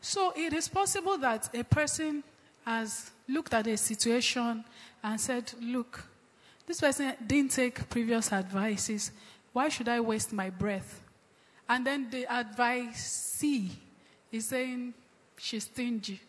So 0.00 0.32
it 0.36 0.52
is 0.52 0.68
possible 0.68 1.16
that 1.18 1.48
a 1.54 1.64
person 1.64 2.22
has 2.66 3.10
looked 3.28 3.54
at 3.54 3.66
a 3.66 3.76
situation 3.76 4.64
and 5.02 5.20
said, 5.20 5.52
Look, 5.60 6.04
this 6.66 6.80
person 6.80 7.14
didn't 7.26 7.52
take 7.52 7.88
previous 7.88 8.32
advices. 8.32 9.12
Why 9.52 9.68
should 9.68 9.88
I 9.88 10.00
waste 10.00 10.32
my 10.32 10.50
breath? 10.50 11.00
And 11.68 11.86
then 11.86 12.10
the 12.10 12.26
advice 12.32 13.32
advisee 13.42 13.70
is 14.30 14.46
saying 14.46 14.94
she's 15.36 15.64
stingy 15.64 16.20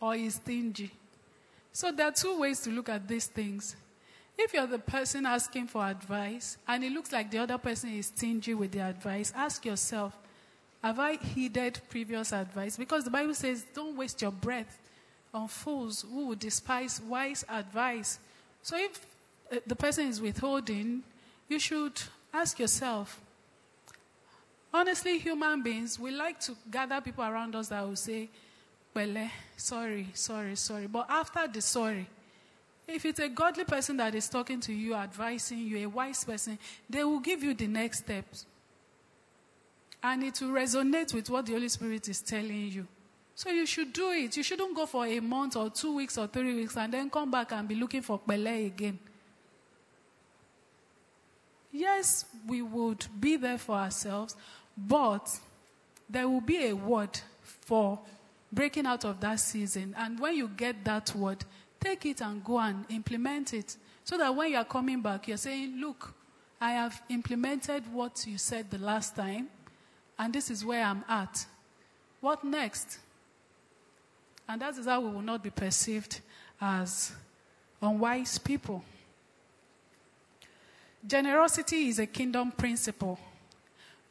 or 0.00 0.14
he's 0.14 0.36
stingy. 0.36 0.90
So 1.72 1.92
there 1.92 2.08
are 2.08 2.12
two 2.12 2.38
ways 2.38 2.60
to 2.60 2.70
look 2.70 2.88
at 2.88 3.06
these 3.06 3.26
things. 3.26 3.76
If 4.38 4.54
you're 4.54 4.66
the 4.66 4.78
person 4.78 5.26
asking 5.26 5.68
for 5.68 5.86
advice 5.86 6.56
and 6.66 6.82
it 6.82 6.92
looks 6.92 7.12
like 7.12 7.30
the 7.30 7.38
other 7.38 7.58
person 7.58 7.90
is 7.90 8.06
stingy 8.06 8.54
with 8.54 8.72
the 8.72 8.80
advice, 8.80 9.32
ask 9.36 9.64
yourself, 9.64 10.16
have 10.82 10.98
I 10.98 11.16
heeded 11.16 11.80
previous 11.88 12.32
advice? 12.32 12.76
Because 12.76 13.04
the 13.04 13.10
Bible 13.10 13.34
says, 13.34 13.64
don't 13.74 13.96
waste 13.96 14.20
your 14.20 14.32
breath 14.32 14.78
on 15.32 15.48
fools 15.48 16.04
who 16.10 16.34
despise 16.34 17.00
wise 17.00 17.44
advice. 17.48 18.18
So 18.62 18.76
if 18.76 19.06
uh, 19.50 19.56
the 19.66 19.76
person 19.76 20.08
is 20.08 20.20
withholding, 20.20 21.02
you 21.48 21.58
should 21.58 22.00
ask 22.32 22.58
yourself. 22.58 23.20
Honestly, 24.74 25.18
human 25.18 25.62
beings, 25.62 25.98
we 25.98 26.10
like 26.10 26.40
to 26.40 26.56
gather 26.70 27.00
people 27.00 27.24
around 27.24 27.54
us 27.54 27.68
that 27.68 27.86
will 27.86 27.94
say, 27.94 28.28
well, 28.94 29.30
sorry, 29.56 30.08
sorry, 30.14 30.56
sorry. 30.56 30.86
But 30.86 31.06
after 31.08 31.46
the 31.46 31.60
sorry, 31.60 32.06
if 32.92 33.04
it's 33.04 33.20
a 33.20 33.28
godly 33.28 33.64
person 33.64 33.96
that 33.98 34.14
is 34.14 34.28
talking 34.28 34.60
to 34.60 34.72
you, 34.72 34.94
advising 34.94 35.58
you, 35.58 35.78
a 35.78 35.86
wise 35.86 36.24
person, 36.24 36.58
they 36.88 37.04
will 37.04 37.20
give 37.20 37.42
you 37.42 37.54
the 37.54 37.66
next 37.66 38.00
steps. 38.00 38.46
And 40.02 40.22
it 40.24 40.40
will 40.40 40.50
resonate 40.50 41.14
with 41.14 41.30
what 41.30 41.46
the 41.46 41.52
Holy 41.52 41.68
Spirit 41.68 42.08
is 42.08 42.20
telling 42.20 42.68
you. 42.68 42.86
So 43.34 43.50
you 43.50 43.66
should 43.66 43.92
do 43.92 44.10
it. 44.10 44.36
You 44.36 44.42
shouldn't 44.42 44.74
go 44.74 44.86
for 44.86 45.06
a 45.06 45.20
month 45.20 45.56
or 45.56 45.70
two 45.70 45.96
weeks 45.96 46.18
or 46.18 46.26
three 46.26 46.54
weeks 46.54 46.76
and 46.76 46.92
then 46.92 47.08
come 47.08 47.30
back 47.30 47.52
and 47.52 47.66
be 47.66 47.74
looking 47.74 48.02
for 48.02 48.18
Pele 48.18 48.66
again. 48.66 48.98
Yes, 51.72 52.26
we 52.46 52.60
would 52.60 53.06
be 53.18 53.36
there 53.36 53.56
for 53.56 53.76
ourselves, 53.76 54.36
but 54.76 55.40
there 56.08 56.28
will 56.28 56.42
be 56.42 56.66
a 56.66 56.74
word 56.74 57.18
for 57.40 57.98
breaking 58.52 58.84
out 58.84 59.04
of 59.06 59.18
that 59.20 59.40
season. 59.40 59.94
And 59.96 60.20
when 60.20 60.36
you 60.36 60.48
get 60.48 60.84
that 60.84 61.14
word, 61.14 61.44
take 61.82 62.06
it 62.06 62.20
and 62.20 62.44
go 62.44 62.58
and 62.58 62.84
implement 62.88 63.52
it. 63.54 63.76
So 64.04 64.16
that 64.18 64.34
when 64.34 64.50
you 64.50 64.56
are 64.56 64.64
coming 64.64 65.00
back, 65.00 65.28
you're 65.28 65.36
saying, 65.36 65.78
Look, 65.80 66.14
I 66.60 66.72
have 66.72 67.02
implemented 67.08 67.84
what 67.92 68.24
you 68.26 68.38
said 68.38 68.70
the 68.70 68.78
last 68.78 69.16
time, 69.16 69.48
and 70.18 70.32
this 70.32 70.50
is 70.50 70.64
where 70.64 70.84
I'm 70.84 71.04
at. 71.08 71.44
What 72.20 72.44
next? 72.44 72.98
And 74.48 74.60
that 74.60 74.76
is 74.76 74.86
how 74.86 75.00
we 75.00 75.10
will 75.10 75.22
not 75.22 75.42
be 75.42 75.50
perceived 75.50 76.20
as 76.60 77.12
unwise 77.80 78.38
people. 78.38 78.84
Generosity 81.04 81.88
is 81.88 81.98
a 81.98 82.06
kingdom 82.06 82.52
principle. 82.52 83.18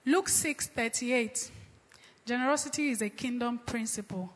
Luke 0.05 0.28
6:38. 0.28 1.51
Generosity 2.26 2.89
is 2.89 3.01
a 3.01 3.09
kingdom 3.09 3.59
principle. 3.59 4.34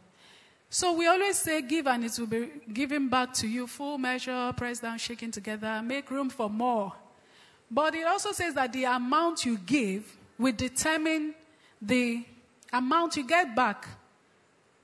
So 0.69 0.93
we 0.93 1.07
always 1.07 1.37
say, 1.37 1.61
give 1.61 1.87
and 1.87 2.03
it 2.03 2.17
will 2.19 2.27
be 2.27 2.49
given 2.73 3.07
back 3.07 3.33
to 3.35 3.47
you, 3.47 3.67
full 3.67 3.97
measure, 3.97 4.53
press 4.57 4.79
down, 4.79 4.97
shaking 4.97 5.31
together, 5.31 5.81
make 5.83 6.11
room 6.11 6.29
for 6.29 6.49
more. 6.49 6.93
But 7.71 7.95
it 7.95 8.05
also 8.05 8.31
says 8.31 8.53
that 8.55 8.73
the 8.73 8.83
amount 8.85 9.45
you 9.45 9.57
give 9.57 10.17
will 10.37 10.53
determine 10.53 11.33
the 11.81 12.25
amount 12.73 13.15
you 13.15 13.25
get 13.25 13.55
back. 13.55 13.87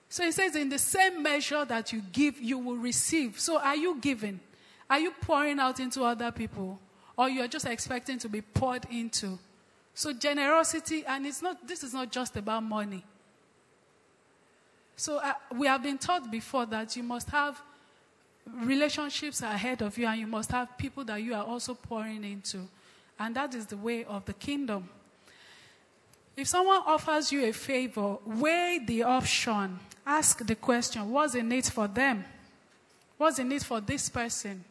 So 0.10 0.24
it 0.24 0.34
says, 0.34 0.56
in 0.56 0.70
the 0.70 0.80
same 0.80 1.24
measure 1.24 1.64
that 1.66 1.94
you 1.94 2.02
give, 2.12 2.42
you 2.42 2.58
will 2.58 2.78
receive. 2.78 3.40
So 3.40 3.60
are 3.60 3.76
you 3.76 3.98
giving? 4.00 4.40
Are 4.90 5.00
you 5.00 5.12
pouring 5.22 5.60
out 5.60 5.80
into 5.80 6.04
other 6.04 6.32
people? 6.32 6.80
Or 7.18 7.30
you're 7.30 7.48
just 7.48 7.66
expecting 7.66 8.20
to 8.20 8.30
be 8.30 8.42
poured 8.42 8.86
into? 8.92 9.40
So 9.94 10.14
generosity, 10.14 11.06
and 11.06 11.26
it's 11.26 11.42
not, 11.42 11.68
this 11.68 11.84
is 11.84 11.94
not 11.94 12.12
just 12.12 12.36
about 12.36 12.64
money. 12.64 13.04
So 15.02 15.18
uh, 15.18 15.34
we 15.56 15.66
have 15.66 15.82
been 15.82 15.98
taught 15.98 16.30
before 16.30 16.68
that 16.68 16.96
you 16.96 17.02
must 17.02 17.28
have 17.32 17.60
relationships 18.54 19.42
ahead 19.42 19.82
of 19.82 19.98
you 19.98 20.06
and 20.06 20.20
you 20.20 20.28
must 20.28 20.52
have 20.52 20.78
people 20.78 21.04
that 21.06 21.24
you 21.24 21.34
are 21.34 21.44
also 21.44 21.74
pouring 21.74 22.24
into. 22.24 22.60
And 23.20 23.36
that 23.36 23.56
is 23.56 23.66
the 23.66 23.78
way 23.78 24.04
of 24.04 24.26
the 24.26 24.34
kingdom. 24.34 24.88
If 26.38 26.48
someone 26.48 26.84
offers 26.86 27.32
you 27.32 27.44
a 27.46 27.52
favor, 27.52 28.18
weigh 28.28 28.82
the 28.86 29.02
option. 29.02 29.80
Ask 30.06 30.46
the 30.46 30.54
question 30.54 31.10
what's 31.10 31.34
in 31.34 31.52
it 31.52 31.66
for 31.66 31.88
them? 31.88 32.24
What's 33.18 33.40
in 33.40 33.52
it 33.52 33.64
for 33.64 33.82
this 33.82 34.08
person? 34.08 34.64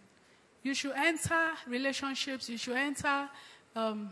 You 0.62 0.74
should 0.74 0.94
enter 0.94 1.50
relationships, 1.66 2.48
you 2.48 2.56
should 2.56 2.76
enter 2.76 3.28
um, 3.74 4.10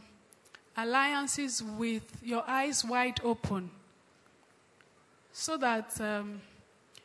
alliances 0.76 1.62
with 1.62 2.02
your 2.24 2.42
eyes 2.44 2.84
wide 2.84 3.20
open 3.22 3.70
so 5.38 5.56
that 5.56 5.98
um, 6.00 6.40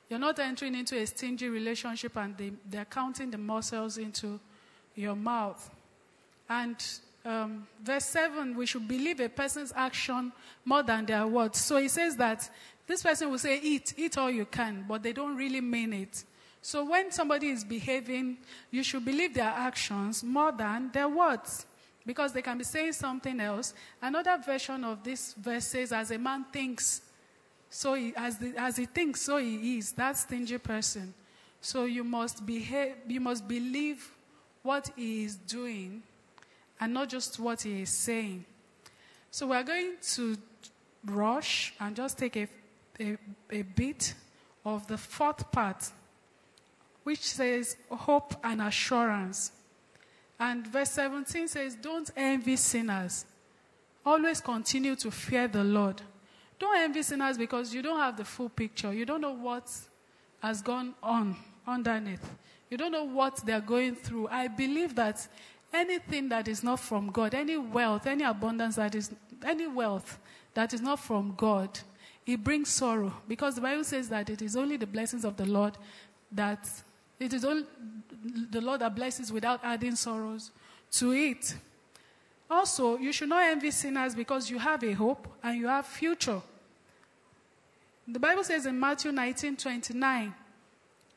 you're 0.10 0.18
not 0.18 0.40
entering 0.40 0.74
into 0.74 0.98
a 0.98 1.06
stingy 1.06 1.50
relationship 1.50 2.18
and 2.18 2.36
they, 2.36 2.52
they're 2.68 2.86
counting 2.86 3.30
the 3.30 3.38
muscles 3.38 4.00
into 4.00 4.40
your 4.96 5.16
mouth. 5.16 5.70
And 6.50 6.76
um, 7.24 7.68
verse 7.84 8.06
7, 8.06 8.58
we 8.58 8.66
should 8.66 8.88
believe 8.88 9.20
a 9.20 9.30
person's 9.30 9.72
action 9.76 10.32
more 10.66 10.82
than 10.82 11.06
their 11.06 11.28
words. 11.28 11.60
So 11.60 11.78
he 11.78 11.88
says 11.88 12.18
that 12.18 12.50
this 12.88 13.04
person 13.04 13.30
will 13.30 13.38
say, 13.38 13.60
Eat, 13.62 13.94
eat 13.98 14.18
all 14.18 14.32
you 14.32 14.46
can, 14.46 14.86
but 14.90 15.04
they 15.04 15.14
don't 15.14 15.38
really 15.38 15.62
mean 15.62 15.94
it. 15.94 16.24
So 16.60 16.86
when 16.86 17.12
somebody 17.12 17.50
is 17.50 17.64
behaving, 17.64 18.38
you 18.72 18.82
should 18.82 19.06
believe 19.06 19.36
their 19.36 19.46
actions 19.46 20.24
more 20.24 20.52
than 20.52 20.90
their 20.92 21.08
words 21.08 21.68
because 22.04 22.34
they 22.34 22.42
can 22.42 22.58
be 22.58 22.64
saying 22.64 22.94
something 22.94 23.40
else. 23.40 23.76
Another 24.02 24.40
version 24.44 24.84
of 24.84 25.04
this 25.04 25.34
verse 25.34 25.68
says, 25.68 25.92
As 25.92 26.10
a 26.10 26.18
man 26.18 26.46
thinks, 26.52 27.02
so 27.74 27.96
he, 27.96 28.14
as, 28.16 28.38
the, 28.38 28.54
as 28.56 28.78
he 28.78 28.86
thinks, 28.86 29.22
so 29.22 29.38
he 29.38 29.80
is. 29.80 29.94
That 29.94 30.16
stingy 30.16 30.60
person. 30.60 31.12
So 31.60 31.86
you 31.86 32.04
must 32.04 32.46
behave, 32.46 32.94
you 33.08 33.20
must 33.20 33.48
believe 33.48 34.12
what 34.62 34.92
he 34.96 35.24
is 35.24 35.36
doing 35.36 36.04
and 36.80 36.94
not 36.94 37.10
just 37.10 37.40
what 37.40 37.64
he 37.64 37.82
is 37.82 37.90
saying. 37.90 38.46
So 39.32 39.48
we're 39.48 39.64
going 39.64 39.96
to 40.14 40.38
rush 41.04 41.74
and 41.80 41.96
just 41.96 42.20
take 42.20 42.36
a, 42.36 42.48
a, 43.00 43.18
a 43.50 43.64
bit 43.64 44.14
of 44.64 44.86
the 44.86 44.98
fourth 45.00 45.52
part, 45.52 45.90
which 47.04 47.22
says 47.22 47.76
hope 47.90 48.36
and 48.44 48.62
assurance. 48.62 49.52
And 50.40 50.68
verse 50.68 50.92
17 50.92 51.48
says, 51.48 51.76
Don't 51.76 52.12
envy 52.16 52.56
sinners. 52.56 53.26
Always 54.06 54.42
continue 54.42 54.96
to 54.98 55.10
fear 55.10 55.48
the 55.48 55.64
Lord. 55.64 56.04
Don't 56.64 56.78
envy 56.78 57.03
sinners 57.03 57.38
because 57.38 57.74
you 57.74 57.82
don't 57.82 57.99
have 57.99 58.16
the 58.16 58.24
full 58.24 58.47
picture. 58.47 58.93
You 58.93 59.05
don't 59.05 59.20
know 59.20 59.34
what 59.34 59.70
has 60.41 60.61
gone 60.61 60.93
on 61.03 61.36
underneath. 61.68 62.26
You 62.70 62.78
don't 62.78 62.93
know 62.93 63.03
what 63.03 63.45
they're 63.45 63.59
going 63.59 63.95
through. 63.97 64.30
I 64.30 64.47
believe 64.47 64.95
that 64.95 65.28
anything 65.74 66.30
that 66.30 66.47
is 66.47 66.64
not 66.64 66.80
from 66.80 67.09
God, 67.11 67.36
any 67.36 67.57
wealth, 67.57 68.07
any 68.07 68.24
abundance 68.24 68.78
that 68.78 68.95
is, 68.95 69.11
any 69.45 69.68
wealth 69.68 70.18
that 70.53 70.74
is 70.74 70.80
not 70.80 71.01
from 71.01 71.34
God, 71.36 71.78
it 72.26 72.41
brings 72.41 72.70
sorrow. 72.70 73.11
Because 73.28 73.55
the 73.55 73.61
Bible 73.61 73.84
says 73.84 74.07
that 74.07 74.30
it 74.30 74.41
is 74.41 74.55
only 74.55 74.78
the 74.78 74.88
blessings 74.88 75.26
of 75.26 75.36
the 75.36 75.45
Lord 75.45 75.78
that 76.32 76.66
it 77.20 77.34
is 77.34 77.43
only 77.43 77.66
the 78.51 78.61
Lord 78.61 78.80
that 78.80 78.95
blesses 78.95 79.34
without 79.34 79.59
adding 79.66 79.97
sorrows 79.97 80.51
to 80.93 81.11
it. 81.11 81.55
Also, 82.49 82.97
you 82.97 83.11
should 83.11 83.28
not 83.28 83.43
envy 83.43 83.70
sinners 83.70 84.16
because 84.16 84.49
you 84.49 84.59
have 84.59 84.82
a 84.82 84.93
hope 84.93 85.28
and 85.43 85.57
you 85.57 85.68
have 85.68 85.86
future. 85.86 86.41
The 88.08 88.20
Bible 88.20 88.43
says 88.43 88.66
in 88.66 88.80
Matthew 88.80 89.12
19 89.12 89.58
29 89.58 90.34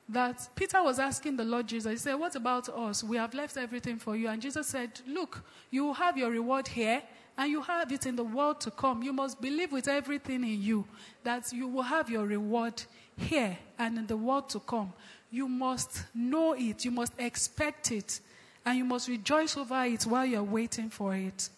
that 0.09 0.49
Peter 0.55 0.83
was 0.83 1.01
asking 1.01 1.37
the 1.37 1.45
Lord 1.45 1.67
Jesus, 1.67 1.91
he 1.91 1.99
said, 1.99 2.15
What 2.15 2.37
about 2.37 2.69
us? 2.69 3.03
We 3.03 3.17
have 3.17 3.35
left 3.35 3.57
everything 3.57 3.97
for 3.97 4.15
you. 4.15 4.29
And 4.29 4.41
Jesus 4.41 4.69
said, 4.69 5.01
Look, 5.07 5.43
you 5.71 5.93
have 5.93 6.17
your 6.17 6.31
reward 6.31 6.69
here 6.69 7.03
and 7.37 7.51
you 7.51 7.61
have 7.63 7.91
it 7.93 8.07
in 8.07 8.17
the 8.17 8.25
world 8.25 8.61
to 8.63 8.71
come. 8.71 9.03
You 9.03 9.13
must 9.13 9.41
believe 9.41 9.73
with 9.73 9.89
everything 9.89 10.45
in 10.45 10.63
you 10.63 10.85
that 11.25 11.53
you 11.53 11.67
will 11.67 11.83
have 11.83 12.09
your 12.09 12.25
reward 12.25 12.83
here 13.17 13.59
and 13.79 13.99
in 13.99 14.07
the 14.07 14.17
world 14.17 14.49
to 14.51 14.61
come 14.61 14.93
you 15.31 15.49
must 15.49 16.05
know 16.15 16.55
it, 16.55 16.85
you 16.85 16.91
must 16.91 17.13
expect 17.19 17.93
it, 17.93 18.21
and 18.65 18.79
you 18.79 18.85
must 18.85 19.09
rejoice 19.09 19.57
over 19.57 19.85
it 19.85 20.05
while 20.05 20.25
you're 20.25 20.43
waiting 20.43 20.89
for 20.89 21.15
it. 21.15 21.49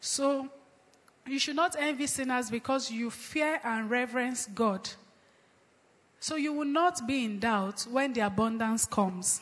So, 0.00 0.48
you 1.26 1.38
should 1.38 1.56
not 1.56 1.76
envy 1.78 2.06
sinners 2.06 2.50
because 2.50 2.90
you 2.90 3.10
fear 3.10 3.60
and 3.64 3.90
reverence 3.90 4.46
God. 4.46 4.88
So, 6.20 6.36
you 6.36 6.52
will 6.52 6.64
not 6.64 7.06
be 7.06 7.24
in 7.24 7.38
doubt 7.38 7.86
when 7.90 8.12
the 8.12 8.22
abundance 8.22 8.86
comes. 8.86 9.40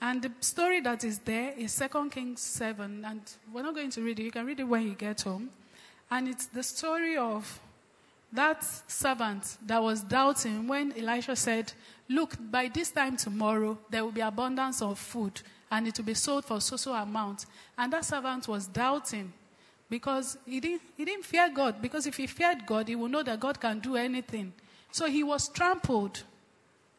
And 0.00 0.22
the 0.22 0.32
story 0.40 0.80
that 0.80 1.04
is 1.04 1.18
there 1.20 1.52
is 1.56 1.76
2 1.76 2.10
Kings 2.10 2.40
7, 2.40 3.04
and 3.04 3.20
we're 3.52 3.62
not 3.62 3.74
going 3.74 3.90
to 3.90 4.02
read 4.02 4.18
it. 4.20 4.24
You 4.24 4.30
can 4.30 4.46
read 4.46 4.60
it 4.60 4.64
when 4.64 4.82
you 4.82 4.94
get 4.94 5.22
home. 5.22 5.50
And 6.10 6.28
it's 6.28 6.46
the 6.46 6.62
story 6.62 7.16
of 7.16 7.60
that 8.32 8.64
servant 8.86 9.56
that 9.66 9.82
was 9.82 10.02
doubting 10.02 10.68
when 10.68 10.92
Elisha 10.96 11.36
said, 11.36 11.72
Look, 12.08 12.36
by 12.50 12.68
this 12.68 12.90
time 12.90 13.16
tomorrow, 13.16 13.78
there 13.90 14.04
will 14.04 14.12
be 14.12 14.20
abundance 14.20 14.80
of 14.82 14.98
food 14.98 15.42
and 15.70 15.86
it 15.86 15.98
will 15.98 16.04
be 16.04 16.14
sold 16.14 16.44
for 16.44 16.60
so 16.60 16.76
so 16.76 16.94
amount. 16.94 17.46
And 17.76 17.92
that 17.92 18.04
servant 18.04 18.48
was 18.48 18.66
doubting 18.66 19.32
because 19.90 20.36
he 20.44 20.60
didn't, 20.60 20.82
he 20.96 21.04
didn't 21.04 21.24
fear 21.24 21.48
God. 21.48 21.80
Because 21.80 22.06
if 22.06 22.16
he 22.16 22.26
feared 22.26 22.66
God, 22.66 22.88
he 22.88 22.94
would 22.94 23.10
know 23.10 23.22
that 23.22 23.40
God 23.40 23.60
can 23.60 23.78
do 23.78 23.96
anything. 23.96 24.52
So 24.90 25.06
he 25.06 25.22
was 25.22 25.48
trampled 25.48 26.22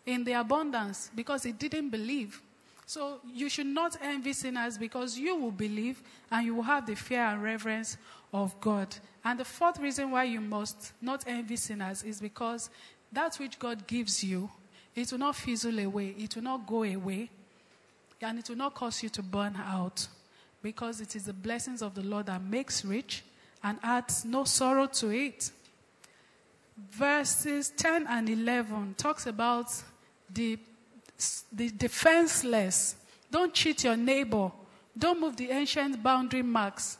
in 0.06 0.24
the 0.24 0.34
abundance 0.34 1.12
because 1.16 1.44
he 1.44 1.52
didn't 1.52 1.90
believe. 1.90 2.42
So 2.86 3.20
you 3.32 3.50
should 3.50 3.68
not 3.68 3.98
envy 4.02 4.34
sinners 4.34 4.78
because 4.78 5.18
you 5.18 5.36
will 5.36 5.52
believe 5.52 6.02
and 6.32 6.46
you 6.46 6.56
will 6.56 6.64
have 6.64 6.88
the 6.88 6.96
fear 6.96 7.22
and 7.22 7.44
reverence 7.44 7.98
of 8.34 8.60
God. 8.60 8.96
And 9.24 9.40
the 9.40 9.46
fourth 9.46 9.80
reason 9.80 10.10
why 10.10 10.24
you 10.24 10.42
must 10.42 10.94
not 11.02 11.24
envy 11.28 11.56
sinners 11.56 12.04
is 12.04 12.20
because 12.20 12.72
that 13.12 13.36
which 13.36 13.60
God 13.60 13.86
gives 13.86 14.24
you, 14.24 14.50
it 14.96 15.12
will 15.12 15.20
not 15.20 15.36
fizzle 15.36 15.78
away, 15.80 16.16
it 16.18 16.36
will 16.36 16.44
not 16.44 16.66
go 16.66 16.84
away, 16.84 17.30
and 18.22 18.40
it 18.40 18.50
will 18.50 18.58
not 18.58 18.74
cause 18.74 19.04
you 19.04 19.10
to 19.10 19.22
burn 19.22 19.56
out 19.56 20.08
because 20.62 21.02
it 21.02 21.16
is 21.16 21.26
the 21.26 21.34
blessings 21.34 21.82
of 21.82 21.96
the 21.96 22.04
Lord 22.04 22.28
that 22.28 22.44
makes 22.44 22.84
rich 22.84 23.24
and 23.64 23.78
adds 23.84 24.26
no 24.26 24.44
sorrow 24.44 24.88
to 24.88 25.10
it. 25.10 25.52
Verses 26.92 27.72
10 27.76 28.08
and 28.08 28.30
11 28.30 28.96
talks 28.98 29.26
about 29.26 29.72
the 30.34 30.58
the 31.52 31.70
defenseless. 31.70 32.96
Don't 33.32 33.54
cheat 33.54 33.84
your 33.84 33.98
neighbor. 33.98 34.52
Don't 34.98 35.20
move 35.20 35.36
the 35.36 35.52
ancient 35.52 36.02
boundary 36.02 36.42
marks. 36.42 36.98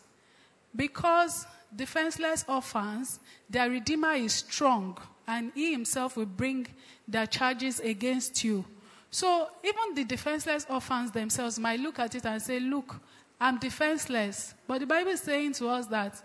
Because 0.76 1.46
defenseless 1.76 2.46
orphans, 2.48 3.20
their 3.50 3.70
Redeemer 3.70 4.14
is 4.14 4.34
strong, 4.34 4.98
and 5.28 5.52
He 5.56 5.72
Himself 5.72 6.18
will 6.18 6.26
bring 6.26 6.68
their 7.08 7.26
charges 7.26 7.80
against 7.80 8.44
you. 8.44 8.66
So 9.12 9.50
even 9.64 9.96
the 9.96 10.04
defenseless 10.04 10.68
orphans 10.70 11.12
themselves 11.12 11.58
might 11.58 11.80
look 11.80 11.98
at 11.98 12.14
it 12.14 12.26
and 12.26 12.42
say, 12.42 12.60
Look, 12.60 12.96
I'm 13.40 13.58
defenseless. 13.58 14.54
But 14.68 14.80
the 14.80 14.86
Bible 14.86 15.12
is 15.12 15.22
saying 15.22 15.54
to 15.54 15.70
us 15.70 15.88
that 15.88 16.22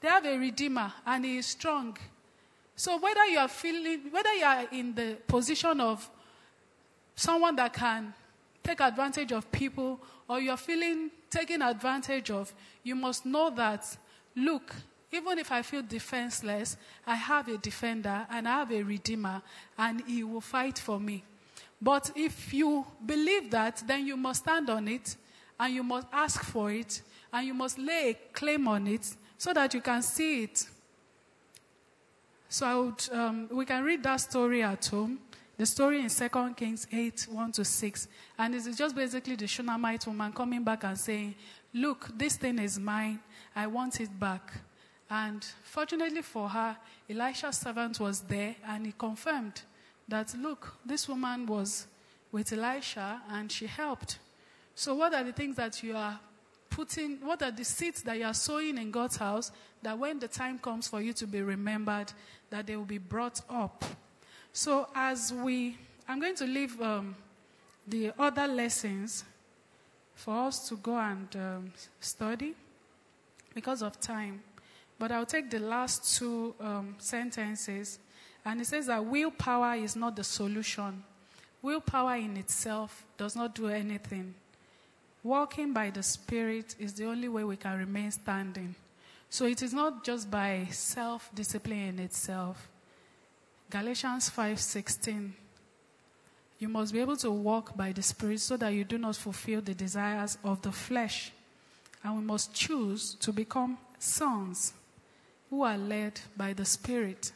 they 0.00 0.08
have 0.08 0.26
a 0.26 0.36
Redeemer, 0.36 0.92
and 1.06 1.24
He 1.24 1.38
is 1.38 1.46
strong. 1.46 1.96
So 2.76 2.98
whether 2.98 3.26
you 3.26 3.38
are 3.38 3.48
feeling, 3.48 4.02
whether 4.10 4.32
you 4.34 4.44
are 4.44 4.66
in 4.70 4.94
the 4.94 5.16
position 5.26 5.80
of 5.80 6.08
someone 7.16 7.56
that 7.56 7.72
can 7.72 8.14
take 8.62 8.80
advantage 8.80 9.32
of 9.32 9.50
people 9.50 9.98
or 10.28 10.40
you're 10.40 10.56
feeling 10.56 11.10
taken 11.30 11.62
advantage 11.62 12.30
of, 12.30 12.52
you 12.84 12.94
must 12.94 13.26
know 13.26 13.50
that, 13.50 13.96
look, 14.36 14.74
even 15.10 15.38
if 15.38 15.50
I 15.50 15.62
feel 15.62 15.82
defenseless, 15.82 16.76
I 17.06 17.16
have 17.16 17.48
a 17.48 17.58
defender 17.58 18.26
and 18.30 18.46
I 18.46 18.58
have 18.58 18.70
a 18.70 18.82
redeemer 18.82 19.42
and 19.76 20.02
he 20.06 20.22
will 20.22 20.40
fight 20.40 20.78
for 20.78 21.00
me. 21.00 21.24
But 21.80 22.12
if 22.14 22.52
you 22.52 22.86
believe 23.04 23.50
that, 23.50 23.82
then 23.86 24.06
you 24.06 24.16
must 24.16 24.42
stand 24.42 24.70
on 24.70 24.86
it 24.86 25.16
and 25.58 25.74
you 25.74 25.82
must 25.82 26.06
ask 26.12 26.42
for 26.44 26.70
it 26.70 27.02
and 27.32 27.46
you 27.46 27.54
must 27.54 27.78
lay 27.78 28.10
a 28.10 28.14
claim 28.32 28.68
on 28.68 28.86
it 28.86 29.14
so 29.36 29.52
that 29.52 29.74
you 29.74 29.80
can 29.80 30.02
see 30.02 30.44
it. 30.44 30.66
So 32.48 32.86
would, 32.86 33.08
um, 33.12 33.48
we 33.52 33.64
can 33.64 33.84
read 33.84 34.02
that 34.04 34.16
story 34.16 34.62
at 34.62 34.86
home. 34.86 35.18
The 35.56 35.66
story 35.66 36.00
in 36.00 36.08
2 36.08 36.54
Kings 36.56 36.86
8, 36.90 37.26
1 37.30 37.52
to 37.52 37.64
6. 37.64 38.08
And 38.38 38.54
it 38.54 38.66
is 38.66 38.76
just 38.76 38.94
basically 38.94 39.36
the 39.36 39.46
Shunammite 39.46 40.06
woman 40.06 40.32
coming 40.32 40.62
back 40.62 40.84
and 40.84 40.96
saying, 40.96 41.34
Look, 41.74 42.08
this 42.16 42.36
thing 42.36 42.58
is 42.58 42.78
mine. 42.78 43.20
I 43.54 43.66
want 43.66 44.00
it 44.00 44.18
back. 44.18 44.52
And 45.10 45.44
fortunately 45.64 46.22
for 46.22 46.48
her, 46.48 46.76
Elisha's 47.10 47.58
servant 47.58 47.98
was 48.00 48.20
there 48.20 48.54
and 48.66 48.86
he 48.86 48.92
confirmed 48.96 49.62
that, 50.06 50.34
Look, 50.38 50.74
this 50.86 51.08
woman 51.08 51.44
was 51.44 51.86
with 52.32 52.52
Elisha 52.52 53.20
and 53.30 53.50
she 53.50 53.66
helped. 53.66 54.18
So, 54.78 54.94
what 54.94 55.12
are 55.12 55.24
the 55.24 55.32
things 55.32 55.56
that 55.56 55.82
you 55.82 55.96
are 55.96 56.20
putting, 56.70 57.16
what 57.16 57.42
are 57.42 57.50
the 57.50 57.64
seeds 57.64 58.00
that 58.02 58.16
you 58.16 58.24
are 58.24 58.32
sowing 58.32 58.78
in 58.78 58.92
God's 58.92 59.16
house 59.16 59.50
that 59.82 59.98
when 59.98 60.20
the 60.20 60.28
time 60.28 60.56
comes 60.56 60.86
for 60.86 61.00
you 61.00 61.12
to 61.14 61.26
be 61.26 61.42
remembered, 61.42 62.12
that 62.50 62.68
they 62.68 62.76
will 62.76 62.84
be 62.84 62.98
brought 62.98 63.40
up? 63.50 63.84
So, 64.52 64.86
as 64.94 65.32
we, 65.32 65.76
I'm 66.06 66.20
going 66.20 66.36
to 66.36 66.44
leave 66.46 66.80
um, 66.80 67.16
the 67.88 68.12
other 68.16 68.46
lessons 68.46 69.24
for 70.14 70.46
us 70.46 70.68
to 70.68 70.76
go 70.76 70.96
and 70.96 71.26
um, 71.34 71.72
study 71.98 72.54
because 73.56 73.82
of 73.82 73.98
time. 73.98 74.40
But 74.96 75.10
I'll 75.10 75.26
take 75.26 75.50
the 75.50 75.58
last 75.58 76.16
two 76.16 76.54
um, 76.60 76.94
sentences. 76.98 77.98
And 78.44 78.60
it 78.60 78.68
says 78.68 78.86
that 78.86 79.04
willpower 79.04 79.74
is 79.74 79.96
not 79.96 80.14
the 80.14 80.22
solution. 80.22 81.02
Willpower 81.62 82.14
in 82.14 82.36
itself 82.36 83.04
does 83.16 83.34
not 83.34 83.56
do 83.56 83.66
anything. 83.66 84.36
Walking 85.22 85.72
by 85.72 85.90
the 85.90 86.02
Spirit 86.02 86.74
is 86.78 86.94
the 86.94 87.06
only 87.06 87.28
way 87.28 87.44
we 87.44 87.56
can 87.56 87.78
remain 87.78 88.10
standing. 88.10 88.74
So 89.30 89.44
it 89.46 89.62
is 89.62 89.74
not 89.74 90.04
just 90.04 90.30
by 90.30 90.66
self 90.70 91.30
discipline 91.34 91.88
in 91.88 91.98
itself. 91.98 92.68
Galatians 93.70 94.30
5:16 94.30 95.32
You 96.58 96.68
must 96.68 96.92
be 96.92 97.00
able 97.00 97.16
to 97.16 97.30
walk 97.30 97.76
by 97.76 97.92
the 97.92 98.02
Spirit 98.02 98.40
so 98.40 98.56
that 98.56 98.70
you 98.70 98.84
do 98.84 98.98
not 98.98 99.16
fulfill 99.16 99.60
the 99.60 99.74
desires 99.74 100.38
of 100.42 100.62
the 100.62 100.72
flesh. 100.72 101.32
And 102.02 102.16
we 102.16 102.22
must 102.22 102.54
choose 102.54 103.14
to 103.16 103.32
become 103.32 103.76
sons 103.98 104.72
who 105.50 105.62
are 105.62 105.76
led 105.76 106.20
by 106.36 106.52
the 106.52 106.64
Spirit. 106.64 107.32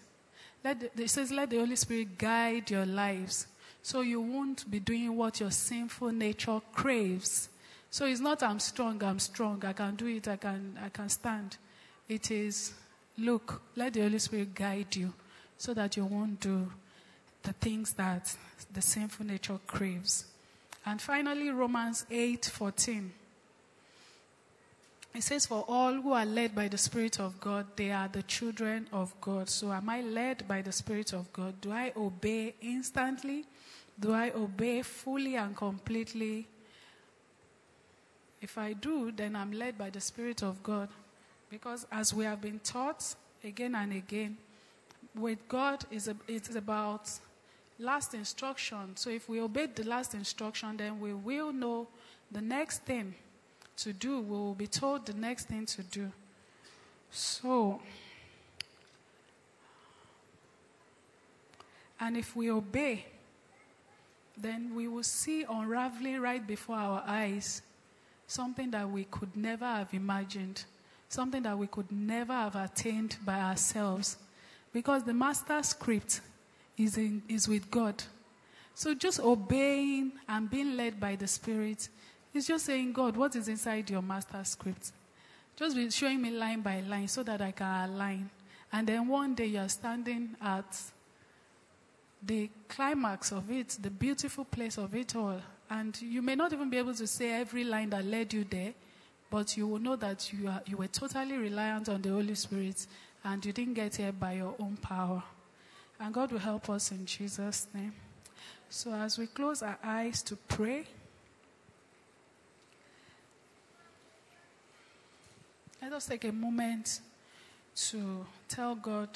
Let 0.65 0.97
the, 0.97 1.03
it 1.03 1.11
says, 1.11 1.33
let 1.33 1.51
the 1.51 1.59
Holy 1.59 1.77
Spirit 1.77 2.17
guide 2.17 2.71
your 2.71 2.87
lives 2.87 3.49
so 3.83 4.01
you 4.01 4.21
won't 4.21 4.71
be 4.71 4.79
doing 4.79 5.17
what 5.17 5.41
your 5.41 5.51
sinful 5.51 6.13
nature 6.13 6.61
craves. 6.73 7.49
So 7.93 8.07
it's 8.07 8.21
not 8.21 8.43
I'm 8.43 8.59
strong, 8.59 9.05
I'm 9.05 9.19
strong, 9.19 9.63
I 9.67 9.75
can 9.75 9.97
do 9.97 10.07
it, 10.07 10.27
I 10.27 10.37
can, 10.37 10.79
I 10.83 10.89
can 10.89 11.11
stand. 11.11 11.59
It 12.09 12.31
is, 12.31 12.73
look, 13.19 13.61
let 13.77 13.93
the 13.93 14.01
Holy 14.01 14.19
Spirit 14.19 14.55
guide 14.55 14.97
you 14.97 15.13
so 15.59 15.75
that 15.75 15.99
you 15.99 16.07
won't 16.07 16.41
do 16.41 16.73
the 17.43 17.53
things 17.53 17.93
that 17.93 18.35
the 18.73 18.81
sinful 18.81 19.27
nature 19.27 19.59
craves. 19.67 20.25
And 20.87 21.03
finally, 21.03 21.51
Romans 21.51 22.07
8 22.11 22.47
14. 22.47 23.13
It 25.15 25.23
says, 25.23 25.45
For 25.45 25.63
all 25.69 25.93
who 25.93 26.13
are 26.13 26.25
led 26.25 26.55
by 26.55 26.69
the 26.69 26.79
Spirit 26.79 27.21
of 27.21 27.39
God, 27.41 27.67
they 27.77 27.91
are 27.91 28.09
the 28.09 28.23
children 28.23 28.89
of 28.91 29.13
God. 29.21 29.51
So, 29.51 29.71
am 29.71 29.91
I 29.91 30.01
led 30.01 30.49
by 30.49 30.63
the 30.63 30.73
Spirit 30.73 31.13
of 31.13 31.31
God? 31.31 31.61
Do 31.61 31.71
I 31.71 31.93
obey 31.95 32.55
instantly? 32.63 33.45
Do 34.01 34.15
I 34.15 34.31
obey 34.31 34.81
fully 34.81 35.37
and 35.37 35.55
completely? 35.55 36.47
If 38.43 38.59
I 38.59 38.73
do, 38.73 39.13
then 39.13 39.37
I'm 39.37 39.53
led 39.53 39.79
by 39.79 39.91
the 39.91 40.01
Spirit 40.01 40.43
of 40.43 40.63
God. 40.65 40.89
Because 41.49 41.87
as 41.93 42.13
we 42.13 42.25
have 42.25 42.41
been 42.41 42.59
taught 42.59 43.15
again 43.45 43.77
and 43.77 43.93
again, 43.93 44.37
with 45.15 45.39
God 45.49 45.85
is 45.93 46.11
it's 46.27 46.55
about 46.57 47.09
last 47.79 48.15
instruction. 48.15 48.97
So 48.97 49.11
if 49.11 49.29
we 49.29 49.41
obey 49.41 49.67
the 49.67 49.85
last 49.85 50.15
instruction, 50.15 50.77
then 50.77 50.99
we 50.99 51.15
will 51.15 51.53
know 51.53 51.87
the 52.33 52.41
next 52.41 52.83
thing 52.83 53.15
to 53.77 53.93
do. 53.93 54.21
We 54.21 54.37
will 54.37 54.55
be 54.55 54.67
told 54.67 55.07
the 55.07 55.15
next 55.15 55.47
thing 55.47 55.67
to 55.67 55.83
do. 55.85 56.11
So, 57.11 57.81
and 62.01 62.17
if 62.17 62.35
we 62.35 62.51
obey, 62.51 63.05
then 64.37 64.75
we 64.75 64.89
will 64.89 65.03
see 65.03 65.45
unraveling 65.49 66.21
right 66.21 66.45
before 66.45 66.77
our 66.77 67.05
eyes 67.07 67.63
something 68.33 68.71
that 68.71 68.89
we 68.91 69.05
could 69.05 69.37
never 69.37 69.67
have 69.67 69.93
imagined, 69.93 70.65
something 71.09 71.43
that 71.43 71.57
we 71.57 71.67
could 71.67 71.91
never 71.93 72.33
have 72.33 72.57
attained 72.57 73.17
by 73.25 73.39
ourselves. 73.39 74.17
Because 74.73 75.05
the 75.05 75.13
master 75.13 75.63
script 75.63 76.23
is, 76.79 76.97
in, 76.97 77.23
is 77.29 77.47
with 77.47 77.71
God. 77.71 78.03
So 78.75 78.95
just 78.95 79.21
obeying 79.21 80.13
and 80.27 80.51
being 80.51 80.77
led 80.77 80.99
by 80.99 81.17
the 81.17 81.27
Spirit 81.27 81.89
is 82.33 82.47
just 82.47 82.65
saying, 82.65 82.95
God, 82.95 83.17
what 83.17 83.37
is 83.37 83.49
inside 83.49 83.91
your 83.91 84.01
master 84.01 84.43
script? 84.45 84.93
Just 85.55 85.77
be 85.77 85.91
showing 85.91 86.23
me 86.23 86.31
line 86.31 86.63
by 86.63 86.81
line 86.81 87.09
so 87.09 87.23
that 87.23 87.43
I 87.43 87.53
can 87.53 87.91
align. 87.91 88.31
And 88.73 88.87
then 88.87 89.07
one 89.07 89.35
day 89.35 89.47
you're 89.47 89.69
standing 89.69 90.31
at 90.41 90.81
the 92.23 92.49
climax 92.69 93.33
of 93.33 93.51
it, 93.51 93.77
the 93.83 93.91
beautiful 93.91 94.47
place 94.47 94.79
of 94.79 94.95
it 94.95 95.15
all. 95.15 95.41
And 95.73 95.99
you 96.03 96.21
may 96.21 96.35
not 96.35 96.53
even 96.53 96.69
be 96.69 96.77
able 96.77 96.93
to 96.93 97.07
say 97.07 97.33
every 97.33 97.65
line 97.65 97.89
that 97.91 98.05
led 98.05 98.35
you 98.35 98.45
there, 98.45 98.75
but 99.31 99.57
you 99.57 99.67
will 99.67 99.79
know 99.79 99.97
that 99.97 100.31
you, 100.31 100.47
are, 100.47 100.61
you 100.67 100.77
were 100.77 100.87
totally 100.87 101.39
reliant 101.39 101.89
on 101.89 102.03
the 102.03 102.11
Holy 102.11 102.35
Spirit 102.35 102.87
and 103.25 103.43
you 103.43 103.55
didn't 103.55 103.73
get 103.73 103.97
here 103.97 104.13
by 104.13 104.35
your 104.35 104.55
own 104.61 104.77
power. 104.83 105.23
And 105.99 106.13
God 106.13 106.31
will 106.31 106.41
help 106.41 106.69
us 106.69 106.91
in 106.91 107.07
Jesus' 107.07 107.69
name. 107.73 107.95
So, 108.69 108.93
as 108.93 109.17
we 109.17 109.27
close 109.27 109.63
our 109.63 109.79
eyes 109.83 110.23
to 110.25 110.37
pray, 110.37 110.85
let 115.81 115.95
us 115.95 116.05
take 116.05 116.25
a 116.25 116.33
moment 116.33 117.01
to 117.77 118.27
tell 118.47 118.75
God 118.75 119.09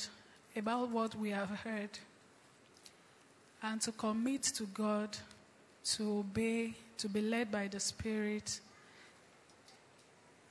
about 0.56 0.88
what 0.88 1.14
we 1.16 1.28
have 1.30 1.50
heard 1.50 1.90
and 3.62 3.78
to 3.82 3.92
commit 3.92 4.44
to 4.44 4.62
God 4.64 5.18
to 5.94 6.18
obey, 6.18 6.74
to 6.98 7.08
be 7.08 7.20
led 7.20 7.50
by 7.50 7.68
the 7.68 7.78
Spirit, 7.78 8.60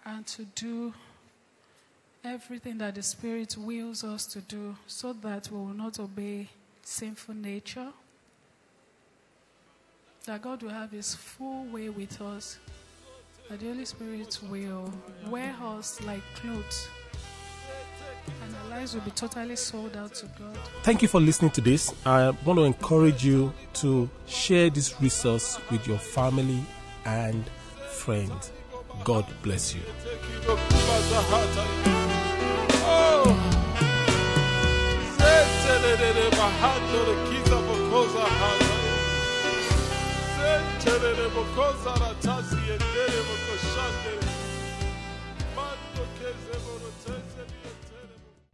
and 0.06 0.26
to 0.28 0.44
do 0.56 0.94
everything 2.24 2.78
that 2.78 2.96
the 2.96 3.04
Spirit 3.04 3.58
wills 3.58 4.04
us 4.04 4.26
to 4.28 4.40
do 4.42 4.76
so 4.88 5.14
that 5.14 5.50
we 5.52 5.58
will 5.58 5.68
not 5.68 6.00
obey 6.00 6.48
sinful 6.84 7.36
nature. 7.36 7.90
That 10.26 10.42
God 10.42 10.64
will 10.64 10.72
have 10.72 10.92
His 10.92 11.14
full 11.14 11.66
way 11.66 11.90
with 11.90 12.20
us. 12.22 12.58
That 13.50 13.60
the 13.60 13.68
Holy 13.68 13.86
Spirit 13.86 14.40
will 14.50 14.92
wear 15.28 15.56
us 15.62 16.02
like 16.02 16.24
clothes. 16.36 16.88
And 18.43 18.55
our 18.55 18.69
lives 18.69 18.93
will 18.93 19.01
be 19.01 19.11
totally 19.11 19.55
sold 19.55 19.95
out 19.95 20.13
to 20.15 20.26
God. 20.39 20.57
Thank 20.84 21.01
you 21.01 21.07
for 21.07 21.19
listening 21.19 21.51
to 21.51 21.61
this. 21.61 21.93
I 22.05 22.32
want 22.45 22.59
to 22.59 22.63
encourage 22.63 23.26
you 23.26 23.53
to 23.76 24.09
share 24.26 24.69
this 24.69 24.99
resource 25.01 25.59
with 25.71 25.88
your 25.88 25.97
family 25.97 26.63
and 27.05 27.45
friends. 27.89 28.51
God 29.03 29.26
bless 29.41 29.73
you. 29.76 29.82
Because 41.36 41.88
I'm 41.88 42.01
a 42.01 42.15
taxi 42.21 42.55
and 42.55 42.80
then 42.80 43.09
I'm 43.09 43.53
a 43.53 43.57
shot. 43.57 44.26